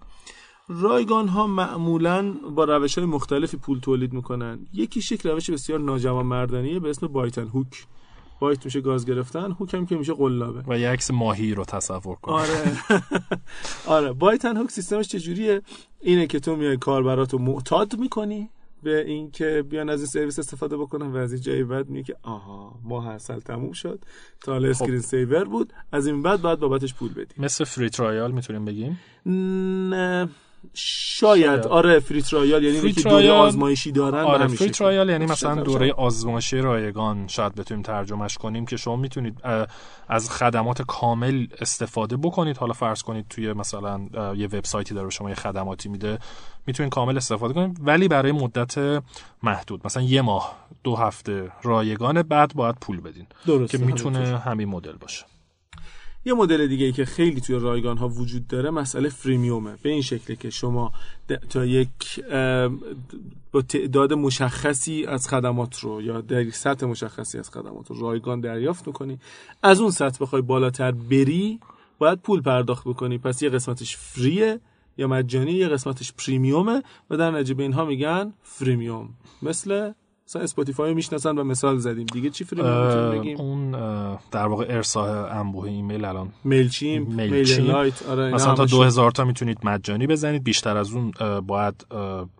رایگان 0.68 1.28
ها 1.28 1.46
معمولا 1.46 2.32
با 2.32 2.64
روش 2.64 2.98
های 2.98 3.06
مختلفی 3.06 3.56
پول 3.56 3.78
تولید 3.78 4.12
می‌کنن. 4.12 4.58
یکی 4.72 5.02
شکل 5.02 5.30
روش 5.30 5.50
بسیار 5.50 5.80
ناجوان 5.80 6.26
مردانیه 6.26 6.80
به 6.80 6.90
اسم 6.90 7.06
بایتن 7.06 7.48
هوک. 7.48 7.86
بایت 8.40 8.64
میشه 8.64 8.80
گاز 8.80 9.06
گرفتن 9.06 9.52
هوک 9.52 9.74
هم 9.74 9.86
که 9.86 9.96
میشه 9.96 10.12
قلابه. 10.12 10.64
و 10.68 10.78
یه 10.78 10.88
عکس 10.88 11.10
ماهی 11.10 11.54
رو 11.54 11.64
تصور 11.64 12.16
کن. 12.16 12.32
آره. 12.32 12.72
آره. 13.96 14.12
بایت 14.12 14.44
هوک 14.44 14.70
سیستمش 14.70 15.08
چجوریه؟ 15.08 15.62
اینه 16.00 16.26
که 16.26 16.40
تو 16.40 16.56
میای 16.56 16.76
کاربراتو 16.76 17.38
معتاد 17.38 17.98
می‌کنی 17.98 18.50
به 18.82 19.04
اینکه 19.06 19.64
بیان 19.70 19.88
از 19.90 20.00
این 20.00 20.06
سرویس 20.06 20.38
استفاده 20.38 20.76
بکنن 20.76 21.06
و 21.06 21.16
از 21.16 21.32
این 21.32 21.42
جایی 21.42 21.64
بعد 21.64 21.88
میگه 21.88 22.04
که 22.04 22.16
آها 22.22 22.80
ما 22.84 23.00
هر 23.00 23.18
سال 23.18 23.40
تموم 23.40 23.72
شد. 23.72 24.04
تا 24.40 24.52
حالا 24.52 24.68
screen 24.68 25.00
saver 25.00 25.44
بود. 25.44 25.72
از 25.92 26.06
این 26.06 26.22
بعد 26.22 26.42
باید 26.42 26.58
بابتش 26.58 26.94
پول 26.94 27.14
بدی. 27.14 27.34
مثل 27.38 27.64
free 27.64 27.90
trial 27.90 28.32
می‌تونیم 28.32 28.64
بگیم؟ 28.64 28.98
نه 29.90 30.28
شاید, 30.74 31.44
شاید. 31.46 31.66
آره 31.66 32.00
free 32.00 32.22
trial 32.22 32.64
یعنی 32.64 32.78
free 32.78 32.86
اینکه 32.86 33.02
دوره 33.02 33.22
trial- 33.22 33.46
آزمایشی 33.46 33.92
دارن 33.92 34.24
آره 34.24 34.46
free. 34.46 34.70
trial 34.70 35.08
یعنی 35.08 35.26
مثلا. 35.26 35.62
دوره 35.62 35.92
آزمایشی 35.92 36.58
رایگان 36.58 37.26
شاید 37.26 37.54
بتونیم 37.54 37.82
ترجمهش 37.82 38.38
کنیم 38.38 38.66
که 38.66 38.76
شما 38.76 38.96
می‌تونید 38.96 39.40
از 40.08 40.30
خدمات 40.30 40.82
کامل 40.82 41.46
استفاده 41.60 42.16
بکنید 42.16 42.56
حالا 42.56 42.72
فرض 42.72 43.02
کنید 43.02 43.26
توی 43.30 43.52
مثلا 43.52 44.00
یه 44.36 44.46
وبسایتی 44.46 44.94
داره 44.94 45.06
به 45.06 45.10
شما 45.12 45.28
یه 45.28 45.34
خدماتی 45.34 45.88
میده 45.88 46.18
می‌تونید 46.66 46.92
کامل 46.92 47.16
استفاده 47.16 47.54
کنید 47.54 47.76
ولی 47.80 48.08
برای 48.08 48.32
مدت 48.32 49.02
محدود 49.42 49.80
مثلا 49.84 50.02
یه 50.02 50.22
ماه 50.22 50.56
دو 50.84 50.96
هفته 50.96 51.52
رایگان 51.62 52.22
بعد 52.22 52.54
باید 52.54 52.74
پول 52.80 53.00
بدین 53.00 53.26
درسته 53.46 53.78
که 53.78 53.84
می‌تونه. 53.84 54.38
همین 54.38 54.68
مدل 54.68 54.92
باشه 54.92 55.24
یه 56.28 56.34
مدل 56.34 56.66
دیگه 56.66 56.86
ای 56.86 56.92
که 56.92 57.04
خیلی 57.04 57.40
توی 57.40 57.58
رایگان 57.58 57.98
ها 57.98 58.08
وجود 58.08 58.46
داره 58.46 58.70
مسئله 58.70 59.08
فریمیومه. 59.08 59.76
به 59.82 59.90
این 59.90 60.02
شکله 60.02 60.36
که 60.36 60.50
شما 60.50 60.92
تا 61.50 61.64
یک 61.64 62.24
با 63.52 63.62
تعداد 63.62 64.12
مشخصی 64.12 65.06
از 65.06 65.28
خدمات 65.28 65.78
رو 65.78 66.02
یا 66.02 66.20
در 66.20 66.40
یک 66.40 66.54
سطح 66.54 66.86
مشخصی 66.86 67.38
از 67.38 67.50
خدمات 67.50 67.90
رو 67.90 68.00
رایگان 68.00 68.40
دریافت 68.40 68.86
می‌کنی. 68.86 69.18
از 69.62 69.80
اون 69.80 69.90
سطح 69.90 70.18
بخوای 70.20 70.42
بالاتر 70.42 70.92
بری 70.92 71.60
باید 71.98 72.18
پول 72.18 72.42
پرداخت 72.42 72.88
بکنی. 72.88 73.18
پس 73.18 73.42
یه 73.42 73.48
قسمتش 73.48 73.96
free 73.96 74.47
ه 74.47 74.60
یا 74.98 75.08
مجانی 75.08 75.52
یه 75.52 75.68
قسمتش 75.68 76.12
premium 76.12 76.73
ه 76.73 76.82
و 77.10 77.16
در 77.16 77.42
به 77.42 77.62
اینها 77.62 77.84
میگن 77.84 78.32
freemium. 78.42 79.08
مثل 79.42 79.92
مثلا 80.28 80.42
اسپاتیفای 80.42 80.94
می‌شناسن 80.94 81.38
و 81.38 81.44
مثال 81.44 81.78
زدیم. 81.78 82.06
دیگه 82.06 82.30
چی 82.30 82.46
اه، 82.58 83.10
بگیم؟ 83.18 83.36
اون 83.40 83.70
در 84.30 84.46
واقع 84.46 84.66
ارسال 84.68 85.08
انبوه 85.08 85.68
ایمیل 85.68 86.04
الان. 86.04 86.28
MailChimp 86.44 87.02
MailChimp. 87.02 87.64
Mail 87.64 87.92
آره 88.10 88.34
مثلا 88.34 88.54
تا 88.54 88.62
همش- 88.62 88.70
دو 88.70 88.82
هزار 88.82 89.10
تا 89.10 89.24
می‌تونید 89.24 89.58
مجانی 89.64 90.06
بزنید. 90.06 90.44
بیشتر 90.44 90.76
از 90.76 90.92
اون 90.92 91.12
باید 91.46 91.86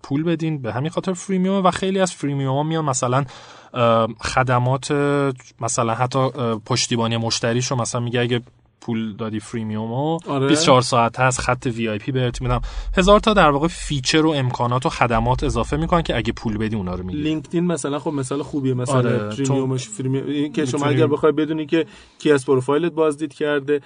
پول 0.03 0.23
بدین. 0.23 0.63
به 0.63 0.73
همین 0.73 0.91
خاطر 0.91 1.13
freemium 1.13 1.67
و 1.67 1.71
خیلی 1.71 2.01
از 2.01 2.13
freemium 2.13 2.57
ها 2.57 2.63
میان. 2.63 2.85
مثلا 2.85 3.25
خدمات 4.21 4.93
مثلا 5.61 5.95
حتی 5.95 6.29
پشتیبانی 6.67 7.17
مشتریشو 7.17 7.77
مثلا 7.77 8.01
میگه 8.01 8.21
اگه 8.21 8.41
پول 8.89 9.17
دادی 9.17 9.41
freemium 9.41 10.03
و. 10.03 10.19
آره. 10.27 10.47
24 10.47 10.83
ساعت 10.83 11.21
هست 11.21 11.41
خط 11.41 11.67
VIP 11.67 12.13
بهت 12.13 12.43
میدم. 12.43 12.61
هزار 12.97 13.21
تا 13.21 13.35
در 13.35 13.51
واقع 13.51 13.69
feature 13.69 14.27
و 14.27 14.31
امکانات 14.31 14.87
و 14.87 14.89
خدمات 14.89 15.45
اضافه 15.45 15.77
می‌کنن 15.77 16.03
که 16.03 16.17
اگه 16.17 16.33
پول 16.33 16.59
بدی 16.59 16.77
اونا 16.77 16.95
رو 16.95 17.05
می‌گیری. 17.05 17.23
لینکدین 17.23 17.65
مثلا 17.65 17.99
خب 17.99 18.13
مثال 18.13 18.43
خوبیه 18.43 18.75
مثلا 18.75 18.97
آره، 18.97 19.19
premium 19.19 19.73
ش 19.73 19.89
freemium 19.89 20.53
که 20.53 20.67
شما 20.67 20.87
اگر 20.87 21.07
بخوای 21.07 21.33
بدونی 21.33 21.67
که 21.67 21.87
کی 22.19 22.33
از 22.33 22.47
پروفایلت 22.47 22.93
بازدید 22.93 23.35
کرده 23.35 23.81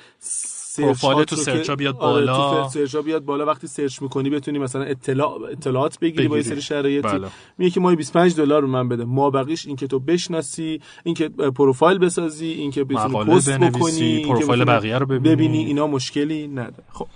پروفایل 0.78 1.24
تو 1.24 1.36
رو 1.36 1.42
search 1.42 1.70
ها 1.70 1.76
بیاد 1.76 1.96
آره، 1.96 2.26
بالا. 2.26 2.62
تو 2.62 2.68
search 2.68 2.94
ها 2.94 3.02
بیاد 3.02 3.24
بالا 3.24 3.46
وقتی 3.46 3.66
search 3.66 4.02
می‌کنی 4.02 4.30
بتونی 4.30 4.58
مثلا 4.58 4.82
اطلاع 4.82 5.38
اطلاعات 5.50 5.98
بگیری 5.98 6.28
با 6.28 6.36
یه. 6.36 6.42
سری 6.42 6.60
شرایطی 6.62 7.08
بله. 7.08 7.28
میگه 7.58 7.70
که 7.70 7.80
ماهی 7.80 7.96
25 7.96 8.36
دلار 8.36 8.60
به 8.60 8.66
من 8.66 8.88
بده 8.88 9.04
ما 9.04 9.30
بقیش 9.30 9.66
این 9.66 9.76
که 9.76 9.86
تو 9.86 9.98
بشناسی 9.98 10.80
این 11.04 11.14
که 11.14 11.28
پروفایل 11.28 11.98
بسازی 11.98 12.46
این 12.46 12.70
که 12.70 12.84
بتونی 12.84 13.24
پست 13.24 13.50
بکنی 13.58 14.24
پروفایل 14.24 14.64
بقیه 14.64 14.98
رو 14.98 15.06
ببینی. 15.06 15.34
ببینی 15.34 15.64
اینا 15.64 15.86
مشکلی 15.86 16.48
نداره 16.48 16.84
خب 16.92 17.06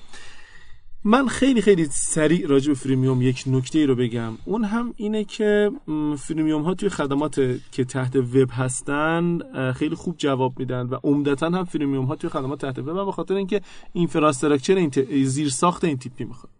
من 1.09 1.29
خیلی 1.29 1.61
خیلی 1.63 1.87
سریع 1.91 2.47
راجع 2.47 2.69
به 2.69 2.75
freemium 2.74 3.22
یک 3.23 3.45
نکته 3.47 3.79
ای 3.79 3.87
رو 3.87 3.95
بگم. 3.95 4.33
اون 4.45 4.65
هم 4.65 4.95
اینه 4.97 5.25
که 5.25 5.71
freemium 6.18 6.62
ها 6.63 6.75
توی 6.75 6.89
خدمات 6.89 7.35
که 7.73 7.85
تحت 7.85 8.17
وب 8.17 8.49
هستن 8.53 9.39
خیلی 9.73 9.95
خوب 9.95 10.15
جواب 10.19 10.59
میدن 10.59 10.87
و 10.87 10.99
عمدتا 11.05 11.47
هم 11.47 11.65
freemium 11.64 12.05
ها 12.05 12.17
توی 12.17 12.31
خدمات 12.31 12.61
تحت 12.61 12.79
وب 12.79 13.07
به 13.07 13.13
خاطر 13.13 13.35
اینکه 13.35 13.61
infrastructure 13.93 14.74
این 14.75 14.91
ت- 14.91 15.25
زیر 15.25 15.49
ساخت 15.49 15.85
این 15.85 15.97
تیپی 15.99 16.25
می‌خواد. 16.25 16.56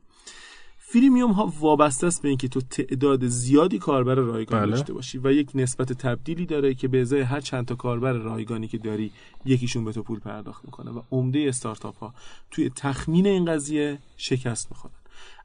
فریمیوم 0.89 1.33
ها 1.33 1.53
وابسته 1.61 2.07
است 2.07 2.23
به 2.23 2.29
اینکه 2.29 2.49
تو 2.49 2.61
تعداد 2.61 3.27
زیادی 3.27 3.79
کاربر 3.79 4.15
رایگان 4.15 4.61
بله. 4.61 4.71
داشته 4.71 4.93
باشی 4.93 5.19
و 5.19 5.33
یک 5.33 5.51
نسبت 5.55 5.93
تبدیلی 5.93 6.47
داره 6.47 6.75
که 6.75 6.89
به 6.89 7.01
ازای 7.01 7.21
هر 7.21 7.41
چند 7.41 7.67
تا 7.67 7.75
کاربر 7.75 8.13
رایگانی 8.13 8.69
که 8.69 8.79
داری 8.79 9.11
یکیشون 9.45 9.85
به 9.85 9.93
تو 9.93 10.03
پول 10.03 10.19
پرداخت 10.19 10.65
می‌کنه 10.65 10.91
و 10.91 11.03
عمده 11.11 11.45
استارتاپ 11.49 11.99
ها 11.99 12.15
توی 12.51 12.71
تخمین 12.77 13.27
این 13.27 13.45
قضیه 13.45 13.99
شکست 14.17 14.69
می‌خورن 14.71 14.95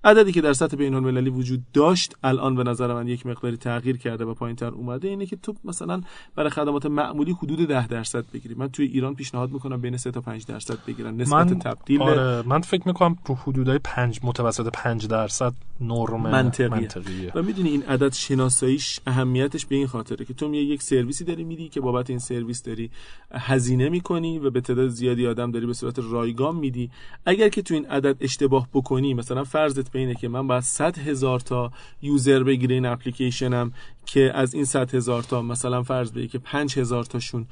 عددی 0.04 0.32
که 0.32 0.42
در 0.42 0.54
سطح 0.54 0.78
بین 0.78 0.94
المللی 0.94 1.30
وجود 1.30 1.64
داشت 1.74 2.16
الان 2.24 2.56
به 2.56 2.64
نظر 2.64 2.94
من 2.94 3.08
یک 3.08 3.26
مقداری 3.26 3.58
تغییر 3.58 3.98
کرده 3.98 4.26
و 4.26 4.34
پایینتر 4.34 4.68
اومده 4.68 5.08
اینه 5.08 5.26
که 5.26 5.36
تو 5.36 5.56
مثلا 5.66 6.02
برای 6.36 6.50
خدمات 6.50 6.86
معمولی 6.86 7.32
حدود 7.32 7.68
10 7.68 7.88
درصد 7.88 8.26
بگیری. 8.34 8.56
من 8.56 8.70
توی 8.70 8.86
ایران 8.86 9.16
پیشنهاد 9.16 9.52
می‌کنم 9.52 9.82
بین 9.82 9.98
3 9.98 10.12
تا 10.12 10.22
5 10.22 10.46
درصد 10.46 10.78
بگیرن 10.88 11.16
نسبت 11.16 11.48
من 11.52 11.60
تبدیل 11.60 12.02
آره 12.02 12.48
من 12.48 12.62
فکر 12.62 12.88
می‌کنم 12.88 13.16
تو 13.26 13.34
حدودای 13.34 13.80
پنج 13.84 14.20
متوسط 14.24 14.68
پنج 14.74 15.08
درصد 15.08 15.54
نرم 15.82 16.22
منطقیه. 16.22 16.70
منطقیه. 16.70 17.32
و 17.36 17.42
می‌دونی 17.42 17.70
این 17.70 17.84
عدد 17.84 18.14
شناساییش 18.14 19.00
اهمیتش 19.08 19.66
به 19.66 19.76
این 19.76 19.88
خاطره 19.88 20.26
که 20.26 20.34
تو 20.34 20.48
میای 20.48 20.66
یک 20.66 20.82
سرویسی 20.82 21.24
داری 21.24 21.44
میدی 21.44 21.70
که 21.70 21.82
بابت 21.82 22.10
این 22.10 22.20
سرویس 22.20 22.64
داری 22.64 22.92
هزینه 23.32 23.90
می‌کنی 23.90 24.40
و 24.40 24.50
به 24.50 24.62
تعداد 24.62 24.88
زیادی 24.88 25.28
آدم 25.28 25.52
داری 25.52 25.66
به 25.66 25.74
صورت 25.74 26.00
رایگان 26.12 26.56
میدی. 26.56 26.90
اگر 27.26 27.50
که 27.50 27.62
تو 27.62 27.74
این 27.74 27.86
عدد 27.86 28.18
اشتباه 28.20 28.68
بکنی 28.74 29.14
مثلا 29.14 29.44
فرضت 29.44 29.91
به 29.92 30.00
اینه 30.00 30.16
که 30.16 30.28
من 30.28 30.48
باید 30.48 30.64
100 30.64 30.98
هزار 30.98 31.40
تا 31.40 31.72
یوزر 32.02 32.44
بگیره 32.44 32.76
این 32.76 32.86
اپلیکیشنم 32.86 33.74
که 34.06 34.32
از 34.36 34.54
این 34.54 34.66
100 34.66 34.96
هزار 34.96 35.24
تا 35.24 35.42
مثلا 35.42 35.84
فرض 35.84 36.12
بگی 36.12 36.28
که 36.28 36.40
5 36.40 36.80
هزار 36.80 37.04
تاشون 37.04 37.48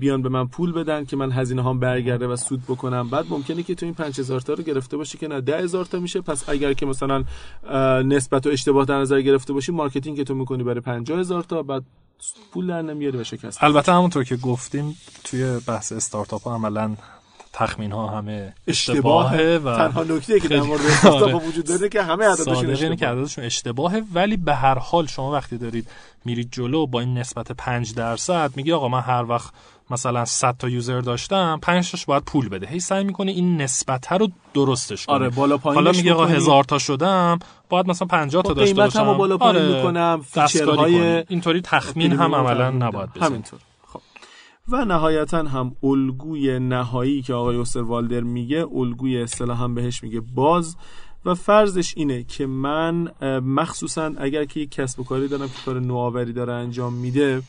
بیان 0.00 0.22
به 0.22 0.28
من 0.28 0.46
پول 0.46 0.72
بدن 0.72 1.04
که 1.04 1.16
من 1.16 1.32
هزینه 1.32 1.62
هام 1.62 1.78
برگرده 1.78 2.26
و 2.26 2.36
سود 2.36 2.62
بکنم. 2.62 3.08
بعد 3.08 3.26
ممکنه 3.28 3.62
که 3.62 3.74
تو 3.74 3.86
این 3.86 3.94
5 3.94 4.20
هزار 4.20 4.40
تا 4.40 4.52
رو 4.52 4.62
گرفته 4.62 4.96
باشی 4.96 5.18
که 5.18 5.28
نه 5.28 5.40
10 5.40 5.58
هزار 5.58 5.84
تا 5.84 5.98
میشه. 5.98 6.20
پس 6.20 6.48
اگر 6.48 6.72
که 6.72 6.86
مثلا 6.86 7.24
نسبت 8.02 8.46
و 8.46 8.50
اشتباه 8.50 8.84
در 8.84 8.98
نظر 8.98 9.20
گرفته 9.20 9.52
باشی 9.52 9.72
marketing 9.72 10.16
که 10.16 10.24
تو 10.24 10.34
می‌کنی 10.34 10.62
برای 10.62 10.80
50 10.80 11.18
هزار 11.18 11.42
تا 11.42 11.62
بعد 11.62 11.82
پول 12.52 12.66
در 12.66 12.82
نمیاری 12.82 13.18
و 13.18 13.24
شکست. 13.24 13.64
البته 13.64 13.92
همونطور 13.92 14.24
که 14.24 14.36
گفتیم 14.36 14.96
توی 15.24 15.60
بحث 15.66 15.92
استارتاپ 15.92 16.42
ها 16.42 16.54
عملا 16.54 16.96
تخمین 17.52 17.92
ها 17.92 18.06
همه 18.06 18.54
اشتباهه 18.66 19.34
اشتباهه 19.34 19.60
و 19.64 19.76
تنها 19.76 20.02
نکته 20.02 20.40
که 20.40 20.48
در 20.48 20.60
مورد 20.60 20.80
استارتاپ 20.80 21.34
آره. 21.34 21.48
وجود 21.48 21.64
داره 21.64 21.88
که 21.88 22.02
همه 22.02 22.24
عددشون 22.24 22.56
اینه 22.56 22.76
که 22.76 22.82
اشتباهه. 22.86 23.10
عددشون 23.12 23.44
اشتباهه 23.44 24.02
ولی 24.12 24.36
به 24.36 24.54
هر 24.54 24.78
حال 24.78 25.06
شما 25.06 25.32
وقتی 25.32 25.58
دارید 25.58 25.88
میرید 26.24 26.48
جلو 26.52 26.86
با 26.86 27.00
این 27.00 27.18
نسبت 27.18 27.52
5 27.52 27.94
درصد 27.94 28.52
میگی 28.56 28.72
آقا 28.72 28.88
من 28.88 29.00
هر 29.00 29.24
وقت 29.28 29.52
مثلا 29.90 30.24
100 30.24 30.56
تا 30.58 30.68
user 30.68 31.00
داشتم 31.00 31.58
5 31.62 31.90
تاش 31.90 32.06
باید 32.06 32.22
پول 32.22 32.48
بده. 32.48 32.66
هی 32.66 32.80
سعی 32.80 33.04
می‌کنه 33.04 33.32
این 33.32 33.62
نسبت 33.62 34.12
رو 34.12 34.28
درستش 34.54 35.06
کنه 35.06 35.14
آره 35.14 35.28
بالا 35.30 35.58
پایینش 35.58 35.84
حالا 35.84 35.98
میگه 35.98 36.12
آقا 36.12 36.22
می‌کنی. 36.22 36.36
هزار 36.36 36.64
تا 36.64 36.78
شدم 36.78 37.38
باید 37.68 37.88
مثلا 37.88 38.08
50 38.08 38.42
تا 38.42 38.48
با 38.48 38.54
داشته 38.54 38.74
باشم. 38.74 39.16
بالا 39.16 39.36
پایین 39.36 39.56
آره، 39.56 39.76
می‌کنم 39.76 40.22
feature 40.30 40.96
های. 40.96 41.24
اینطوری 41.28 41.60
تخمین 41.60 42.12
هم 42.12 42.34
عملا 42.34 42.70
نباید 42.70 43.10
بزنی 43.14 43.26
همینطور. 43.26 43.58
خب 43.58 43.71
و 44.68 44.84
نهایتا 44.84 45.42
هم 45.42 45.76
الگوی 45.82 46.58
نهایی 46.58 47.22
که 47.22 47.34
آقای 47.34 47.56
اوستروالدر 47.56 48.20
میگه 48.20 48.66
الگوی 48.74 49.22
اصطلاحا 49.22 49.68
بهش 49.68 50.02
میگه 50.02 50.20
باز. 50.20 50.76
و 51.24 51.34
فرضش 51.34 51.94
اینه 51.96 52.22
که 52.22 52.46
من 52.46 53.08
مخصوصا 53.40 54.12
اگر 54.16 54.44
که 54.44 54.60
یک 54.60 54.70
کسب 54.70 55.00
و 55.00 55.04
کاری 55.04 55.28
دارم 55.28 55.48
که 55.48 55.54
کار 55.66 55.80
نوآوری 55.80 56.32
داره 56.32 56.52
انجام 56.52 56.94
میده 56.94 57.42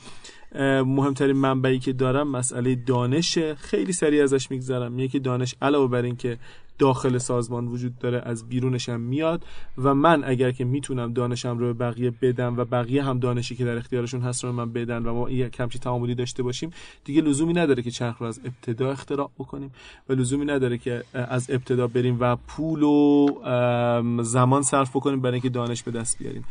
مهمترین 0.86 1.36
منبعی 1.36 1.80
که 1.80 1.94
دارم 1.94 2.28
مسئله 2.28 2.76
دانشه. 2.76 3.56
خیلی 3.56 3.94
سریع 3.94 4.24
ازش 4.24 4.52
میگذرم. 4.52 5.08
که 5.08 5.20
دانش 5.20 5.56
علاوه 5.62 5.92
بر 5.92 6.02
این 6.02 6.16
که 6.16 6.38
داخل 6.80 7.18
سازمان 7.18 7.68
وجود 7.68 8.00
داره 8.00 8.22
از 8.26 8.50
بیرونش 8.50 8.90
هم 8.90 9.02
میاد 9.02 9.46
و 9.78 9.94
من 9.94 10.24
اگر 10.24 10.52
که 10.52 10.66
می‌تونم 10.66 11.14
دانشم 11.14 11.58
رو 11.58 11.74
به 11.74 11.74
بقیه 11.74 12.14
بدم 12.22 12.58
و 12.58 12.66
بقیه 12.66 13.04
هم 13.04 13.20
دانشی 13.20 13.56
که 13.56 13.66
در 13.66 13.78
اختیارشون 13.78 14.22
هست 14.22 14.44
رو 14.44 14.52
من 14.52 14.74
بدن 14.74 15.04
و 15.04 15.14
ما 15.14 15.30
یک 15.30 15.52
کمچی 15.52 15.80
تعاملی 15.80 16.16
داشته 16.16 16.44
باشیم 16.44 16.70
دیگه 17.06 17.22
لزومی 17.22 17.54
نداره 17.54 17.84
که 17.84 17.92
چرخ 17.92 18.18
رو 18.18 18.28
از 18.28 18.40
ابتدا 18.46 18.92
اختراع 18.92 19.30
بکنیم 19.40 19.72
و 20.10 20.14
لزومی 20.14 20.46
نداره 20.46 20.78
که 20.78 21.04
از 21.14 21.50
ابتدا 21.50 21.88
بریم 21.88 22.18
و 22.20 22.36
پول 22.36 22.84
و 22.84 24.24
زمان 24.24 24.62
صرف 24.62 24.90
بکنیم 24.90 25.22
برای 25.22 25.34
اینکه 25.34 25.50
دانش 25.50 25.84
به 25.84 25.92
دست 25.92 26.18
بیاریم. 26.20 26.46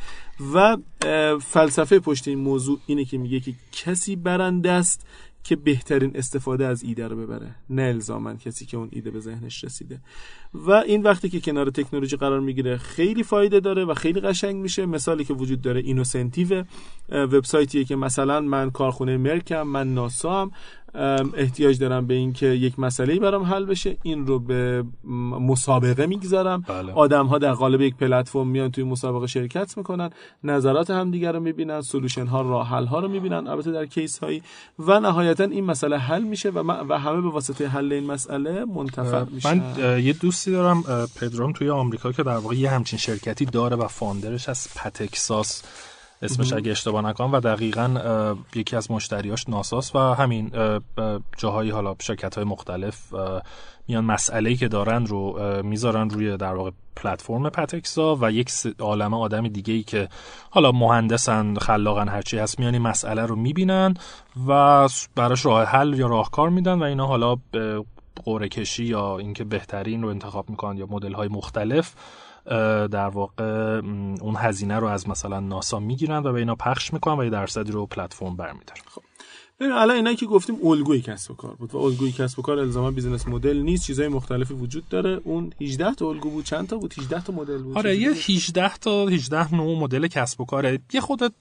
و 0.55 0.77
فلسفه 1.41 1.99
پشت 1.99 2.29
این 2.29 2.39
موضوع 2.39 2.79
اینه 2.87 3.05
که 3.05 3.19
میگه 3.19 3.41
که 3.41 3.53
کسی 3.73 4.17
برنده 4.17 4.71
است 4.71 5.07
که 5.45 5.57
بهترین 5.57 6.13
استفاده 6.15 6.67
از 6.67 6.83
ایده 6.83 7.09
رو 7.09 7.17
ببره. 7.17 7.55
نه 7.71 7.83
الزامن 7.83 8.39
کسی 8.39 8.67
که 8.67 8.77
اون 8.77 8.89
ایده 8.93 9.11
به 9.11 9.21
ذهنش 9.21 9.65
رسیده. 9.65 10.01
و 10.55 10.71
این 10.71 11.03
وقتی 11.03 11.29
که 11.29 11.41
کنار 11.41 11.71
تکنولوژی 11.71 12.17
قرار 12.17 12.41
می‌گیره 12.41 12.77
خیلی 12.77 13.23
فایده 13.23 13.61
داره 13.61 13.85
و 13.85 13.95
خیلی 13.95 14.21
قشنگ 14.21 14.57
میشه. 14.57 14.87
مثالی 14.87 15.25
که 15.25 15.35
وجود 15.35 15.61
داره 15.61 15.81
اینوسنتیو 15.81 16.65
وبسایتیه 17.09 17.85
که 17.85 17.97
مثلا 17.97 18.41
من 18.41 18.71
کارخونه 18.71 19.17
مرکم 19.17 19.63
من 19.63 19.95
ناسا 19.95 20.43
هم 20.43 20.51
احتیاج 21.35 21.79
دارم 21.79 22.07
به 22.07 22.15
اینکه 22.15 22.47
یک 22.47 22.79
مسئله 22.79 23.19
برام 23.19 23.43
حل 23.43 23.65
بشه. 23.65 23.97
این 24.03 24.27
رو 24.27 24.39
به 24.39 24.85
مسابقه 25.41 26.07
می‌گذارم. 26.07 26.65
بله. 26.69 26.93
آدم 26.93 27.27
ها 27.27 27.39
در 27.39 27.53
قالب 27.53 27.81
یک 27.81 27.97
پلتفرم 27.97 28.49
میان 28.49 28.71
توی 28.71 28.85
مسابقه 28.85 29.27
شرکت 29.27 29.77
می‌کنن 29.77 30.11
نظرات 30.45 30.91
همدیگر 30.91 31.33
رو 31.33 31.41
می‌بینن 31.41 31.81
solution 31.81 32.27
ها 32.27 32.43
راه 32.43 32.69
حل 32.69 32.87
ها 32.87 33.01
رو 33.01 33.09
می‌بینن 33.09 33.47
البته 33.47 33.73
در 33.73 33.87
case 33.87 34.19
هایی 34.19 34.43
و 34.79 35.01
نهایتا 35.01 35.45
این 35.45 35.65
مسئله 35.65 35.99
حل 35.99 36.23
میشه 36.23 36.51
و, 36.51 36.59
و 36.89 36.99
همه 36.99 37.21
به 37.21 37.31
واسطه 37.31 37.69
حل 37.69 37.93
این 37.93 38.07
مسئله 38.07 38.65
منتفع 38.65 39.25
میشن. 39.31 39.55
من 39.55 40.01
یه 40.01 40.13
دوستی 40.13 40.51
دارم 40.51 40.83
پدرام 41.21 41.53
توی 41.53 41.71
آمریکا 41.71 42.13
که 42.13 42.23
در 42.23 42.37
واقع 42.37 42.55
یه 42.55 42.71
همچین 42.71 42.99
شرکتی 42.99 43.45
داره 43.45 43.77
و 43.77 43.89
founder 43.89 44.36
ش 44.36 44.49
از 44.49 44.69
پتکساس 44.77 45.63
اسمش 46.23 46.53
اگه 46.53 46.71
اشتباه 46.71 47.03
نکنم 47.03 47.33
و 47.33 47.41
دقیقا 47.41 48.37
یکی 48.55 48.77
از 48.77 48.91
مشتریاش 48.91 49.49
ناساس 49.49 49.97
و 49.97 49.99
همین 49.99 50.51
جاهایی 51.37 51.71
حالا 51.71 51.97
شرکت 52.01 52.35
های 52.35 52.45
مختلف 52.45 53.15
میان 53.89 54.05
مسئله 54.05 54.55
که 54.55 54.69
دارن 54.69 55.07
رو 55.07 55.39
می‌ذارن 55.63 56.11
روی 56.11 56.37
در 56.37 56.55
واقع 56.55 56.71
پلتفرم 56.97 57.51
پتکسا 57.51 58.19
و 58.21 58.31
یک 58.33 58.51
عالمه 58.79 59.17
آدم 59.17 59.49
دیگه 59.49 59.75
ای 59.75 59.83
که 59.83 60.09
حالا 60.51 60.73
مهندسن 60.73 61.55
خلاقن 61.55 62.09
هرچی 62.09 62.39
هست 62.39 62.59
میان 62.59 62.73
این 62.73 62.83
مسئله 62.83 63.27
رو 63.27 63.37
می‌بینن 63.37 63.95
و 64.49 64.89
براش 65.17 65.47
راه 65.47 65.65
حل 65.65 65.99
یا 65.99 66.07
راهکار 66.07 66.49
میدن 66.49 66.79
و 66.79 66.83
اینا 66.83 67.07
حالا 67.07 67.37
قوره 68.25 68.49
کشی 68.49 68.85
یا 68.85 69.19
اینکه 69.19 69.45
بهترین 69.45 70.03
رو 70.03 70.09
انتخاب 70.09 70.51
می‌کنن 70.51 70.79
یا 70.79 70.87
مدل 70.91 71.13
های 71.13 71.29
مختلف. 71.29 71.95
در 72.89 73.09
واقع 73.09 73.45
اون 74.21 74.37
هزینه 74.39 74.79
رو 74.79 74.87
از 74.87 75.09
مثلا 75.09 75.41
ناسا 75.41 75.79
می‌گیرن 75.79 76.19
و 76.19 76.33
به 76.33 76.39
اینا 76.39 76.55
پخش 76.55 76.93
می‌کنن 76.93 77.19
و 77.21 77.25
یه 77.25 77.31
درصدی 77.31 77.73
رو 77.73 77.87
پلتفرم 77.87 78.37
برمیدارن. 78.37 78.83
خب. 78.87 79.03
ببین 79.63 79.73
الان 79.73 79.97
اینایی 79.97 80.17
که 80.17 80.27
گفتیم 80.27 80.57
الگوی 80.65 81.01
کسب 81.01 81.31
و 81.31 81.35
کار 81.35 81.55
بود 81.55 81.75
و 81.75 81.79
الگوی 81.79 82.13
کسب 82.13 82.39
و 82.39 82.43
کار 82.43 82.59
الزاما 82.59 82.91
بیزینس 82.91 83.29
مدل 83.29 83.57
نیست 83.57 83.87
چیزای 83.87 84.09
مختلفی 84.09 84.55
وجود 84.55 84.89
داره. 84.89 85.21
اون 85.25 85.53
18 85.61 85.95
تا 85.95 86.09
الگو 86.09 86.31
بود 86.31 86.45
چند 86.45 86.69
تا 86.69 86.77
بود؟ 86.77 86.95
18 86.99 87.25
تا 87.25 87.33
مدل 87.33 87.63
بود. 87.63 87.79
آره 87.79 87.97
یه 87.97 88.11
18 88.11 88.77
تا 88.77 89.07
18 89.07 89.55
نوع 89.55 89.79
مدل 89.79 90.07
کسب 90.07 90.41
و 90.41 90.45
کاره. 90.45 90.79
یه 90.93 91.01
خودت 91.01 91.33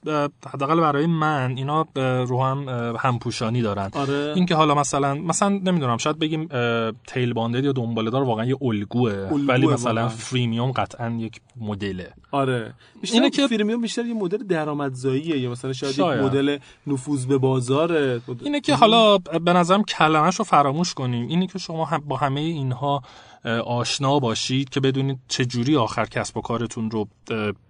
حداقل 0.53 0.79
برای 0.79 1.05
من 1.05 1.53
اینا 1.57 1.85
رو 1.95 2.43
هم 2.43 2.95
همپوشانی 2.99 3.61
دارن. 3.61 3.89
آره. 3.93 4.33
اینکه 4.35 4.55
حالا 4.55 4.75
مثلا 4.75 5.15
مثلا 5.15 5.49
نمی‌دونم 5.49 5.97
شاید 5.97 6.19
بگیم 6.19 6.49
تیل 7.07 7.33
باندد 7.33 7.63
یا 7.63 7.71
دنباله 7.71 8.09
دار 8.09 8.23
واقعا 8.23 8.45
یه 8.45 8.57
الگوه. 8.61 9.13
ولی 9.47 9.67
مثلا 9.67 10.07
فریمیوم 10.09 10.71
قطعا 10.71 11.09
یک 11.19 11.41
مدله 11.61 12.13
آره. 12.31 12.73
اینه 13.01 13.29
که 13.29 13.47
فریمیوم 13.47 13.81
بیشتر 13.81 14.05
یه 14.05 14.13
مدل 14.13 14.37
درآمدزاییه 14.37 15.39
یا 15.39 15.51
مثلا 15.51 15.73
شاید, 15.73 15.93
شاید. 15.93 16.19
یک 16.19 16.25
مدل 16.25 16.57
نفوذ 16.87 17.25
به 17.25 17.37
بازار 18.19 18.43
اینه 18.45 18.61
که 18.61 18.75
حالا 18.75 19.17
به 19.17 19.53
نظرم 19.53 19.83
کلمش 19.83 20.35
رو 20.35 20.45
فراموش 20.45 20.93
کنیم. 20.93 21.27
اینه 21.27 21.47
که 21.47 21.59
شما 21.59 21.85
هم 21.85 21.99
با 21.99 22.17
همه 22.17 22.39
اینها 22.39 23.03
آشنا 23.65 24.19
باشید 24.19 24.69
که 24.69 24.79
بدونید 24.79 25.19
چجوری 25.27 25.75
آخر 25.75 26.05
کسب 26.05 26.37
و 26.37 26.41
کارتون 26.41 26.91
رو 26.91 27.07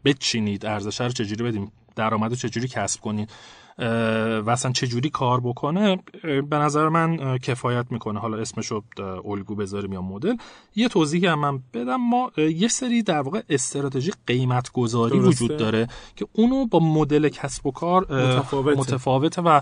بچینید 0.06 0.66
ارزش 0.66 1.02
رو 1.02 1.10
چجوری 1.10 1.44
بدیم 1.44 1.72
درآمد 1.96 2.30
رو 2.30 2.36
چجوری 2.36 2.68
کسب 2.68 3.02
کنید. 3.02 3.30
و 3.78 4.50
اصلا 4.50 4.72
چجوری 4.72 5.10
کار 5.10 5.40
بکنه 5.40 6.00
به 6.24 6.58
نظر 6.58 6.90
من 6.90 7.38
کفایت 7.38 7.86
می‌کنه. 7.90 8.20
حالا 8.20 8.38
اسمشو 8.38 8.82
الگو 9.26 9.56
بذاریم 9.56 9.94
یا 9.94 10.02
مدل. 10.02 10.36
یه 10.76 10.88
توضیحی 10.88 11.28
هم 11.28 11.40
من 11.40 11.60
بدم. 11.74 11.96
ما 11.96 12.32
یه 12.38 12.68
سری 12.68 13.04
در 13.04 13.22
واقع 13.22 13.42
استراتژی 13.50 14.12
قیمت 14.28 14.72
گذاری 14.72 15.20
وجود 15.20 15.58
داره 15.58 15.88
که 16.16 16.28
اونو 16.34 16.66
با 16.66 16.80
مدل 16.80 17.30
کسب 17.30 17.66
و 17.68 17.72
کار 17.72 18.02
متفاوته, 18.02 18.80
متفاوته 18.80 19.42
و 19.42 19.62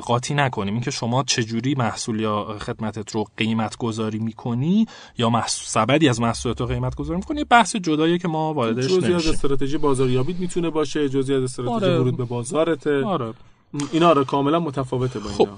قاطی 0.00 0.34
نکنیم. 0.34 0.74
اینکه 0.74 0.90
شما 0.90 1.22
چجوری 1.22 1.74
محصول 1.74 2.20
یا 2.20 2.56
خدمتت 2.60 3.10
رو 3.10 3.24
قیمت 3.36 3.76
گذاری 3.76 4.18
می‌کنی 4.18 4.86
یا 5.18 5.30
محصول 5.30 5.66
سبدی 5.66 6.08
از 6.08 6.20
محصولات 6.20 6.60
رو 6.60 6.66
قیمت 6.66 6.94
گذاری 6.94 7.16
می‌کنی 7.16 7.44
بحث 7.44 7.76
جداییه 7.76 8.18
که 8.18 8.28
ما 8.28 8.54
واردش 8.54 8.84
نمیشیم 8.84 9.00
جزئی 9.00 9.14
از 9.14 9.26
استراتژی 9.26 9.78
بازاریابی 9.78 10.36
می‌تونه 10.38 10.70
باشه 10.70 11.08
جزئی 11.08 11.36
از 11.36 11.42
استراتژی 11.42 11.86
آره. 11.86 11.98
ورود 11.98 12.16
به 12.16 12.24
بازارته. 12.24 13.04
آره. 13.04 13.32
اینا 13.92 14.12
رو 14.12 14.24
کاملا 14.24 14.60
متفاوته 14.60 15.18
با 15.18 15.30
خب 15.30 15.48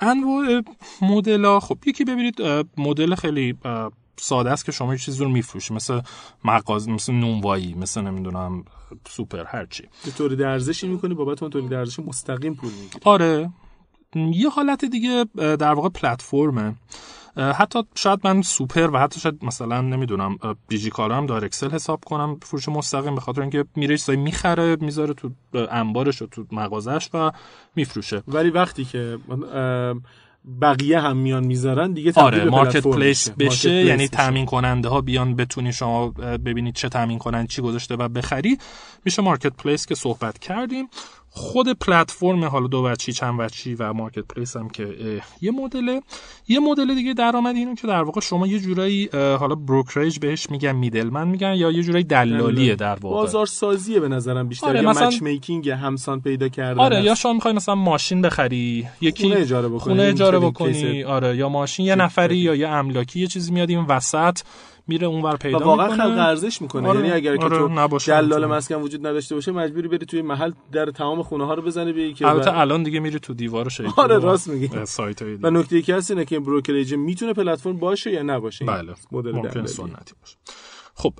انواع 0.00 0.62
مدل 1.02 1.44
ها 1.44 1.60
خب 1.60 1.78
یکی 1.86 2.04
ببینید 2.04 2.42
مدل 2.76 3.14
خیلی 3.14 3.54
ساده 4.16 4.50
است 4.50 4.64
که 4.64 4.72
شما 4.72 4.92
یه 4.92 4.98
چیزی 4.98 5.24
رو 5.24 5.30
میفروشی 5.30 5.74
مثل 5.74 6.00
مغازه 6.44 6.90
مثل 6.90 7.12
نونوایی 7.12 7.74
مثل 7.74 8.00
نمی‌دونم 8.00 8.64
سوپر 9.08 9.44
هرچی 9.44 9.82
به 10.04 10.10
تولید 10.10 10.42
ارزشی 10.42 10.88
می‌کنی 10.88 11.14
بابت 11.14 11.42
اون 11.42 11.50
تولید 11.50 11.74
ارزش 11.74 11.98
مستقیم 11.98 12.54
پول 12.54 12.70
می‌گیری. 12.70 13.00
آره. 13.04 13.50
یه 14.14 14.48
حالت 14.48 14.84
دیگه 14.84 15.26
در 15.36 15.72
واقع 15.74 15.88
پلتفرمه. 15.88 16.74
حتی 17.36 17.82
شاید 17.94 18.20
من 18.24 18.42
سوپر 18.42 18.90
و 18.90 18.98
حتی 18.98 19.20
شاید 19.20 19.44
مثلا 19.44 19.80
نمی‌دونم 19.80 20.38
بیجی 20.68 20.90
هم 20.98 21.26
دار 21.26 21.44
اکسل 21.44 21.70
حساب 21.70 22.04
کنم 22.04 22.38
فروش 22.42 22.68
مستقیم 22.68 23.14
به 23.14 23.20
خاطر 23.20 23.40
اینکه 23.40 23.64
میره 23.76 23.96
چیزای 23.96 24.16
می‌خره 24.16 24.76
می‌ذاره 24.80 25.14
تو 25.14 25.30
انبارش 25.70 26.22
و 26.22 26.26
تو 26.26 26.44
مغازش 26.52 27.08
و 27.14 27.30
میفروشه. 27.76 28.22
ولی 28.28 28.50
وقتی 28.50 28.84
که 28.84 29.18
بقیه 30.60 31.00
هم 31.00 31.16
میان 31.16 31.46
می‌ذارن 31.46 31.92
دیگه 31.92 32.12
آره 32.16 32.44
marketplace 32.44 33.30
بشه 33.30 33.70
یعنی 33.70 34.08
تامین 34.08 34.46
کننده 34.46 34.88
ها 34.88 35.00
بیان 35.00 35.36
بتونی 35.36 35.72
شما 35.72 36.08
ببینید 36.44 36.74
چه 36.74 36.88
تامین 36.88 37.18
کننده 37.18 37.48
چی 37.48 37.62
گذاشته 37.62 37.96
و 37.96 38.08
بخری. 38.08 38.58
میشه 39.04 39.22
marketplace 39.22 39.86
که 39.86 39.94
صحبت 39.94 40.38
کردیم. 40.38 40.88
خود 41.30 41.68
پلتفرم 41.72 42.44
حالا 42.44 42.66
دو 42.66 42.84
وچی 42.84 43.12
چند 43.12 43.34
وچی 43.38 43.74
و 43.74 43.92
مارکت 43.92 44.24
پلیس 44.34 44.56
هم 44.56 44.68
که 44.68 45.20
یه 45.40 45.50
مدل 45.50 46.00
یه 46.48 46.60
مدل 46.60 46.94
دیگه 46.94 47.14
درآمد 47.14 47.56
اینو 47.56 47.74
که 47.74 47.86
در 47.86 48.02
واقع 48.02 48.20
شما 48.20 48.46
یه 48.46 48.58
جورایی 48.58 49.08
حالا 49.12 49.54
بروکریج 49.54 50.18
بهش 50.18 50.50
میگن 50.50 50.72
میدلمن 50.72 51.28
میگن 51.28 51.54
یا 51.54 51.70
یه 51.70 51.82
جورایی 51.82 52.04
دلالیه 52.04 52.74
در 52.76 52.94
واقع. 52.94 53.14
بازار 53.14 53.46
سازیه 53.46 54.00
به 54.00 54.08
نظرم 54.08 54.48
بیشتر. 54.48 54.66
آره 54.66 54.82
یا 54.82 54.90
مثلا... 54.90 55.06
مچ 55.08 55.22
میکینگ 55.22 55.70
همسان 55.70 56.20
پیدا 56.20 56.48
کردن. 56.48 56.80
آره 56.80 57.02
یا 57.02 57.14
شما 57.14 57.32
می‌خوای 57.32 57.54
مثلا 57.54 57.74
ماشین 57.74 58.22
بخری 58.22 58.88
یکی 59.00 59.22
خونه 59.22 59.40
اجاره 59.40 59.68
بکنی 59.68 59.80
خونه 59.80 60.02
اجاره 60.02 60.38
بکنی. 60.38 61.04
آره 61.04 61.36
یا 61.36 61.48
ماشین 61.48 61.86
یه 61.86 61.94
نفری 61.94 62.36
یا 62.36 62.54
یه 62.54 62.68
املاکی 62.68 63.20
یه 63.20 63.26
چیزی 63.26 63.52
میاد 63.52 63.70
این 63.70 63.84
وسط 63.84 64.38
میره 64.88 65.06
اونور 65.06 65.36
پیدا 65.36 65.58
و 65.58 65.62
واقعا 65.62 65.88
خلق 65.88 66.18
ارزش 66.18 66.62
می‌کنه. 66.62 66.88
آره، 66.88 67.00
یعنی 67.00 67.12
اگر 67.12 67.30
آره، 67.30 67.38
که 67.38 67.98
تو 67.98 67.98
دلال 67.98 68.46
مسکن 68.46 68.74
وجود 68.74 69.06
نداشته 69.06 69.34
باشه 69.34 69.52
مجبوری 69.52 69.88
بری 69.88 70.06
توی 70.06 70.22
محل 70.22 70.52
در 70.72 70.86
تمام 70.86 71.22
خونه 71.22 71.46
ها 71.46 71.54
رو 71.54 71.62
بزنی 71.62 71.92
بگی 71.92 72.14
که 72.14 72.26
البته 72.26 72.58
الان 72.58 72.82
دیگه 72.82 73.00
میری 73.00 73.18
تو 73.18 73.34
دیوار 73.34 73.68
شیپور 73.68 73.92
آره 73.96 74.18
راست 74.18 74.48
میگی. 74.48 74.70
سایت 74.84 75.22
و 75.22 75.50
نکته 75.50 75.82
که 75.82 75.94
هست 75.94 76.10
اینه 76.10 76.24
که 76.24 76.40
brokerage 76.40 76.94
می‌تونه 76.94 77.32
پلتفرم 77.32 77.76
باشه 77.76 78.12
یا 78.12 78.22
نباشه؟ 78.22 78.64
بله 78.64 78.94
مدل 79.12 79.32
ممکن 79.32 79.66
سنتی 79.66 80.14
باشه. 80.20 80.36
خب 80.94 81.14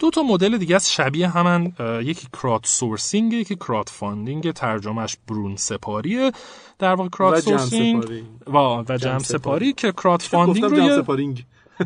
دو 0.00 0.10
تا 0.10 0.22
مدل 0.22 0.56
دیگه 0.56 0.74
از 0.74 0.92
شبیه 0.92 1.28
همن 1.28 1.72
یکی 2.02 2.28
crowdsourcing 2.42 3.32
یکی 3.32 3.56
crowdfunding 3.56 4.52
ترجمهش 4.52 5.16
برون 5.28 5.56
سپاریه. 5.56 6.32
در 6.78 6.94
واقع 6.94 7.08
crowdsourcing 7.08 8.04
و 8.46 8.56
و 8.88 8.96
جمع 8.96 9.18
سپاری. 9.18 9.72
که 9.72 9.92
crowdfunding 9.92 10.64
رو 10.64 11.02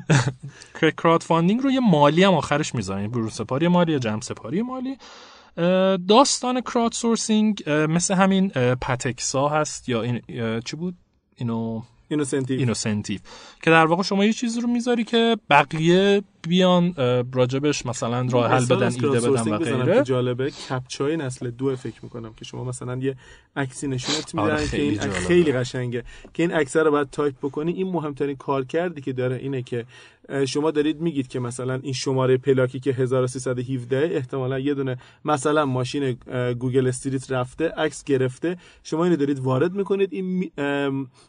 crowdfunding 1.03 1.61
رو 1.61 1.71
یه 1.71 1.81
مالی 1.81 2.25
هم 2.25 2.35
آخرش 2.35 2.75
می‌ذارن 2.75 3.09
برون 3.09 3.29
سپاری 3.29 3.69
مالی 3.69 3.93
یا 3.93 3.99
جمع 3.99 4.21
سپاری 4.21 4.63
مالی. 4.63 4.97
داستان 6.09 6.61
crowdsourcing 6.61 7.63
مثل 7.67 8.15
همین 8.15 8.49
پتکسا 8.81 9.49
هست 9.49 9.89
یا 9.89 10.03
این 10.03 10.21
چی 10.65 10.77
بود؟ 10.77 10.95
اینو 11.37 11.83
InnoCentive 12.09 12.59
InnoCentive 12.59 13.21
که 13.63 13.71
در 13.71 13.87
واقع 13.87 14.03
شما 14.03 14.25
یه 14.25 14.33
چیزی 14.33 14.61
رو 14.61 14.69
می‌ذاری 14.69 15.05
که 15.05 15.37
بقیه 15.51 16.23
بیان 16.49 16.95
راجبش 17.33 17.87
مثلا 17.87 18.27
راه 18.31 18.51
حل 18.51 18.65
بدن 18.65 18.93
ایده 18.93 19.31
بدن 19.31 19.53
و 19.53 19.59
غیره. 19.59 20.03
جالبه 20.03 20.51
captcha 20.51 21.09
ی 21.09 21.17
نسل 21.17 21.51
دو 21.51 21.77
فکر 21.77 22.01
می‌کنم 22.03 22.33
که 22.37 22.45
شما 22.45 22.65
مثلا 22.65 22.97
یه 22.97 23.17
عکسی 23.57 23.89
نشونت 23.89 24.35
میدن 24.35 24.51
آره 24.51 24.69
که 24.69 24.83
این 24.83 24.99
خیلی 24.99 25.53
قشنگه. 25.53 26.05
که 26.35 26.43
این 26.43 26.53
عکس 26.53 26.77
رو 26.77 26.91
باید 26.91 27.11
تایپ 27.11 27.35
بکنی 27.43 27.73
این 27.73 27.93
مهمترین 27.93 28.37
کارکردی 28.37 29.01
که 29.01 29.13
داره 29.13 29.37
اینه 29.37 29.63
که 29.63 29.85
شما 30.47 30.71
دارید 30.71 31.01
میگید 31.01 31.29
که 31.29 31.41
مثلا 31.41 31.81
این 31.83 31.93
شماره 31.93 32.37
پلاکی 32.37 32.81
که 32.81 32.93
1317 32.93 34.11
احتمالا 34.13 34.59
یه 34.59 34.75
دونه 34.75 34.97
مثلا 35.25 35.67
ماشین 35.67 36.17
Google 36.59 36.87
Street 36.87 37.33
رفته 37.33 37.69
عکس 37.69 38.05
گرفته 38.05 38.57
شما 38.83 39.05
اینو 39.05 39.17
دارید 39.17 39.39
وارد 39.39 39.73
می‌کنید 39.73 40.13
این 40.13 40.51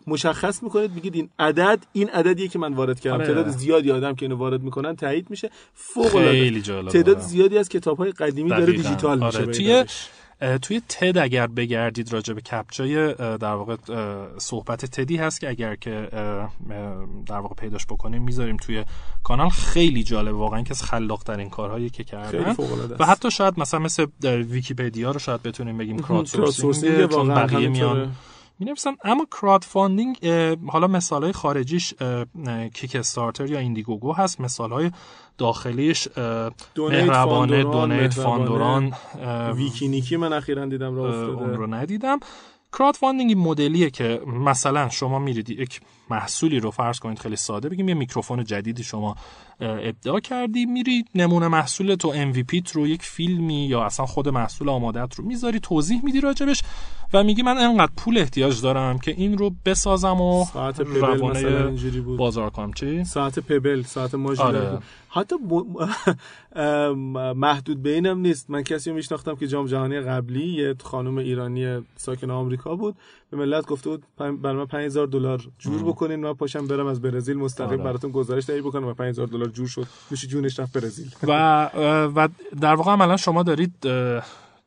مشخص 0.07 0.63
می‌کنید 0.63 0.91
میگید 0.95 1.15
این 1.15 1.29
عدد 1.39 1.79
این 1.93 2.09
عددیه 2.09 2.47
که 2.47 2.59
من 2.59 2.73
وارد 2.73 2.99
کردم. 2.99 3.15
آره. 3.15 3.27
تعداد 3.27 3.47
زیادی 3.47 3.91
آدم 3.91 4.15
که 4.15 4.25
اینو 4.25 4.35
وارد 4.35 4.61
می‌کنن 4.61 4.95
تایید 5.03 5.29
میشه. 5.29 5.49
فوق 5.73 6.15
العاده 6.15 6.91
تعداد 6.91 7.19
زیادی 7.19 7.57
از 7.57 7.69
کتاب 7.69 7.97
های 7.97 8.11
قدیمی 8.11 8.49
داره 8.49 8.73
دیجیتال 8.73 9.23
آره. 9.23 9.45
میشه 9.45 9.59
توی 9.59 9.85
توی 10.61 10.81
TED 10.89 11.17
اگر 11.17 11.47
بگردید 11.47 12.13
راجع 12.13 12.33
به 12.33 12.41
captcha 12.41 13.04
ی 13.04 13.13
در 13.13 13.53
واقع 13.53 13.75
صحبت 14.37 14.85
تدی 14.85 15.17
هست 15.17 15.41
که 15.41 15.49
اگر 15.49 15.75
که 15.75 16.07
در 17.25 17.39
واقع 17.39 17.55
پیداش 17.55 17.85
بکنیم 17.85 18.23
می‌ذاریم 18.23 18.57
توی 18.57 18.85
کانال. 19.23 19.49
خیلی 19.49 20.03
جالب 20.03 20.35
واقعا 20.35 20.61
که 20.61 20.71
از 20.71 20.83
خلاق 20.83 21.23
ترین 21.23 21.49
کارهایی 21.49 21.89
که 21.89 22.03
کردن. 22.03 22.55
و 22.99 23.05
حتی 23.05 23.31
شاید 23.31 23.59
مثلا 23.59 23.79
مثل 23.79 24.05
ویکیپدیا 24.23 25.11
رو 25.11 25.19
شاید 25.19 25.43
بتونیم 25.43 25.77
بگیم 25.77 25.99
crowdsourcing 25.99 27.09
چون 27.09 27.27
بقیه 27.27 27.67
میان 27.67 28.11
می‌نویسن 28.59 28.95
اما 29.03 29.25
crowdfunding 29.41 30.27
حالا 30.67 30.87
مثال 30.87 31.23
های 31.23 31.31
خارجیش 31.31 31.93
Kickstarter 32.73 33.45
یا 33.45 33.59
Indiegogo 33.59 34.13
هست. 34.13 34.41
مثال 34.41 34.71
های 34.71 34.91
داخلیش 35.37 36.07
مهربانه 36.77 37.63
دونیت 37.63 38.13
فاندوران 38.13 38.93
ویکینیکی 39.55 40.17
من 40.17 40.33
اخیرا 40.33 40.65
دیدم 40.65 40.95
راه 40.95 41.07
افتاده. 41.07 41.41
اون 41.41 41.53
رو 41.53 41.67
ندیدم. 41.67 42.19
crowdfunding 42.77 43.35
مدلیه 43.37 43.89
که 43.89 44.21
مثلا 44.27 44.89
شما 44.89 45.19
میرید 45.19 45.49
یک 45.49 45.81
محصولی 46.09 46.59
رو 46.59 46.71
فرض 46.71 46.99
کنید 46.99 47.19
خیلی 47.19 47.35
ساده 47.35 47.69
بگیم 47.69 47.89
یه 47.89 47.95
میکروفون 47.95 48.43
جدیدی 48.43 48.83
شما 48.83 49.15
ابداع 49.59 50.19
کردی 50.19 50.65
میری 50.65 51.05
نمونه 51.15 51.47
محصول 51.47 51.95
تو 51.95 52.33
MVP 52.33 52.71
رو 52.71 52.87
یک 52.87 53.01
فیلمی 53.01 53.65
یا 53.65 53.83
اصلا 53.83 54.05
خود 54.05 54.29
محصول 54.29 54.69
آمادت 54.69 55.15
رو 55.15 55.25
می‌ذاری 55.25 55.59
توضیح 55.59 56.05
میدی 56.05 56.21
راجبش 56.21 56.63
و 57.13 57.23
میگی 57.23 57.41
من 57.41 57.57
انقدر 57.57 57.91
پول 57.97 58.17
احتیاج 58.17 58.61
دارم 58.61 58.99
که 58.99 59.11
این 59.11 59.37
رو 59.37 59.51
بسازم 59.65 60.21
و 60.21 60.45
ساعت 60.53 60.81
Pebble 60.81 61.29
مثلا 61.29 61.67
اینجوری 61.67 62.01
بود. 62.01 62.17
بازار 62.17 62.49
کنم. 62.49 62.73
چی؟ 62.73 63.03
ساعت 63.03 63.39
پبل 63.39 63.81
ساعت 63.81 64.15
ماژیک 64.15 64.45
آره. 64.45 64.79
حتی 65.09 65.35
محدود 67.35 67.83
به 67.83 67.89
اینم 67.89 68.19
نیست. 68.19 68.49
من 68.49 68.63
کسی 68.63 68.89
رو 68.89 68.95
میشناختم 68.95 69.35
که 69.35 69.47
جام 69.47 69.65
جهانی 69.65 69.99
قبلی 69.99 70.53
یه 70.53 70.75
خانم 70.83 71.17
ایرانی 71.17 71.81
ساکن 71.95 72.31
آمریکا 72.31 72.75
بود. 72.75 72.95
به 73.33 73.39
ملت 73.39 73.65
گفته 73.65 73.89
بود 73.89 74.03
برای 74.17 74.57
من 74.57 74.65
5000 74.65 75.07
دلار 75.07 75.41
جور 75.59 75.83
بکنین 75.83 76.15
من 76.19 76.33
پاشم 76.33 76.67
برم 76.67 76.87
از 76.87 77.01
برزیل 77.01 77.37
مستقیم 77.37 77.79
آره. 77.79 77.83
براتون 77.83 78.11
گزارش 78.11 78.45
تهیه 78.45 78.61
بکنم 78.61 78.87
و 78.87 78.93
5000 78.93 79.27
دلار 79.27 79.47
جور 79.47 79.67
شد 79.67 79.87
میشه 80.11 80.27
جونش 80.27 80.59
رفت 80.59 80.77
برزیل. 80.77 81.11
و 81.23 81.69
و 82.15 82.27
در 82.61 82.75
واقع 82.75 82.91
عملا 82.91 83.17
شما 83.17 83.43
دارید 83.43 83.73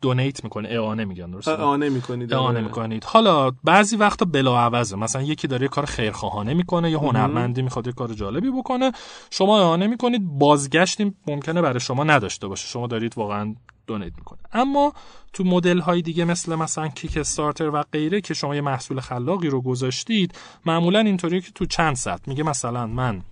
دونیت 0.00 0.44
می‌کنه 0.44 0.68
اعانه 0.68 1.04
میگن 1.04 1.30
درسته؟ 1.30 1.50
اعانه 1.50 1.88
می‌کنید 1.88 2.32
اعانه 2.34 2.58
آره. 2.58 2.66
می‌کنید 2.66 3.04
حالا 3.04 3.50
بعضی 3.64 3.96
وقتا 3.96 4.24
بلا 4.24 4.58
عوضه. 4.58 4.96
مثلا 4.96 5.22
یکی 5.22 5.48
داره 5.48 5.68
کار 5.68 5.84
خیرخواهانه 5.84 6.54
می‌کنه 6.54 6.90
یا 6.90 6.98
هنرمندی 6.98 7.62
می‌خواد 7.62 7.86
یه 7.86 7.92
کار 7.92 8.12
جالبی 8.12 8.50
بکنه. 8.50 8.92
شما 9.30 9.58
اعانه 9.60 9.86
می‌کنید 9.86 10.22
بازگشتی 10.38 11.14
ممکنه 11.26 11.62
برای 11.62 11.80
شما 11.80 12.04
نداشته 12.04 12.48
باشه. 12.48 12.68
شما 12.68 12.86
دارید 12.86 13.18
واقعا 13.18 13.54
دونیت 13.86 14.12
می‌کنه. 14.18 14.38
اما 14.52 14.92
تو 15.32 15.44
مدل 15.44 15.78
های 15.78 16.02
دیگه 16.02 16.24
مثل 16.24 16.54
مثلا 16.54 16.88
کیک 16.88 17.16
استارتر 17.16 17.70
و 17.70 17.84
غیره 17.92 18.20
که 18.20 18.34
شما 18.34 18.54
یه 18.54 18.60
محصول 18.60 19.00
خلاقی 19.00 19.48
رو 19.48 19.60
گذاشتید 19.60 20.38
معمولا 20.66 20.98
اینطوریه 20.98 21.40
که 21.40 21.50
تو 21.54 21.66
چند 21.66 21.96
صد. 21.96 22.20
میگه 22.26 22.42
مثلا 22.42 22.86
من 22.86 23.22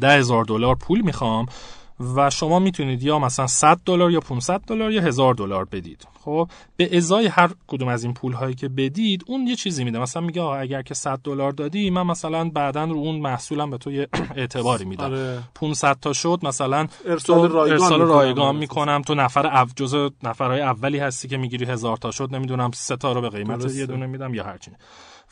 ده 0.00 0.18
هزار 0.18 0.44
دلار 0.44 0.74
پول 0.74 1.00
می‌خوام 1.00 1.46
و 2.00 2.30
شما 2.30 2.58
می‌تونید 2.58 3.02
یا 3.02 3.18
مثلا 3.18 3.46
100 3.46 3.80
دلار 3.86 4.10
یا 4.10 4.20
500 4.20 4.60
دلار 4.60 4.92
یا 4.92 5.02
1000 5.02 5.34
دلار 5.34 5.64
بدید. 5.64 6.06
خب 6.24 6.48
به 6.76 6.96
ازای 6.96 7.26
هر 7.26 7.50
کدوم 7.66 7.88
از 7.88 8.04
این 8.04 8.14
پول 8.14 8.32
هایی 8.32 8.54
که 8.54 8.68
بدید 8.68 9.24
اون 9.26 9.46
یه 9.46 9.56
چیزی 9.56 9.84
میده. 9.84 9.98
مثلا 9.98 10.22
میگه 10.22 10.40
آقا 10.40 10.56
اگر 10.56 10.82
که 10.82 10.94
100 10.94 11.18
دلار 11.24 11.52
دادی 11.52 11.90
من 11.90 12.02
مثلا 12.02 12.50
بعدا 12.50 12.84
رو 12.84 12.96
اون 12.96 13.20
محصولم 13.20 13.70
به 13.70 13.78
تو 13.78 13.92
یه 13.92 14.08
اعتباری 14.36 14.84
میدم. 14.84 15.04
آره. 15.04 15.38
500 15.54 15.96
تا 16.00 16.12
شد 16.12 16.38
مثلا 16.42 16.86
ارسال 17.06 17.48
رایگان, 17.48 17.82
ارسال 17.82 18.00
رایگان 18.00 18.56
می‌کنم 18.56 19.02
تو 19.02 19.14
نفر 19.14 19.46
اف 19.46 19.72
جزء 19.76 20.08
نفرهای 20.22 20.60
اولی 20.60 20.98
هستی 20.98 21.28
که 21.28 21.36
می‌گیری 21.36 21.64
هزار 21.64 21.96
تا 21.96 22.10
شد 22.10 22.28
نمی‌دونم 22.32 22.70
سه 22.74 22.96
تا 22.96 23.12
رو 23.12 23.20
به 23.20 23.28
قیمت 23.28 23.74
یه 23.74 23.86
دونه 23.86 24.06
میدم 24.06 24.34
یا 24.34 24.44
هرچی 24.44 24.70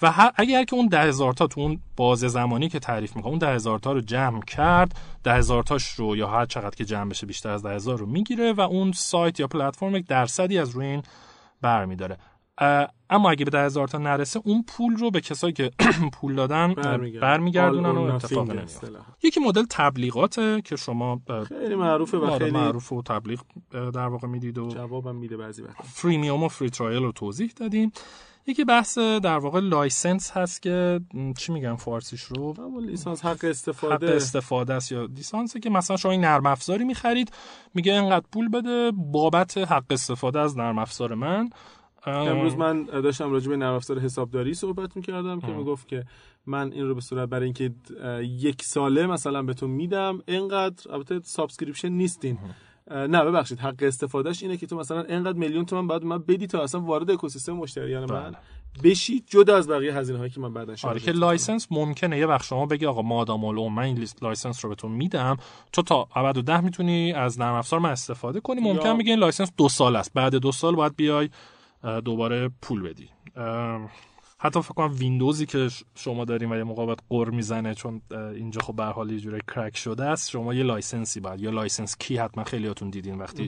و 0.02 0.32
اگر 0.36 0.64
که 0.64 0.76
اون 0.76 0.86
ده 0.86 1.00
هزار 1.00 1.32
تا 1.32 1.46
تو 1.46 1.60
اون 1.60 1.80
باز 1.96 2.18
زمانی 2.18 2.68
که 2.68 2.78
تعریف 2.78 3.16
می‌کنه 3.16 3.30
اون 3.30 3.38
ده 3.38 3.48
هزار 3.48 3.78
تا 3.78 3.92
رو 3.92 4.00
جمع 4.00 4.40
کرد 4.40 5.00
ده 5.24 5.34
هزار 5.34 5.62
تاش 5.62 5.88
رو 5.88 6.16
یا 6.16 6.28
هر 6.28 6.46
چقدر 6.46 6.76
که 6.76 6.84
جمع 6.84 7.10
بشه 7.10 7.26
بیشتر 7.26 7.50
از 7.50 7.62
ده 7.62 7.70
هزار 7.70 7.98
رو 7.98 8.06
می‌گیره 8.06 8.52
و 8.52 8.60
اون 8.60 8.92
سایت 8.92 9.40
یا 9.40 9.46
پلتفرم 9.46 9.96
یک 9.96 10.06
درصدی 10.06 10.58
از 10.58 10.70
روی 10.70 10.86
این 10.86 11.02
برمیداره. 11.60 12.18
اما 13.10 13.30
اگه 13.30 13.44
به 13.44 13.50
ده 13.50 13.64
هزار 13.64 13.88
تا 13.88 13.98
نرسه 13.98 14.40
اون 14.44 14.64
پول 14.68 14.96
رو 14.96 15.10
به 15.10 15.20
کسایی 15.20 15.52
که 15.52 15.70
پول 16.20 16.34
دادن 16.34 16.74
برمیگردونن 17.20 17.90
و 17.90 18.00
اتفاق 18.00 18.50
نمیفته 18.50 18.88
یکی 19.22 19.40
مدل 19.40 19.64
تبلیغاته 19.70 20.62
که 20.62 20.76
شما 20.76 21.20
خیلی 21.48 21.74
معروفه 21.74 22.18
و 22.18 22.24
آره، 22.24 22.38
خیلی 22.38 22.50
معروف 22.50 22.92
و 22.92 23.02
تبلیغ 23.02 23.40
در 23.72 24.06
واقع 24.06 24.28
می‌دید 24.28 24.58
و 24.58 24.68
جوابم 24.68 25.16
میده 25.16 25.36
بعضی 25.36 25.62
وقت 25.62 25.82
freemium 25.82 26.42
و 26.42 26.48
free 26.48 26.70
trial 26.70 27.02
رو 27.02 27.12
توضیح 27.12 27.52
دادیم. 27.56 27.92
یکی 28.46 28.64
بحث 28.64 28.98
در 28.98 29.38
واقع 29.38 29.60
license 29.60 30.30
هست 30.30 30.62
که 30.62 31.00
چی 31.38 31.52
میگم 31.52 31.76
فارسیش 31.76 32.22
رو؟ 32.22 32.54
لیسانس 32.80 33.24
حق 33.24 33.44
استفاده. 33.44 34.06
حق 34.06 34.16
استفاده 34.16 34.74
است 34.74 34.92
یا 34.92 35.04
لیسانس 35.04 35.56
که 35.56 35.70
مثلا 35.70 35.96
شما 35.96 36.12
این 36.12 36.20
نرم 36.20 36.46
افزاری 36.46 36.84
می‌خرید 36.84 37.32
میگه 37.74 37.92
اینقدر 37.92 38.24
پول 38.32 38.48
بده 38.48 38.92
بابت 38.94 39.58
حق 39.58 39.84
استفاده 39.90 40.40
از 40.40 40.58
نرم 40.58 40.78
افزار 40.78 41.14
من. 41.14 41.50
امروز 42.06 42.56
من 42.56 42.84
داشتم 42.84 43.30
راجع 43.30 43.48
به 43.48 43.56
نرم 43.56 43.74
افزار 43.74 43.98
حسابداری 43.98 44.54
صحبت 44.54 44.96
می‌کردم 44.96 45.40
که 45.40 45.46
می‌گفت 45.46 45.88
که 45.88 46.04
من 46.46 46.72
این 46.72 46.88
رو 46.88 46.94
به 46.94 47.00
صورت 47.00 47.28
برای 47.28 47.44
اینکه 47.44 47.74
یک 48.22 48.62
ساله 48.62 49.06
مثلا 49.06 49.42
به 49.42 49.54
تو 49.54 49.68
میدم 49.68 50.22
اینقدر 50.26 50.92
البته 50.92 51.20
subscription 51.24 51.88
نیستین 51.88 52.38
نه 52.90 53.24
ببخشید 53.24 53.58
حق 53.58 53.82
استفادهش 53.82 54.42
اینه 54.42 54.56
که 54.56 54.66
تو 54.66 54.76
مثلا 54.76 55.02
اینقدر 55.02 55.38
میلیون 55.38 55.64
تومن 55.64 55.86
به 55.86 56.04
من 56.04 56.18
بدی 56.18 56.46
تا 56.46 56.62
اصلا 56.62 56.80
وارد 56.80 57.10
اکوسیستم 57.10 57.52
مشتریان 57.52 58.12
من 58.12 58.30
بله. 58.30 58.36
بشی 58.84 59.24
جدا 59.26 59.56
از 59.56 59.68
بقیه 59.68 59.94
هزینه 59.94 60.18
هایی 60.18 60.30
که 60.30 60.40
من 60.40 60.54
بعدا 60.54 60.74
آره 60.82 61.00
که 61.00 61.12
license 61.12 61.66
ممکنه. 61.70 62.18
یه 62.18 62.26
وقت 62.26 62.44
شما 62.44 62.66
بگی 62.66 62.86
آقا 62.86 63.02
مادام 63.02 63.44
العمر 63.44 63.76
من 63.76 63.82
این 63.82 64.06
license 64.22 64.64
رو 64.64 64.68
بهتون 64.68 64.92
میدم. 64.92 65.36
تو 65.72 65.82
تا 65.82 66.08
ابد 66.14 66.44
ده 66.44 66.60
می‌تونی 66.60 67.12
از 67.12 67.40
نرم 67.40 67.54
افزار 67.54 67.80
من 67.80 67.90
استفاده 67.90 68.40
کنی. 68.40 68.60
ممکن 68.60 68.88
یا... 68.88 68.96
این 68.96 69.18
license 69.18 69.52
دو 69.56 69.68
سال 69.68 69.96
است. 69.96 70.10
بعد 70.14 70.34
دو 70.34 70.52
سال 70.52 70.74
باید 70.74 70.96
بیای 70.96 71.30
دوباره 72.04 72.50
پول 72.62 72.82
بدی. 72.82 73.08
حتی 74.38 74.62
فکر 74.62 74.74
کنم 74.74 74.94
ویندوزی 74.98 75.46
که 75.46 75.68
شما 75.94 76.24
داریم 76.24 76.50
و 76.50 76.56
یه 76.56 76.64
موقع 76.64 76.86
باید 76.86 77.02
قر 77.10 77.30
می‌زنه 77.30 77.74
چون 77.74 78.02
اینجا 78.10 78.60
خب 78.60 78.76
به 78.76 78.84
حال 78.84 79.10
یه 79.10 79.18
جوری 79.18 79.40
crack 79.54 79.76
شده 79.76 80.04
است 80.04 80.30
شما 80.30 80.54
یه 80.54 80.62
license 80.62 81.13
ی 81.13 81.20
باید 81.20 81.40
یا 81.40 81.50
license 81.50 81.96
key 81.98 82.16
حتما 82.16 82.44
خیلیاتون 82.44 82.90
دیدین 82.90 83.18
وقتی 83.18 83.44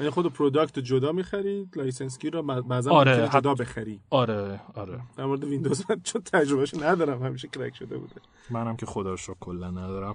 یعنی 0.00 0.10
خود 0.10 0.32
product 0.32 0.78
جدا 0.78 1.12
می‌خرید 1.12 1.78
license 1.78 2.18
key 2.18 2.30
رو 2.30 2.42
بعضا 2.42 2.90
آره 2.90 3.28
جدا 3.34 3.54
بخری. 3.54 4.00
آره 4.10 4.60
آره. 4.74 5.00
در 5.16 5.24
مورد 5.24 5.44
ویندوز 5.44 5.84
من 5.90 6.00
چون 6.04 6.22
تجربهش 6.22 6.74
ندارم 6.74 7.22
همیشه 7.22 7.48
crack 7.48 7.76
شده 7.76 7.98
بوده. 7.98 8.20
منم 8.50 8.76
که 8.76 8.86
خدا 8.86 9.10
رو 9.10 9.34
کلا 9.40 9.70
ندارم. 9.70 10.14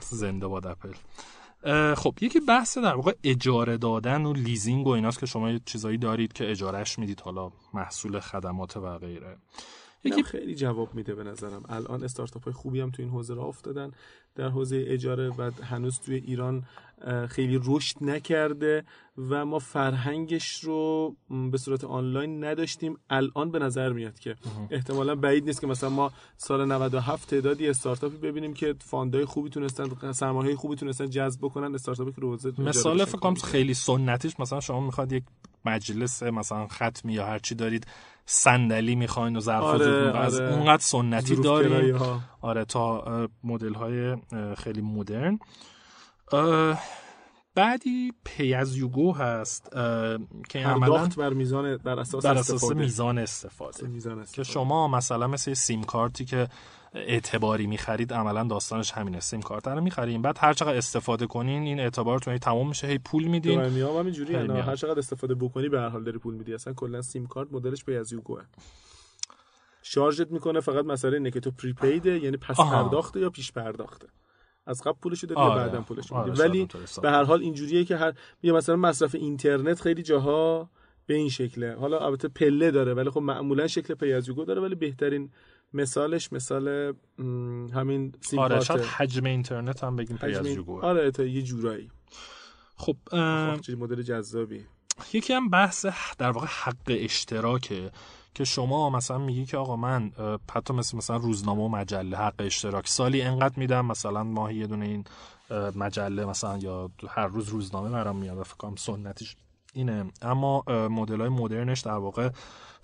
زنده 0.00 0.46
باد 0.46 0.66
اپل. 0.66 0.92
خب 1.96 2.14
یکی 2.20 2.40
بحث 2.40 2.78
در 2.78 2.94
واقع 2.94 3.12
اجاره 3.24 3.76
دادن 3.76 4.26
و 4.26 4.32
لیزینگ 4.32 4.86
و 4.86 4.90
ایناست 4.90 5.20
که 5.20 5.26
شما 5.26 5.58
چیزایی 5.58 5.98
دارید 5.98 6.32
که 6.32 6.50
اجارهش 6.50 6.98
می‌دید 6.98 7.20
حالا 7.20 7.50
محصول 7.74 8.20
خدمات 8.20 8.76
و 8.76 8.98
غیره. 8.98 9.36
یکی 10.04 10.22
خیلی 10.22 10.54
جواب 10.54 10.94
میده 10.94 11.14
به 11.14 11.24
نظرم. 11.24 11.62
الان 11.68 12.04
استارتاپ 12.04 12.44
های 12.44 12.52
خوبی 12.52 12.80
هم 12.80 12.90
تو 12.90 13.02
این 13.02 13.10
حوزه 13.10 13.34
راه 13.34 13.46
افتادن. 13.46 13.90
در 14.34 14.48
حوزه 14.48 14.84
اجاره 14.86 15.28
و 15.28 15.50
هنوز 15.62 16.00
توی 16.00 16.14
ایران 16.14 16.64
خیلی 17.28 17.60
رشد 17.64 17.96
نکرده 18.00 18.84
و 19.18 19.44
ما 19.44 19.58
فرهنگش 19.58 20.64
رو 20.64 21.16
به 21.52 21.58
صورت 21.58 21.84
آنلاین 21.84 22.44
نداشتیم. 22.44 22.96
الان 23.10 23.50
به 23.50 23.58
نظر 23.58 23.92
میاد 23.92 24.18
که 24.18 24.36
احتمالا 24.70 25.14
بعید 25.14 25.44
نیست 25.44 25.60
که 25.60 25.66
مثلا 25.66 25.90
ما 25.90 26.12
سال 26.36 26.64
97 26.72 27.30
تعدادی 27.30 27.68
استارتاپی 27.68 28.16
ببینیم 28.16 28.54
که 28.54 28.74
فاندای 28.78 29.24
خوبی 29.24 29.50
تونستن 29.50 30.12
سرمایه 30.12 30.56
خوبی 30.56 30.76
تونستن 30.76 31.10
جذب 31.10 31.40
بکنن 31.40 31.74
استارتاپی 31.74 32.12
که 32.12 32.20
روزه 32.20 32.52
مثال 32.58 33.04
فکر 33.04 33.34
خیلی 33.34 33.74
سنتیش 33.74 34.40
مثلا 34.40 34.60
شما 34.60 34.80
می‌خواد 34.80 35.12
یک 35.12 35.24
مجلس 35.64 36.22
مثلا 36.22 36.66
ختمی 36.66 37.12
یا 37.12 37.26
هرچی 37.26 37.54
دارید 37.54 37.86
صندلی 38.26 38.94
می‌خواین 38.94 39.36
و 39.36 39.40
ظرف 39.40 39.62
آره، 39.62 40.18
از 40.18 40.40
آره. 40.40 40.54
اونقدر 40.54 40.82
سنتی 40.82 41.36
داریم. 41.36 42.00
آره 42.40 42.64
تا 42.64 43.28
مدل 43.44 43.74
های 43.74 44.16
خیلی 44.56 44.80
مدرن. 44.80 45.38
بعدی 47.54 48.12
پی 48.24 48.54
از 48.54 48.76
یوگو 48.76 49.12
هست 49.12 49.70
که 50.48 50.58
عملا 50.58 51.08
بر 51.16 51.32
میزان 51.32 51.76
بر 51.76 52.00
اساس, 52.00 52.26
بر 52.26 52.38
اساس 52.38 52.70
میزان 52.70 53.18
استفاده. 53.18 53.86
میزان 53.86 54.18
استفاده. 54.18 54.46
که 54.46 54.52
شما 54.52 54.88
مثلا 54.88 55.26
مثل 55.26 55.54
سیم 55.54 55.84
کارتی 55.84 56.24
که 56.24 56.48
اعتباری 56.94 57.66
می‌خرید 57.66 58.12
عملا 58.12 58.44
داستانش 58.44 58.92
همینه. 58.92 59.20
سیم 59.20 59.42
کارت 59.42 59.68
رو 59.68 59.80
می‌خریم. 59.80 60.22
بعد 60.22 60.36
هر 60.40 60.52
چقدر 60.52 60.76
استفاده 60.76 61.26
کنین 61.26 61.62
این 61.62 61.80
اعتبارتون 61.80 62.38
تمام 62.38 62.68
میشه 62.68 62.86
هی 62.86 62.98
پول 62.98 63.24
میدین. 63.24 63.60
هم 63.60 63.98
همینجوری 63.98 64.34
هر 64.34 64.76
چقدر 64.76 64.98
استفاده 64.98 65.34
بکنی 65.34 65.68
به 65.68 65.80
هر 65.80 65.88
حال 65.88 66.04
داری 66.04 66.18
پول 66.18 66.34
میدی. 66.34 66.54
اصلا 66.54 66.72
کلا 66.72 67.02
سیم 67.02 67.26
کارت 67.26 67.48
مدلش 67.52 67.84
به 67.84 67.98
از 67.98 68.12
یوگوه 68.12 68.42
شارژت 69.82 70.30
می‌کنه 70.30 70.60
فقط 70.60 70.84
مسئله 70.84 71.16
اینه 71.16 71.30
که 71.30 71.40
تو 71.40 71.50
پریپیده 71.50 72.18
یعنی 72.18 72.36
پس 72.36 72.56
پرداخته 72.56 73.20
یا 73.20 73.30
پیش 73.30 73.52
پرداخته. 73.52 74.08
از 74.66 74.82
قبل 74.82 74.98
پولش 75.02 75.24
دادی 75.24 75.40
آره. 75.40 75.60
یا 75.60 75.66
بعدم 75.66 75.82
پولش 75.82 76.12
آره. 76.12 76.32
ولی 76.32 76.68
به 77.02 77.10
هر 77.10 77.24
حال 77.24 77.40
اینجوریه 77.40 77.84
که 77.84 77.96
هر 77.96 78.12
مثلا 78.44 78.76
مصرف 78.76 79.14
اینترنت 79.14 79.80
خیلی 79.80 80.02
جاها 80.02 80.70
به 81.06 81.14
این 81.14 81.28
شکله. 81.28 81.74
حالا 81.74 81.98
البته 81.98 82.28
پله 82.28 82.70
داره 82.70 82.94
ولی 82.94 83.10
خب 83.10 83.20
معمولا 83.20 83.66
شکل 83.66 83.94
پیازیگو 83.94 84.44
داره 84.44 84.60
ولی 84.60 84.74
بهترین 84.74 85.30
مثالش 85.74 86.32
مثال 86.32 86.94
همین 87.74 88.14
سیم 88.20 88.38
آره 88.38 88.60
شاید 88.60 88.80
حجم 88.80 89.24
اینترنت 89.24 89.84
هم 89.84 89.96
بگیم 89.96 90.16
پیازیگو 90.16 90.80
آره 90.84 91.10
تا 91.10 91.24
یه 91.24 91.42
جورایی. 91.42 91.90
خب 92.76 92.96
مدل 93.78 94.02
جذابی. 94.02 94.66
یکی 95.12 95.32
هم 95.32 95.48
بحث 95.48 95.86
در 96.18 96.30
واقع 96.30 96.46
حق 96.46 96.86
اشتراکه 96.88 97.90
که 98.34 98.44
شما 98.44 98.90
مثلا 98.90 99.18
میگی 99.18 99.46
که 99.46 99.56
آقا 99.56 99.76
من 99.76 100.12
حتی 100.52 100.74
مثل 100.74 100.96
مثلا 100.96 101.16
روزنامه 101.16 101.62
و 101.62 101.68
مجله 101.68 102.16
حق 102.16 102.34
اشتراک. 102.38 102.88
سالی 102.88 103.22
انقدر 103.22 103.54
میدم 103.56 103.86
مثلا 103.86 104.24
ماهی 104.24 104.56
یه 104.56 104.66
دونه 104.66 104.84
این 104.84 105.04
مجله 105.76 106.24
مثلا 106.24 106.58
یا 106.58 106.90
هر 107.08 107.26
روز 107.26 107.48
روزنامه 107.48 107.90
برام 107.90 108.16
میاد 108.16 108.42
فکر 108.42 108.56
کنم 108.56 108.76
سنتیش 108.76 109.36
اینه. 109.72 110.10
اما 110.22 110.64
مدل 110.68 111.20
های 111.20 111.28
مدرنش 111.28 111.80
در 111.80 111.92
واقع 111.92 112.30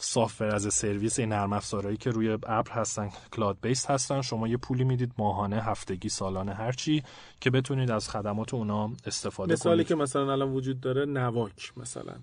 software 0.03 0.55
as 0.55 0.75
a 0.75 0.80
service 0.80 1.18
این 1.19 1.29
نرم 1.29 1.53
افزارهایی 1.53 1.97
که 1.97 2.11
روی 2.11 2.39
اپل 2.47 2.73
هستن 2.73 3.11
cloud 3.33 3.59
base 3.62 3.87
هستن. 3.87 4.21
شما 4.21 4.49
یه 4.49 4.57
پولی 4.57 4.85
می‌دید 4.85 5.13
ماهانه 5.19 5.57
هفتگی 5.57 6.09
سالانه 6.09 6.55
هرچی 6.55 7.03
که 7.41 7.51
بتونید 7.51 7.91
از 7.91 8.09
خدمات 8.09 8.55
اونا 8.55 8.93
استفاده 9.07 9.53
مثالی 9.53 9.77
کنید. 9.77 9.87
که 9.87 9.95
مثلا 9.95 10.33
الان 10.33 10.53
وجود 10.53 10.81
داره 10.81 11.05
نواک 11.05 11.73
مثلا. 11.77 12.15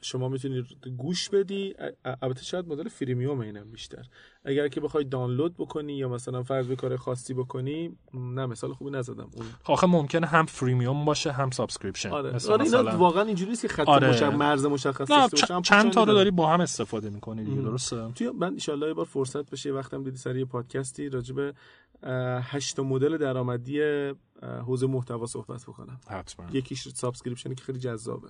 شما 0.00 0.28
می‌تونید 0.28 0.64
گوش 0.96 1.28
بدی. 1.28 1.74
البته 2.22 2.42
شاید 2.42 2.68
مدل 2.68 2.88
freemium 2.88 3.40
اینم 3.40 3.70
بیشتر. 3.70 4.06
اگر 4.48 4.68
که 4.68 4.80
بخوای 4.80 5.04
دانلود 5.04 5.54
بکنی 5.56 5.92
یا 5.92 6.08
مثلا 6.08 6.42
فرض 6.42 6.70
کار 6.70 6.96
خاصی 6.96 7.34
بکنی 7.34 7.96
نه 8.14 8.46
مثال 8.46 8.72
خوبی 8.72 8.90
نزدم. 8.90 9.28
اون 9.36 9.46
آخه 9.64 9.86
ممکنه 9.86 10.26
هم 10.26 10.46
freemium 10.46 11.04
باشه 11.04 11.32
هم 11.32 11.50
subscription. 11.50 12.10
آره. 12.10 12.34
مثلا 12.34 12.54
آره 12.54 12.64
اینا 12.64 12.96
واقعا 12.96 13.22
اینجوری 13.22 13.50
نیست 13.50 13.62
که 13.62 13.68
خط 13.68 13.88
آره. 13.88 14.08
مشخص 14.08 14.34
مرز 14.34 14.66
مشخص 14.66 15.10
داشته 15.10 15.60
چند 15.62 15.92
تا 15.92 16.04
رو 16.04 16.12
داری 16.12 16.30
با 16.30 16.46
هم 16.46 16.60
استفاده 16.60 17.10
می‌کنی 17.10 17.44
دیگه 17.44 17.60
درسته؟ 17.60 18.12
توی 18.14 18.30
من 18.30 18.56
ان 18.68 18.82
یه 18.82 18.94
بار 18.94 19.04
فرصت 19.04 19.50
بشه 19.50 19.72
وقتم 19.72 20.02
دیدی 20.02 20.16
سری 20.16 20.44
پادکستی 20.44 21.08
راجع 21.08 21.34
به 21.34 21.54
هشت 22.42 22.80
مدل 22.80 23.18
درآمدی 23.18 23.80
حوزه 24.42 24.86
محتوا 24.86 25.26
صحبت 25.26 25.62
بکنم. 25.62 26.00
حتما. 26.08 26.46
یکیش 26.52 26.88
subscription 26.88 27.49
ی 27.49 27.54
که 27.54 27.64
خیلی 27.64 27.78
جذابه. 27.78 28.28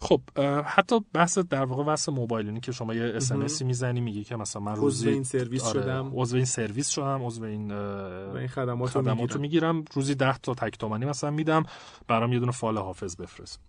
خب 0.00 0.20
حتی 0.64 1.00
بحث 1.12 1.38
در 1.38 1.64
واقع 1.64 1.84
بحث 1.84 2.08
موبایل 2.08 2.60
که 2.60 2.72
شما 2.72 2.94
یه 2.94 3.02
اس 3.02 3.32
ام 3.32 3.46
می‌زنی 3.60 4.00
میگی 4.00 4.24
که 4.24 4.36
مثلا 4.36 4.62
من 4.62 4.76
روزی 4.76 5.08
این 5.08 5.24
سرویس 5.24 5.64
آره 5.64 5.82
شدم. 5.82 6.10
عضو 6.14 6.36
این 6.36 6.44
سرویس 6.44 6.88
شدم 6.88 7.26
عضو 7.26 7.44
این 7.44 7.72
این 7.72 8.48
خدمات, 8.48 8.90
خدمات 8.90 9.32
رو 9.32 9.40
می‌گیرم. 9.40 9.84
روزی 9.94 10.14
10 10.14 10.38
تا 10.38 10.54
تک 10.54 10.78
تومانی 10.78 11.04
مثلا 11.04 11.30
میدم 11.30 11.62
برام 12.08 12.32
یه 12.32 12.38
دونه 12.38 12.52
فال 12.52 12.78
حافظ 12.78 13.16
بفرست. 13.16 13.60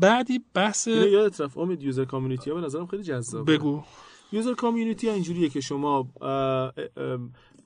بعدی 0.00 0.40
بحث 0.54 0.86
یادت 0.86 1.40
رفت 1.40 1.58
امید 1.58 1.82
user 1.82 2.04
community 2.04 2.50
ها 2.50 2.56
به 2.56 2.62
نظرم 2.62 2.86
خیلی 2.86 3.02
جذابه. 3.02 3.58
بگو. 3.58 3.82
user 4.32 4.54
community 4.54 5.08
ها 5.08 5.14
اینجوریه 5.14 5.48
که 5.48 5.60
شما 5.60 6.08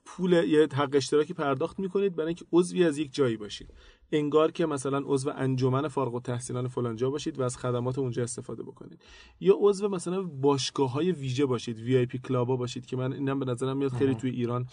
پول 0.05 0.33
یه 0.33 0.67
حق 0.73 0.89
اشتراکی 0.93 1.33
پرداخت 1.33 1.79
می‌کنید 1.79 2.15
برای 2.15 2.27
اینکه 2.27 2.45
عضوی 2.51 2.83
از 2.83 2.97
یک 2.97 3.13
جایی 3.13 3.37
باشید. 3.37 3.73
انگار 4.11 4.51
که 4.51 4.65
مثلا 4.65 5.01
عضو 5.05 5.31
انجمن 5.35 5.87
فارغ 5.87 6.15
التحصیلان 6.15 6.67
فلانجا 6.67 7.09
باشید 7.09 7.39
و 7.39 7.43
از 7.43 7.57
خدمات 7.57 7.99
اونجا 7.99 8.23
استفاده 8.23 8.63
بکنید. 8.63 9.01
یا 9.39 9.55
عضو 9.59 9.89
مثلا 9.89 10.21
باشگاه 10.21 10.91
های 10.91 11.11
ویژه 11.11 11.45
باشید 11.45 11.79
VIP 11.79 12.17
club 12.17 12.47
ا 12.47 12.55
باشید 12.55 12.85
که 12.85 12.97
من 12.97 13.13
اینم 13.13 13.39
به 13.39 13.45
نظرم 13.45 13.77
میاد 13.77 13.91
خیلی 13.91 14.15
توی 14.15 14.31
ایران 14.31 14.67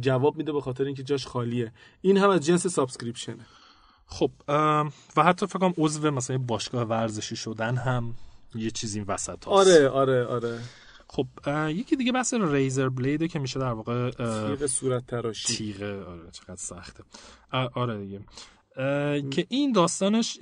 جواب 0.00 0.36
میده 0.36 0.52
به 0.52 0.60
خاطر 0.60 0.84
اینکه 0.84 1.02
جاش 1.02 1.26
خالیه. 1.26 1.72
این 2.00 2.16
هم 2.16 2.30
از 2.30 2.46
جنس 2.46 2.66
subscription 2.66 3.35
ه. 3.35 3.46
خب 4.06 4.30
و 5.16 5.22
حتی 5.24 5.46
فکر 5.46 5.58
کنم 5.58 5.74
عضو 5.78 6.10
مثلا 6.10 6.38
باشگاه 6.38 6.82
ورزشی 6.82 7.36
شدن 7.36 7.76
هم 7.76 8.14
یه 8.54 8.70
چیزی 8.70 8.98
این 8.98 9.08
وسط 9.08 9.38
هست. 9.38 9.48
آره 9.48 9.88
آره 9.88 10.24
آره. 10.24 10.60
خب 11.08 11.26
یکی 11.68 11.96
دیگه 11.96 12.12
بحث 12.12 12.34
ریزر 12.34 12.88
بلیده 12.88 13.28
که 13.28 13.38
میشه 13.38 13.60
در 13.60 13.72
واقع 13.72 14.10
تیغ 14.10 14.66
صورت 14.66 15.06
تراشی 15.06 15.56
تیغ 15.56 15.82
آره 15.82 16.30
چقدر 16.30 16.56
سخته. 16.56 17.04
آره 17.52 17.98
دیگه. 17.98 18.20
که 19.30 19.46
این 19.48 19.72
داستانش 19.72 20.38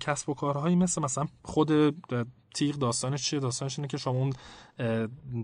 کسب 0.00 0.28
و 0.28 0.34
کارهایی 0.34 0.76
مثل 0.76 1.02
مثلا 1.02 1.26
خود 1.42 1.94
تیغ 2.54 2.74
داستانش 2.76 3.22
چیه؟ 3.22 3.40
داستانش 3.40 3.78
اینه 3.78 3.88
که 3.88 3.96
شما 3.96 4.14
اون 4.14 4.32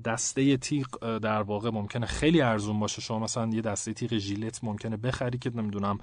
دسته 0.05 0.57
تیغ 0.57 1.19
در 1.19 1.43
واقع 1.43 1.71
ممکنه 1.71 2.07
خیلی 2.07 2.41
ارزون 2.41 2.81
باشه. 2.81 3.01
شما 3.01 3.19
مثلا 3.19 3.51
یه 3.53 3.61
دسته 3.61 3.93
تیغ 3.93 4.17
ژیلت 4.19 4.65
ممکنه 4.65 4.97
بخری 4.97 5.39
که 5.39 5.51
نمی‌دونم 5.55 5.99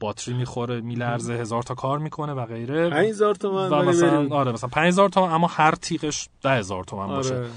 باتری 0.00 0.34
می‌خوره 0.34 0.80
میلرزه 0.80 1.32
هزار 1.32 1.62
تا 1.62 1.74
کار 1.74 1.98
می‌کنه 1.98 2.32
و 2.32 2.46
غیره. 2.46 2.90
5000 2.90 3.34
تومن 3.34 3.68
و 3.68 3.82
مثلا 3.82 4.36
آره 4.36 4.52
مثلا 4.52 4.70
5000 4.70 5.08
تومن 5.08 5.32
اما 5.32 5.46
هر 5.46 5.74
تیغش 5.74 6.28
10000 6.42 6.84
تومن 6.84 7.10
آره. 7.10 7.50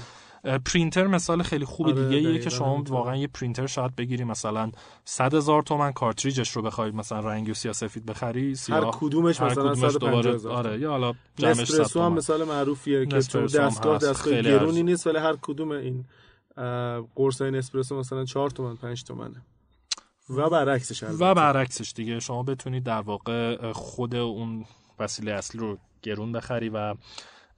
پرینتر 0.64 1.06
مثال 1.06 1.42
خیلی 1.42 1.64
خوب 1.64 1.86
آره 1.86 2.04
دیگه 2.04 2.28
ایه 2.28 2.38
که 2.38 2.50
شما 2.50 2.84
واقعا 2.88 3.16
یه 3.16 3.26
پرینتر 3.26 3.66
شاید 3.66 3.96
بگیری 3.96 4.24
مثلا 4.24 4.70
100 5.04 5.34
هزار 5.34 5.62
تومن 5.62 5.92
کارتریجش 5.92 6.50
رو 6.50 6.62
بخواید 6.62 6.94
مثلا 6.94 7.20
رنگی 7.20 7.50
و 7.50 7.54
سیاه 7.54 7.74
سفید 7.74 8.06
بخری 8.06 8.54
سیاه 8.54 8.84
هر 8.84 8.90
کدومش 8.90 9.40
هر 9.40 9.46
مثلا 9.46 9.74
کدومش 9.74 9.94
دوباره 9.94 10.48
آره 10.48 10.80
یا 10.80 10.90
حالا 10.90 11.12
جمعش 11.36 11.58
نسپرسو 11.58 12.02
هم 12.02 12.12
مثال 12.12 12.44
معروفیه 12.44 13.06
که 13.06 13.18
تو 13.20 13.46
دستگاه 13.46 13.98
دستگاه 13.98 14.42
گرونی 14.42 14.82
نیست 14.82 15.06
ولی 15.06 15.18
هر 15.18 15.36
کدوم 15.42 15.70
این 15.70 16.04
قرص 17.14 17.42
های 17.42 17.50
نسپرسو 17.50 17.98
مثلا 17.98 18.24
4 18.24 18.50
تومن 18.50 18.76
5 18.76 19.04
تومنه. 19.04 19.42
و 20.30 20.50
برعکسش 20.50 21.02
و 21.02 21.34
برعکسش 21.34 21.92
دیگه. 21.96 22.20
شما 22.20 22.42
بتونید 22.42 22.84
در 22.84 23.00
واقع 23.00 23.72
خود 23.72 24.14
اون 24.14 24.64
وسیله 24.98 25.32
اصلی 25.32 25.60
رو 25.60 25.78
گرون 26.02 26.32
بخری 26.32 26.68
و 26.68 26.94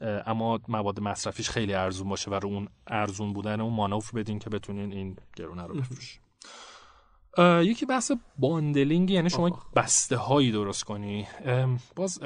اما 0.00 0.60
مواد 0.68 1.00
مصرفیش 1.00 1.50
خیلی 1.50 1.74
ارزون 1.74 2.08
باشه 2.08 2.30
و 2.30 2.34
رو 2.34 2.48
اون 2.48 2.68
ارزون 2.86 3.32
بودن 3.32 3.60
اون 3.60 3.72
مانور 3.72 4.14
بدین 4.14 4.38
که 4.38 4.50
بتونین 4.50 4.92
این 4.92 5.16
گرونه 5.36 5.62
رو 5.62 5.74
بفروشین. 5.74 6.20
یکی 7.62 7.86
بحث 7.86 8.12
bundling 8.38 9.10
یعنی 9.10 9.30
شما 9.30 9.62
بسته 9.76 10.16
هایی 10.16 10.52
درست 10.52 10.84
کنی. 10.84 11.26
باز 11.96 12.20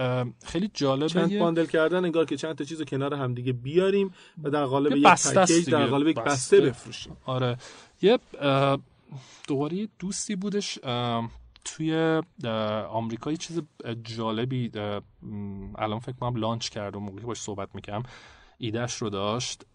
خیلی 0.45 0.70
جالبه 0.75 1.09
چند 1.09 1.39
bundle 1.39 1.66
کردن 1.66 2.05
انگار 2.05 2.25
که 2.25 2.37
چند 2.37 2.55
تا 2.55 2.64
چیز 2.64 2.79
رو 2.79 2.85
کنار 2.85 3.14
هم 3.14 3.35
دیگه 3.35 3.53
بیاریم 3.53 4.14
و 4.43 4.51
در 4.51 4.64
قالب 4.64 4.97
یک 4.97 5.07
پکیج 5.07 5.70
در 5.70 5.87
قالب 5.87 6.09
یک 6.09 6.18
بسته, 6.18 6.61
بفروشیم. 6.61 7.16
آره. 7.25 7.57
یه 8.03 8.18
دوباره 9.49 9.89
دوستی 9.99 10.37
بودش. 10.37 10.79
توی 11.65 12.23
آمریکا 12.91 13.31
یه 13.31 13.37
چیز 13.37 13.63
جالبی 14.03 14.71
الان 15.79 15.99
فکر 15.99 16.17
کنم 16.21 16.37
لانچ 16.37 16.69
کرد 16.69 16.97
و 16.97 17.01
موقعی 17.01 17.25
باش 17.25 17.41
صحبت 17.41 17.69
می‌کنم 17.75 18.03
ایدهش 18.59 18.95
رو 18.95 19.11
داشت 19.11 19.67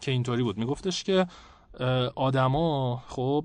که 0.00 0.10
اینطوری 0.10 0.42
بود. 0.42 0.58
میگفتش 0.58 1.04
که 1.04 1.26
آدما 2.14 3.02
خب 3.08 3.44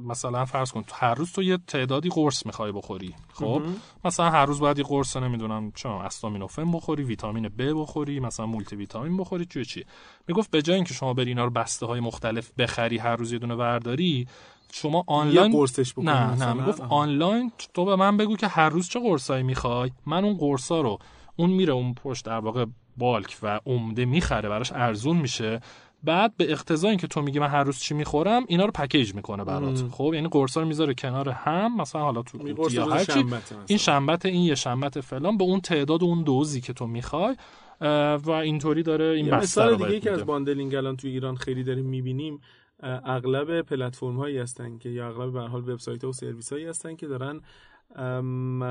مثلا 0.00 0.44
فرض 0.44 0.72
کن 0.72 0.84
هر 0.92 1.14
روز 1.14 1.32
تو 1.32 1.42
یه 1.42 1.58
تعدادی 1.66 2.08
قرص 2.08 2.46
می‌خوای 2.46 2.72
بخوری 2.72 3.14
خب؟ 3.32 3.62
مثلا 4.04 4.30
هر 4.30 4.46
روز 4.46 4.60
باید 4.60 4.78
یه 4.78 4.84
قرص 4.84 5.16
نمی‌دونم 5.16 5.72
چه 5.74 5.88
استامینوفن 5.88 6.72
بخوری 6.72 7.02
ویتامین 7.02 7.48
ب 7.48 7.62
بخوری 7.80 8.20
مثلا 8.20 8.46
مولتی 8.46 8.76
ویتامین 8.76 9.16
بخوری 9.16 9.46
چه 9.46 9.64
چی. 9.64 9.84
می‌گفت 10.28 10.50
به 10.50 10.62
جای 10.62 10.76
اینکه 10.76 10.94
شما 10.94 11.14
بری 11.14 11.28
اینا 11.28 11.44
رو 11.44 11.50
بسته 11.50 11.86
های 11.86 12.00
مختلف 12.00 12.52
بخری 12.58 12.98
هر 12.98 13.16
روز 13.16 13.32
یه 13.32 13.38
دونه 13.38 13.56
برداری 13.56 14.26
شما 14.72 15.04
آنلاین 15.06 15.52
قرصش 15.52 15.98
نه 15.98 16.44
نه 16.44 16.52
می‌گفت 16.52 16.80
آنلاین 16.80 17.52
تو 17.74 17.84
به 17.84 17.96
من 17.96 18.16
بگو 18.16 18.36
که 18.36 18.46
هر 18.46 18.68
روز 18.68 18.88
چه 18.88 19.00
قرصایی 19.00 19.42
می‌خوای. 19.42 19.90
من 20.06 20.24
اون 20.24 20.36
قرصا 20.36 20.80
رو 20.80 20.98
اون 21.36 21.50
میره 21.50 21.72
اون 21.72 21.94
پشت 21.94 22.24
در 22.24 22.38
واقع 22.38 22.64
بالک 22.96 23.36
و 23.42 23.60
عمده 23.66 24.04
می‌خره 24.04 24.48
براش 24.48 24.72
ارزون 24.72 25.16
میشه. 25.16 25.60
بعد 26.02 26.36
به 26.36 26.52
اقتضا 26.52 26.88
اینکه 26.88 27.06
تو 27.06 27.22
میگی 27.22 27.38
من 27.38 27.48
هر 27.48 27.64
روز 27.64 27.78
چی 27.78 27.94
می‌خورم 27.94 28.44
اینا 28.48 28.64
رو 28.64 28.70
پکیج 28.70 29.14
می‌کنه 29.14 29.44
برات. 29.44 29.84
خب 29.90 30.10
یعنی 30.14 30.28
قرصا 30.28 30.60
رو 30.60 30.66
می‌ذاره 30.66 30.94
کنار 30.94 31.28
هم 31.28 31.76
مثلا 31.76 32.02
حالا 32.02 32.22
تو 32.22 32.48
یا 32.70 32.86
هر 32.86 33.04
چی؟ 33.04 33.24
این 33.66 33.78
شنبت 33.78 34.26
این 34.26 34.42
یه 34.42 34.54
شنبت 34.54 35.00
فلان. 35.00 35.36
به 35.36 35.44
اون 35.44 35.60
تعداد 35.60 36.04
اون 36.04 36.22
دوزی 36.22 36.60
که 36.60 36.72
تو 36.72 36.86
می‌خوای 36.86 37.36
و 38.24 38.30
اینطوری 38.30 38.82
داره 38.82 39.04
این 39.04 39.34
مثال 39.34 39.76
دیگه 39.76 40.00
که 40.00 40.10
از 40.10 40.26
bundling 40.26 40.74
الان 40.74 40.96
تو 40.96 41.08
ایران 41.08 41.36
خیلی 41.36 41.64
داریم 41.64 41.86
می‌بینیم. 41.86 42.40
اغلب 42.82 43.62
پلتفرم 43.62 44.16
هایی 44.16 44.38
هستن 44.38 44.78
که 44.78 44.88
یا 44.88 45.08
اغلب 45.08 45.32
به 45.32 45.40
حال 45.40 45.68
وبسایت 45.68 46.04
ها 46.04 46.10
و 46.10 46.12
سرویس 46.12 46.52
هایی 46.52 46.64
هستن 46.64 46.96
که 46.96 47.06
دارن 47.06 47.40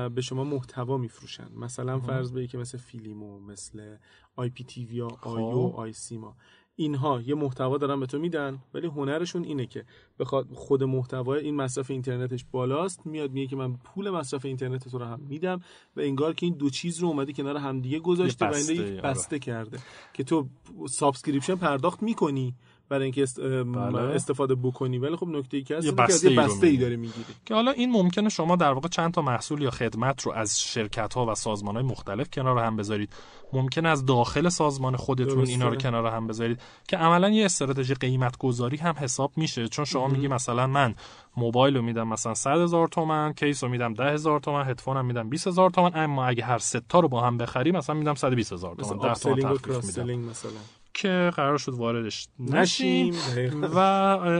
به 0.08 0.20
شما 0.20 0.44
محتوا 0.44 0.98
میفروشن. 0.98 1.48
مثلا 1.56 1.98
فرض 1.98 2.32
کن 2.32 2.46
که 2.46 2.58
مثل 2.58 2.78
فیلیمو 2.78 3.40
مثل 3.40 3.96
IPTV 4.36 4.96
یا 4.96 5.08
آیو 5.22 5.72
آی 5.76 5.92
سیما 5.92 6.36
اینها 6.76 7.20
یه 7.20 7.34
محتوا 7.34 7.78
دارن 7.78 8.00
به 8.00 8.06
تو 8.06 8.18
میدن 8.18 8.58
ولی 8.74 8.86
هنرشون 8.86 9.44
اینه 9.44 9.66
که 9.66 9.84
بخواد 10.18 10.48
خود 10.52 10.84
محتوا 10.84 11.34
این 11.34 11.54
مصرف 11.54 11.90
اینترنتش 11.90 12.44
بالاست 12.52 13.06
میاد 13.06 13.30
میگه 13.30 13.46
که 13.46 13.56
من 13.56 13.76
پول 13.76 14.10
مصرف 14.10 14.44
اینترنت 14.44 14.88
تو 14.88 14.98
رو 14.98 15.04
هم 15.04 15.20
میدم 15.20 15.60
و 15.96 16.00
انگار 16.00 16.34
که 16.34 16.46
این 16.46 16.54
دو 16.54 16.70
چیز 16.70 16.98
رو 16.98 17.08
اومده 17.08 17.32
کنار 17.32 17.56
همدیگه 17.56 17.98
گذاشته 17.98 18.46
و 18.46 18.54
این 18.54 18.70
یک 18.70 18.80
آره. 18.80 19.00
بسته 19.00 19.38
کرده 19.38 19.78
که 20.12 20.24
تو 20.24 20.48
subscription 20.88 21.54
پرداخت 21.54 22.02
می‌کنی. 22.02 22.54
برای 22.88 23.02
اینکه 23.02 23.22
است... 23.22 23.40
بله. 23.40 23.98
استفاده 23.98 24.54
بکنی. 24.54 24.98
ولی 24.98 25.16
خب 25.16 25.28
نکته 25.28 25.56
ای 25.56 25.62
که 25.62 25.76
هست 25.76 25.90
بسته 25.90 26.26
یه 26.26 26.30
ای 26.30 26.36
رو 26.36 26.42
بسته 26.42 26.66
ای. 26.66 26.76
داره 26.76 26.96
می‌گیری. 26.96 27.34
که 27.44 27.54
حالا 27.54 27.70
این 27.70 27.90
ممکنه 27.90 28.28
شما 28.28 28.56
در 28.56 28.72
واقع 28.72 28.88
چند 28.88 29.14
تا 29.14 29.22
محصول 29.22 29.62
یا 29.62 29.70
خدمت 29.70 30.22
رو 30.22 30.32
از 30.32 30.60
شرکت 30.60 31.14
ها 31.14 31.26
و 31.26 31.34
سازمان 31.34 31.74
های 31.74 31.84
مختلف 31.84 32.30
کنار 32.30 32.58
هم 32.58 32.76
بذارید. 32.76 33.12
ممکن 33.52 33.86
از 33.86 34.06
داخل 34.06 34.48
سازمان 34.48 34.96
خودتون 34.96 35.34
درسته. 35.34 35.52
اینا 35.52 35.68
رو 35.68 35.76
کنار 35.76 36.06
هم 36.06 36.26
بذارید. 36.26 36.60
که 36.88 36.96
عملا 36.96 37.30
یه 37.30 37.44
استراتژی 37.44 37.94
قیمت 37.94 38.38
گذاری 38.38 38.76
هم 38.76 38.94
حساب 38.98 39.32
میشه. 39.36 39.68
چون 39.68 39.84
شما 39.84 40.08
میگی 40.08 40.28
مثلا 40.28 40.66
من 40.66 40.94
موبایل 41.36 41.76
رو 41.76 41.82
میدم 41.82 42.08
مثلا 42.08 42.34
100 42.34 42.50
هزار 42.50 42.88
تومن 42.88 43.32
case 43.32 43.64
رو 43.64 43.70
میدم 43.70 43.94
10 43.94 44.04
هزار 44.04 44.40
تومن 44.40 44.70
هدفون 44.70 44.96
هم 44.96 45.06
میدم 45.06 45.28
20 45.28 45.48
هزار 45.48 45.70
تومن. 45.70 45.90
اما 45.94 46.26
اگه 46.26 46.44
هر 46.44 46.58
سه 46.58 46.80
تا 46.88 47.00
رو 47.00 47.08
با 47.08 47.20
هم 47.20 47.38
بخری 47.38 47.72
مثلا 47.72 47.96
میدم 47.96 48.14
120 48.14 48.52
هزار 48.52 48.76
مثلا 48.78 48.96
تومن. 48.96 49.12
10 49.12 49.14
تومن 49.14 49.32
upselling 49.32 49.50
و 49.50 49.54
تخفیف 49.54 49.66
cross 49.66 49.84
میدم. 49.84 50.02
selling 50.02 50.30
مثلا. 50.30 50.50
که 50.94 51.32
قرار 51.36 51.58
شد 51.58 51.72
واردش 51.72 52.28
نشیم. 52.38 53.14
و 53.62 53.78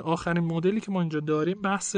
آخرین 0.04 0.44
مدلی 0.44 0.80
که 0.80 0.90
ما 0.90 1.00
اینجا 1.00 1.20
داریم 1.20 1.60
بحث 1.62 1.96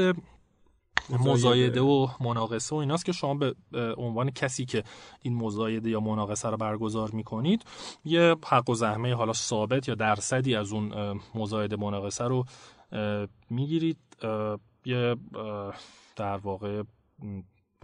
مزایده. 1.09 1.81
و 1.81 2.07
مناقصه 2.19 2.75
و 2.75 2.79
ایناست 2.79 3.05
که 3.05 3.11
شما 3.11 3.33
به 3.33 3.55
عنوان 3.97 4.31
کسی 4.31 4.65
که 4.65 4.83
این 5.21 5.35
مزایده 5.35 5.89
یا 5.89 5.99
مناقصه 5.99 6.49
رو 6.49 6.57
برگزار 6.57 7.11
می‌کنید 7.11 7.65
یه 8.05 8.35
حق‌الزحمه 8.45 9.13
حالا 9.13 9.33
ثابت 9.33 9.87
یا 9.87 9.95
درصدی 9.95 10.55
از 10.55 10.71
اون 10.71 11.19
مزایده 11.35 11.75
مناقصه 11.75 12.23
رو 12.23 12.45
می‌گیرید. 13.49 13.97
یه 14.85 15.15
در 16.15 16.37
واقع 16.37 16.83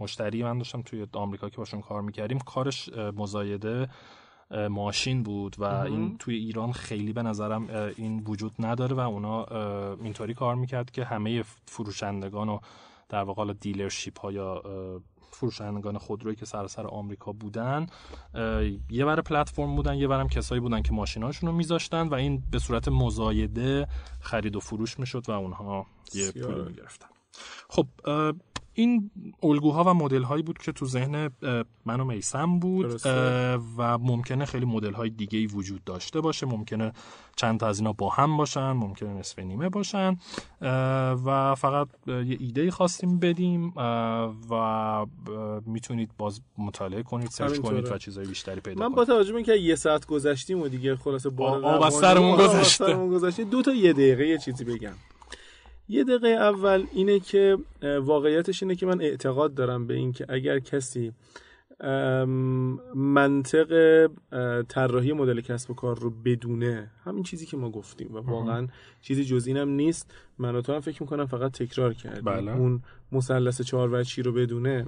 مشتری 0.00 0.42
من 0.42 0.58
داشتم 0.58 0.82
توی 0.82 1.06
آمریکا 1.12 1.48
که 1.48 1.56
باشون 1.56 1.80
کار 1.80 2.02
می‌کردیم 2.02 2.38
کارش 2.38 2.88
مزایده 2.92 3.88
ماشین 4.50 5.22
بود 5.22 5.56
و 5.58 5.64
این 5.64 6.18
توی 6.18 6.34
ایران 6.34 6.72
خیلی 6.72 7.12
به 7.12 7.22
نظرم 7.22 7.68
این 7.96 8.22
وجود 8.26 8.52
نداره 8.58 8.96
و 8.96 9.00
اونا 9.00 9.44
اینطوری 9.94 10.34
کار 10.34 10.54
می‌کرد 10.54 10.90
که 10.90 11.04
همه 11.04 11.44
فروشندگان 11.66 12.48
و 12.48 12.58
در 13.08 13.22
واقع 13.22 13.36
حالا 13.36 13.52
دیلرشیپ 13.52 14.20
ها 14.20 14.32
یا 14.32 14.62
فروشندگان 15.34 15.98
خودرویی 15.98 16.36
که 16.36 16.46
سراسر 16.46 16.86
آمریکا 16.86 17.32
بودن 17.32 17.86
یه 18.90 19.04
بر 19.04 19.20
پلتفرم 19.20 19.76
بودن 19.76 19.94
یه 19.94 20.08
برم 20.08 20.28
کسایی 20.28 20.60
بودن 20.60 20.82
که 20.82 20.92
ماشیناشون 20.92 21.48
رو 21.48 21.56
میذاشتن 21.56 22.08
و 22.08 22.14
این 22.14 22.42
به 22.50 22.58
صورت 22.58 22.88
مزایده 22.88 23.88
خرید 24.20 24.56
و 24.56 24.60
فروش 24.60 24.98
می‌شد 24.98 25.28
و 25.28 25.32
اونها 25.32 25.86
یه. 26.14 26.32
پولی 26.32 26.62
می‌گرفتن 26.62 27.08
خب 27.68 27.86
این 28.74 29.10
الگوها 29.42 29.84
و 29.84 29.94
مدل 29.94 30.22
هایی 30.22 30.42
بود 30.42 30.58
که 30.58 30.72
تو 30.72 30.86
ذهن 30.86 31.30
من 31.84 32.00
و 32.00 32.04
میسم 32.04 32.58
بود 32.58 33.06
و 33.76 33.98
ممکنه 33.98 34.44
خیلی 34.44 34.66
مدل 34.66 34.92
های 34.92 35.10
دیگه 35.10 35.38
ای 35.38 35.46
وجود 35.46 35.84
داشته 35.84 36.20
باشه. 36.20 36.46
ممکنه 36.46 36.92
چند 37.36 37.60
تا 37.60 37.68
از 37.68 37.78
اینا 37.78 37.92
با 37.92 38.10
هم 38.10 38.36
باشن 38.36 38.72
ممکنه 38.72 39.10
نصف 39.10 39.38
نیمه 39.38 39.68
باشن. 39.68 40.16
و 41.24 41.54
فقط 41.54 41.88
یه 42.06 42.36
ایده 42.40 42.60
ای 42.60 42.70
خواستیم 42.70 43.18
بدیم 43.18 43.72
و 44.50 45.06
می‌تونید 45.66 46.10
باز 46.18 46.40
مطالعه 46.58 47.02
کنید 47.02 47.28
سرچ. 47.30 47.58
کنید 47.58 47.92
و 47.92 47.98
چیزای 47.98 48.26
بیشتری 48.26 48.60
پیدا 48.60 48.80
من 48.80 48.86
کنید. 48.86 48.96
با 48.96 49.04
توجه 49.04 49.32
به 49.32 49.36
اینکه 49.36 49.54
یه 49.54 49.74
ساعت 49.74 50.06
گذشتیم 50.06 50.60
و 50.60 50.68
دیگه 50.68 50.96
خلاصه 50.96 51.30
بار 51.30 51.64
آب. 51.64 51.90
سرمون 51.90 52.36
گذشته. 53.10 53.44
دو 53.44 53.62
تا 53.62 53.74
یه 53.74 53.92
دقیقه 53.92 54.26
یه 54.26 54.38
چیزی 54.38 54.64
بگم. 54.64 54.94
یه 55.88 56.04
دقیقه 56.04 56.28
اول 56.28 56.86
اینه 56.92 57.20
که 57.20 57.58
واقعیتش 57.82 58.62
اینه 58.62 58.74
که 58.74 58.86
من 58.86 59.00
اعتقاد 59.00 59.54
دارم 59.54 59.86
به 59.86 59.94
این 59.94 60.12
که 60.12 60.26
اگر 60.28 60.58
کسی 60.58 61.12
منطق 62.94 64.08
طراحی 64.68 65.12
مدل 65.12 65.40
کسب 65.40 65.70
و 65.70 65.74
کار 65.74 65.98
رو 65.98 66.10
بدونه 66.10 66.90
همین 67.04 67.22
چیزی 67.22 67.46
که 67.46 67.56
ما 67.56 67.70
گفتیم 67.70 68.14
و 68.14 68.18
واقعا 68.18 68.68
چیزی 69.00 69.24
جز 69.24 69.46
اینم 69.46 69.68
نیست. 69.68 70.14
من 70.38 70.54
و 70.54 70.60
تو 70.60 70.72
هم 70.72 70.80
فکر 70.80 71.02
می‌کنم 71.02 71.26
فقط 71.26 71.52
تکرار 71.52 71.94
کردیم. 71.94 72.24
بله. 72.24 72.56
اون 72.56 72.82
مثلث 73.12 73.62
چهار 73.62 73.88
وجهی 73.92 74.22
رو 74.22 74.32
بدونه 74.32 74.86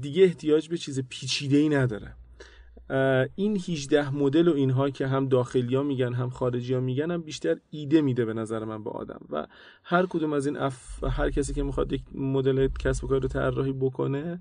دیگه 0.00 0.24
احتیاج 0.24 0.68
به 0.68 0.76
چیز 0.76 1.00
پیچیده 1.08 1.56
ای 1.56 1.68
نداره. 1.68 2.14
این 3.34 3.56
18 3.56 4.14
مدل 4.14 4.48
و 4.48 4.54
اینها 4.54 4.90
که 4.90 5.06
هم 5.06 5.28
داخلی 5.28 5.74
ها 5.76 5.82
میگن 5.82 6.12
هم 6.12 6.30
خارجی 6.30 6.74
ها 6.74 6.80
میگن 6.80 7.10
هم 7.10 7.22
بیشتر 7.22 7.56
ایده 7.70 8.00
میده 8.00 8.24
به 8.24 8.34
نظر 8.34 8.64
من 8.64 8.84
به 8.84 8.90
آدم. 8.90 9.20
و 9.30 9.46
هر 9.84 10.06
کدوم 10.06 10.32
از 10.32 10.46
این 10.46 10.56
اف 10.56 11.04
هر 11.04 11.30
کسی 11.30 11.54
که 11.54 11.62
می‌خواد 11.62 11.92
یک 11.92 12.02
مدل 12.14 12.68
کسب 12.68 13.04
و 13.04 13.08
کار 13.08 13.22
رو 13.22 13.28
طراحی 13.28 13.72
بکنه 13.72 14.40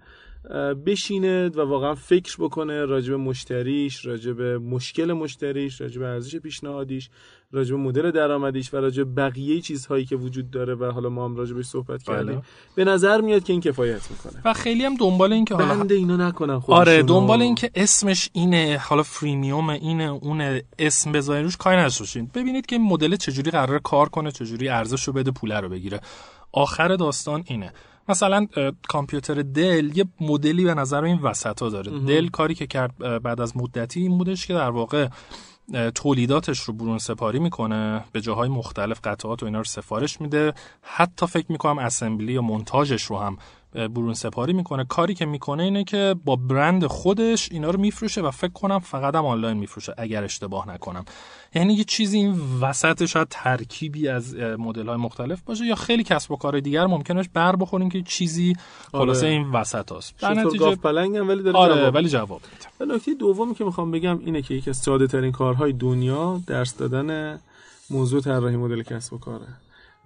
بشینه 0.85 1.49
و 1.49 1.61
واقعا 1.61 1.95
فکر 1.95 2.35
بکنه 2.39 2.85
راجب 2.85 3.13
مشتریش 3.13 4.05
راجب 4.05 4.41
مشکل 4.41 5.13
مشتریش 5.13 5.81
راجب 5.81 6.01
ارزش 6.01 6.35
پیشنهادیش 6.35 7.09
راجب 7.51 7.75
مدل 7.75 8.11
درآمدیش 8.11 8.73
و 8.73 8.77
راجب 8.77 9.15
بقیه 9.15 9.61
چیزهایی 9.61 10.05
که 10.05 10.15
وجود 10.15 10.51
داره 10.51 10.75
و 10.75 10.91
حالا 10.91 11.09
ما 11.09 11.25
هم 11.25 11.35
راجبش 11.35 11.65
صحبت 11.65 12.05
بله. 12.05 12.17
کردیم. 12.17 12.41
به 12.75 12.85
نظر 12.85 13.21
میاد 13.21 13.43
که 13.43 13.53
این 13.53 13.61
کفایت 13.61 14.11
می‌کنه. 14.11 14.41
و 14.45 14.53
خیلی 14.53 14.85
هم 14.85 14.95
دنبال 14.95 15.33
این 15.33 15.45
که 15.45 15.55
حالا 15.55 15.75
بنده 15.75 15.95
اینا 15.95 16.27
نکنن 16.27 16.59
خودشونو. 16.59 16.79
آره 16.79 17.03
دنبال 17.03 17.41
این 17.41 17.55
که 17.55 17.71
اسمش 17.75 18.29
اینه 18.33 18.81
حالا 18.83 19.03
فریمیوم 19.03 19.69
اینه 19.69 20.03
اون 20.03 20.61
اسم 20.79 21.11
بذارین 21.11 21.43
روش 21.43 21.57
کاری 21.57 21.83
باشین. 21.83 22.31
ببینید 22.33 22.65
که 22.65 22.75
این 22.75 22.85
مدل 22.85 23.15
چجوری 23.15 23.51
قرار 23.51 23.79
کار 23.79 24.09
کنه 24.09 24.31
چجوری 24.31 24.69
ارزش 24.69 25.03
رو 25.03 25.13
بده 25.13 25.31
پوله 25.31 25.59
رو 25.59 25.69
بگیره. 25.69 26.01
آخر 26.51 26.95
داستان 26.95 27.43
اینه. 27.47 27.73
مثلا 28.09 28.47
کامپیوتر 28.87 29.41
دل 29.41 29.97
یه 29.97 30.05
مدلی 30.21 30.63
به 30.63 30.73
نظر 30.73 31.03
این 31.03 31.19
وسط 31.19 31.61
ها 31.61 31.69
داره 31.69 31.99
دل 31.99 32.27
کاری 32.27 32.55
که 32.55 32.67
کرد 32.67 32.97
بعد 32.97 33.41
از 33.41 33.57
مدتی 33.57 33.99
این 33.99 34.17
بودش 34.17 34.47
که 34.47 34.53
در 34.53 34.69
واقع 34.69 35.07
تولیداتش 35.95 36.59
رو 36.59 36.73
برون 36.73 36.97
سپاری 36.97 37.39
می‌کنه 37.39 38.03
به 38.11 38.21
جاهای 38.21 38.49
مختلف 38.49 38.99
قطعات 39.03 39.43
و 39.43 39.45
اینا 39.45 39.57
رو 39.57 39.63
سفارش 39.63 40.21
میده. 40.21 40.53
حتی 40.81 41.27
فکر 41.27 41.51
می‌کنم 41.51 41.79
اسمبلی 41.79 42.33
یا 42.33 42.41
منتاجش 42.41 43.03
رو 43.03 43.17
هم 43.17 43.37
برون 43.73 44.13
سپاری 44.13 44.53
می‌کنه. 44.53 44.83
کاری 44.83 45.13
که 45.13 45.25
می‌کنه 45.25 45.63
اینه 45.63 45.83
که 45.83 46.15
با 46.25 46.35
برند 46.35 46.85
خودش 46.85 47.51
اینا 47.51 47.69
رو 47.69 47.79
میفروشه 47.79 48.21
و 48.21 48.31
فکر 48.31 48.51
کنم 48.51 48.79
فقط 48.79 49.15
هم 49.15 49.25
آنلاین 49.25 49.57
میفروشه 49.57 49.93
اگر 49.97 50.23
اشتباه 50.23 50.69
نکنم. 50.69 51.05
یعنی 51.55 51.73
یه 51.73 51.83
چیزی 51.83 52.17
این 52.17 52.39
وسط 52.61 53.05
شاید 53.05 53.27
ترکیبی 53.29 54.07
از 54.07 54.35
مدل 54.35 54.87
های 54.87 54.97
مختلف 54.97 55.41
باشه 55.41 55.65
یا 55.65 55.75
خیلی 55.75 56.03
کسب 56.03 56.31
و 56.31 56.35
کار 56.35 56.59
دیگر 56.59 56.85
ممکنه 56.85 57.17
بهش 57.17 57.29
بر 57.33 57.55
بخوریم 57.55 57.89
که 57.89 58.01
چیزی 58.01 58.55
خلاصه 58.91 59.25
آره. 59.25 59.35
این 59.35 59.51
وسط 59.51 59.91
هست 59.91 60.19
در 60.19 60.33
نتیجه 60.33 60.57
گاف 60.57 60.77
پلنگ 60.77 61.17
هم 61.17 61.27
ولی 61.27 61.43
داره 61.43 61.57
آره 61.57 61.75
جواب 61.75 61.95
ولی 61.95 62.09
جواب 62.09 62.41
میده. 62.79 62.95
نکته 62.95 63.13
دومی 63.13 63.55
که 63.55 63.63
می‌خوام 63.63 63.91
بگم 63.91 64.19
اینه 64.19 64.41
که 64.41 64.53
یکی 64.53 64.69
از 64.69 64.77
ساده 64.77 65.07
ترین 65.07 65.31
کارهای 65.31 65.73
دنیا 65.73 66.41
درس 66.47 66.77
دادن 66.77 67.39
موضوع 67.89 68.21
طراحی 68.21 68.55
مدل 68.55 68.83
کسب 68.83 69.13
و 69.13 69.17
کاره. 69.17 69.47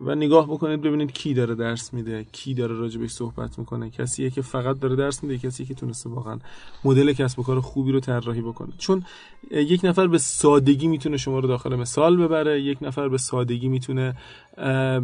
و 0.02 0.16
نگاه 0.16 0.48
بکنید 0.48 0.82
ببینید 0.82 1.12
کی 1.12 1.34
داره 1.34 1.56
درس 1.56 1.94
میده 1.94 2.26
کی 2.32 2.54
داره 2.54 2.76
راجبش 2.76 3.10
صحبت 3.10 3.60
می‌کنه. 3.60 3.90
کسیه 3.90 4.30
که 4.30 4.42
فقط 4.42 4.80
داره 4.80 4.96
درس 4.96 5.24
میده 5.24 5.38
کسی 5.38 5.66
که 5.66 5.74
تونسته 5.74 6.10
واقعا 6.10 6.40
مدل 6.84 7.14
کسب 7.14 7.40
و 7.40 7.44
کار 7.44 7.60
خوبی 7.62 7.92
رو 7.92 8.00
طراحی 8.00 8.42
بکنه. 8.42 8.74
چون 8.78 9.04
یک 9.52 9.86
نفر 9.86 10.08
به 10.08 10.18
سادگی 10.18 10.88
می‌تونه 10.88 11.18
شما 11.18 11.40
رو 11.40 11.48
داخل 11.48 11.76
مثال 11.76 12.18
ببره 12.18 12.62
یک 12.62 12.78
نفر 12.82 13.10
به 13.10 13.18
سادگی 13.18 13.68
می‌تونه 13.68 14.16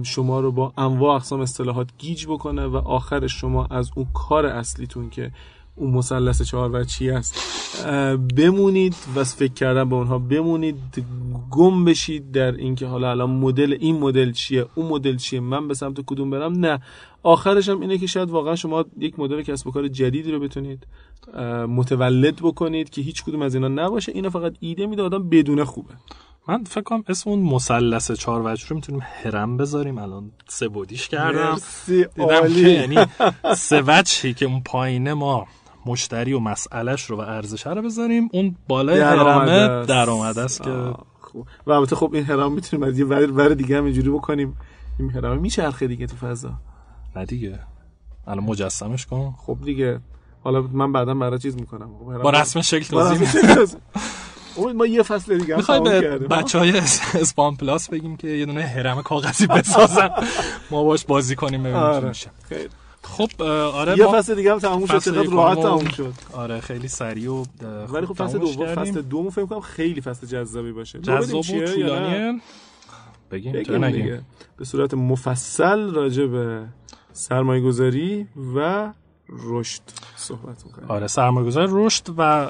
شما 0.03 0.39
رو 0.39 0.51
با 0.51 0.73
انواع 0.77 1.15
اقسام 1.15 1.41
اصطلاحات 1.41 1.87
گیج 1.97 2.27
بکنه 2.27 2.65
و 2.65 2.75
آخرش 2.75 3.41
شما 3.41 3.65
از 3.65 3.91
اون 3.95 4.07
کار 4.13 4.45
اصلیتون 4.45 5.09
که 5.09 5.31
اون 5.75 5.91
مثلث 5.91 6.41
چهار 6.41 6.81
وجهی 6.81 7.11
است 7.11 7.35
اه، 7.85 8.17
بمونید 8.17 8.95
و 9.15 9.23
فکر 9.23 9.53
کردن 9.53 9.89
به 9.89 9.95
اونها 9.95 10.19
بمونید. 10.19 10.75
گم 11.51 11.85
بشید 11.85 12.31
در 12.31 12.51
اینکه 12.51 12.87
حالا 12.87 13.11
الان 13.11 13.29
مدل 13.29 13.77
این 13.79 13.99
مدل 13.99 14.31
چیه 14.31 14.65
اون 14.75 14.87
مدل 14.87 15.17
چیه 15.17 15.39
من 15.39 15.67
به 15.67 15.73
سمت 15.73 16.01
کدوم 16.05 16.29
برم؟ 16.29 16.51
نه. 16.53 16.79
آخرش 17.23 17.69
هم 17.69 17.79
اینه 17.81 17.97
که 17.97 18.07
شاید 18.07 18.29
واقعا 18.29 18.55
شما 18.55 18.85
یک 18.99 19.19
مدل 19.19 19.41
کسب 19.41 19.67
و 19.67 19.71
کار 19.71 19.87
جدیدی 19.87 20.31
رو 20.31 20.39
بتونید 20.39 20.87
متولد 21.67 22.35
بکنید 22.35 22.89
که 22.89 23.01
هیچ 23.01 23.23
کدوم 23.23 23.41
از 23.41 23.55
اینا 23.55 23.67
نباشه. 23.67 24.11
اینا 24.11 24.29
فقط 24.29 24.53
ایده 24.59 24.85
میده 24.85 25.01
آدم 25.01 25.29
بدونه 25.29 25.65
خوبه. 25.65 25.93
من 26.47 26.63
فکر 26.63 26.81
کنم 26.81 27.03
اسم 27.07 27.29
اون 27.29 27.39
مثلث 27.39 28.11
چهار 28.11 28.41
وجه 28.45 28.67
رو 28.67 28.75
می‌تونیم 28.75 29.01
هرم 29.03 29.57
بذاریم. 29.57 29.97
الان 29.97 30.31
سه 30.47 30.67
بودیش 30.67 31.07
کردم. 31.07 31.51
مرسی 31.51 32.05
عالی. 32.17 32.71
یعنی 32.71 32.97
سه 33.55 33.83
وجهی 33.87 34.33
که 34.33 34.45
اون 34.45 34.61
پایینه 34.65 35.13
ما 35.13 35.47
مشتری 35.85 36.33
و 36.33 36.39
مسئلهش 36.39 37.05
رو 37.05 37.17
و 37.17 37.19
ارزش 37.19 37.67
رو 37.67 37.81
بذاریم 37.81 38.29
اون 38.33 38.55
بالای 38.67 38.99
هرمه 38.99 39.51
است. 39.51 39.89
درآمد 39.89 40.39
است 40.39 40.63
که 40.63 40.93
خوب. 41.19 41.47
و 41.67 41.71
البته 41.71 41.95
خب 41.95 42.13
این 42.13 42.25
هرم 42.25 42.51
می‌تونیم 42.51 42.87
از 42.87 42.99
یه 42.99 43.05
ور, 43.05 43.31
ور 43.31 43.49
دیگه 43.53 43.77
هم 43.77 43.85
اینجوری 43.85 44.09
بکنیم 44.09 44.57
این 44.99 45.09
هرم 45.09 45.37
میچرخه 45.37 45.87
دیگه 45.87 46.07
تو 46.07 46.15
فضا 46.15 46.53
نه 47.15 47.25
دیگه 47.25 47.59
الان 48.27 48.43
مجسمش 48.43 49.05
کن 49.05 49.35
خب 49.37 49.57
دیگه 49.65 49.99
حالا 50.43 50.61
من 50.61 50.91
بعدا 50.91 51.13
برای 51.13 51.39
چیز 51.39 51.55
می‌کنم 51.55 51.89
خب 51.99 52.21
با 52.21 52.29
رسم 52.29 52.61
شکل 52.61 52.85
توضیح 52.85 53.31
توضیح. 53.55 53.79
امید 54.57 54.75
ما 54.75 54.85
یه 54.85 55.03
فصل 55.03 55.37
دیگه 55.37 55.57
هم 55.57 55.83
به. 55.83 56.17
بچه 56.17 56.59
های 56.59 56.77
اسپان 57.13 57.55
پلاس 57.55 57.89
بگیم 57.89 58.17
که 58.17 58.27
یه 58.27 58.45
دونه 58.45 58.61
هرم 58.63 59.01
کاغذی 59.01 59.47
بسازن 59.47 60.09
ما 60.71 60.83
باش 60.83 61.05
بازی 61.05 61.35
کنیم 61.35 61.63
ببینیم 61.63 61.83
آره. 61.83 62.07
میشه 62.07 62.29
خیلی. 62.49 62.69
خب 63.03 63.41
آره 63.43 63.97
یه 63.97 64.05
ما 64.05 64.11
فصل 64.11 64.35
دیگه 64.35 64.51
هم 64.51 64.59
تموم 64.59 64.85
شد 64.85 64.99
چقدر 64.99 65.29
راحت 65.29 65.61
تموم 65.61 65.89
شد 65.89 66.13
آره 66.33 66.59
خیلی 66.59 66.87
سریع 66.87 67.31
و 67.31 67.45
ولی 67.89 68.05
خب 68.05 68.05
خوب 68.05 68.27
فصل 68.27 68.37
دوم. 68.37 68.75
فصل 68.75 69.01
دوم 69.01 69.29
فکر 69.29 69.45
کنم 69.45 69.59
خیلی 69.59 70.01
فصل 70.01 70.27
جذابی 70.27 70.71
باشه 70.71 70.99
جذاب 70.99 71.39
و؟ 71.39 71.41
طولانیه 71.41 72.41
بگیم, 73.31 73.53
بگیم 73.53 73.89
دیگه. 73.89 74.21
به 74.57 74.65
صورت 74.65 74.93
مفصل 74.93 75.93
راجع 75.93 76.25
به 76.25 76.65
سرمایه 77.13 77.61
گذاری 77.61 78.27
و 78.55 78.89
رشد 79.29 79.81
صحبت 80.15 80.65
می‌کنیم 80.65 80.91
آره 80.91 81.07
سرمایه 81.07 81.47
گذاری 81.47 81.67
رشد 81.71 82.09
و 82.09 82.47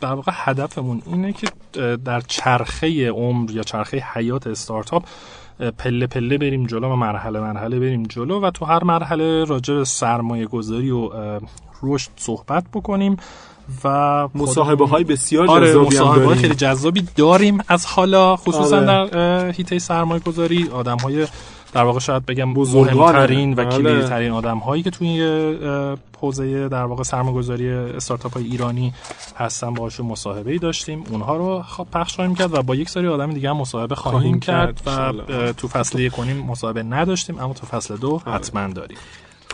در 0.00 0.12
واقع 0.12 0.32
هدفمون 0.34 1.02
اینه 1.06 1.32
که 1.32 1.46
در 1.96 2.20
چرخه 2.20 3.10
عمر 3.10 3.50
یا 3.50 3.62
چرخه 3.62 4.04
حیات 4.12 4.46
استارتاپ 4.46 5.04
پله 5.78 6.06
پله 6.06 6.38
بریم 6.38 6.66
جلو 6.66 6.92
و 6.92 6.96
مرحله 6.96 7.40
مرحله 7.40 7.78
بریم 7.78 8.02
جلو 8.02 8.40
و 8.40 8.50
تو 8.50 8.64
هر 8.64 8.84
مرحله 8.84 9.44
راجع 9.44 9.74
به 9.74 9.84
سرمایه 9.84 10.46
گذاری 10.46 10.90
و 10.90 11.10
رشد 11.82 12.10
صحبت 12.16 12.64
بکنیم 12.74 13.16
و 13.84 14.28
مصاحبه 14.34 14.86
های 14.86 15.04
بسیار 15.04 15.50
آره 15.50 15.68
جذابی 15.68 15.86
مصاحبه 15.86 16.26
های 16.26 16.36
خیلی 16.36 16.54
جذابی 16.54 17.08
داریم 17.16 17.58
از 17.68 17.86
حالا 17.86 18.36
خصوصا 18.36 18.76
آره. 18.76 18.86
در 18.86 19.50
هیته 19.50 19.78
سرمایه 19.78 20.20
گذاری 20.20 20.68
آدم 20.72 20.96
های 20.96 21.26
در 21.72 21.84
واقع 21.84 22.00
شاید 22.00 22.26
بگم 22.26 22.48
مهمترین 22.48 23.54
و 23.54 23.64
کلیدی 23.64 24.08
ترین 24.08 24.32
آدم 24.32 24.58
هایی 24.58 24.82
که 24.82 24.90
توی 24.90 25.22
حوزه 26.22 26.68
در 26.68 26.84
واقع 26.84 27.02
سرمایه‌گذاری 27.02 27.70
استارتاپ 27.70 28.34
های 28.34 28.44
ایرانی 28.44 28.92
هستن 29.36 29.74
باهاشون 29.74 30.06
مصاحبه 30.06 30.52
ای 30.52 30.58
داشتیم. 30.58 31.04
اونها 31.10 31.36
رو 31.36 31.62
خب 31.62 31.86
پخش 31.92 32.14
خواهیم 32.14 32.34
کرد 32.34 32.54
و 32.54 32.62
با 32.62 32.74
یک 32.74 32.88
سری 32.88 33.08
آدم 33.08 33.32
دیگه 33.32 33.50
هم 33.50 33.56
مصاحبه 33.56 33.94
خواهیم, 33.94 34.40
کرد, 34.40 34.82
و 34.86 35.12
تو 35.52 35.68
فصل 35.68 35.98
یک 35.98 36.12
کنیم 36.12 36.36
مصاحبه 36.36 36.82
نداشتیم 36.82 37.38
اما 37.38 37.52
تو 37.52 37.66
فصل 37.66 37.96
دو 37.96 38.20
آره. 38.26 38.36
حتما 38.36 38.68
داریم. 38.68 38.98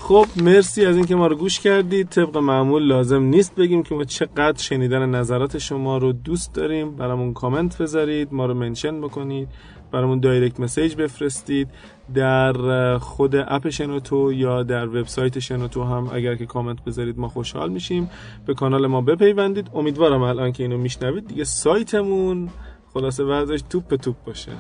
خب 0.01 0.27
مرسی 0.37 0.87
از 0.87 0.97
اینکه 0.97 1.15
ما 1.15 1.27
رو 1.27 1.37
گوش 1.37 1.61
کردید. 1.61 2.09
طبق 2.09 2.37
معمول 2.37 2.83
لازم 2.83 3.23
نیست 3.23 3.55
بگیم 3.55 3.83
که 3.83 3.95
ما 3.95 4.05
چقدر 4.05 4.59
شنیدن 4.59 5.11
نظرات 5.11 5.59
شما 5.59 5.99
رو 5.99 6.13
دوست 6.13 6.55
داریم. 6.55 6.97
برامون 6.97 7.33
کامنت 7.33 7.79
بذارید 7.79 8.29
ما 8.33 8.47
رو 8.47 8.55
منشن 8.55 9.01
بکنید. 9.01 9.49
برامون 9.93 10.21
دایرکت 10.21 10.61
مسیج 10.61 10.95
بفرستید. 10.95 11.69
در 12.15 12.99
خود 12.99 13.37
اپ 13.37 13.69
شنوتو 13.69 14.33
یا 14.33 14.63
در 14.63 14.89
وبسایت 14.89 15.39
شنوتو 15.39 15.85
هم 15.85 16.11
اگر 16.13 16.35
که 16.35 16.47
کامنت 16.47 16.85
بذارید 16.85 17.19
ما 17.19 17.29
خوشحال 17.29 17.71
میشیم. 17.71 18.11
به 18.47 18.55
کانال 18.55 18.87
ما 18.87 19.01
بپیوندید. 19.01 19.71
امیدوارم 19.75 20.23
الان 20.23 20.53
که 20.53 20.63
اینو 20.63 20.79
میشنوید. 20.79 21.27
دیگه 21.29 21.45
سایتمون 21.45 22.49
خلاصه 22.95 23.25
ورزش 23.25 23.63
توپ 23.71 23.95
توپ 23.95 24.17
باشه. 24.25 24.53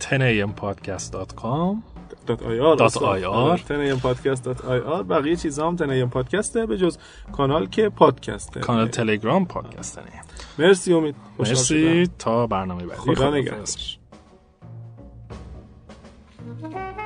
tenayampodcast.com 0.00 1.76
.ir 2.28 2.32
بقیه 5.08 5.36
چیزا 5.36 5.68
هم 5.68 5.76
تنیم 5.76 6.08
پادکسته 6.08 6.66
به 6.66 6.78
جز 6.78 6.98
کانال 7.32 7.66
که 7.66 7.88
پادکسته. 7.88 8.60
کانال 8.60 8.88
تلگرام 8.88 9.46
پادکسته 9.46 10.00
مرسی 10.58 10.92
امید. 10.92 11.16
مرسی. 11.38 12.08
تا 12.18 12.46
برنامه 12.46 12.86
بعدی. 12.86 13.00
خدا 13.00 13.30
نگهدار. 13.30 13.66
Thank 16.46 17.00
you. 17.00 17.05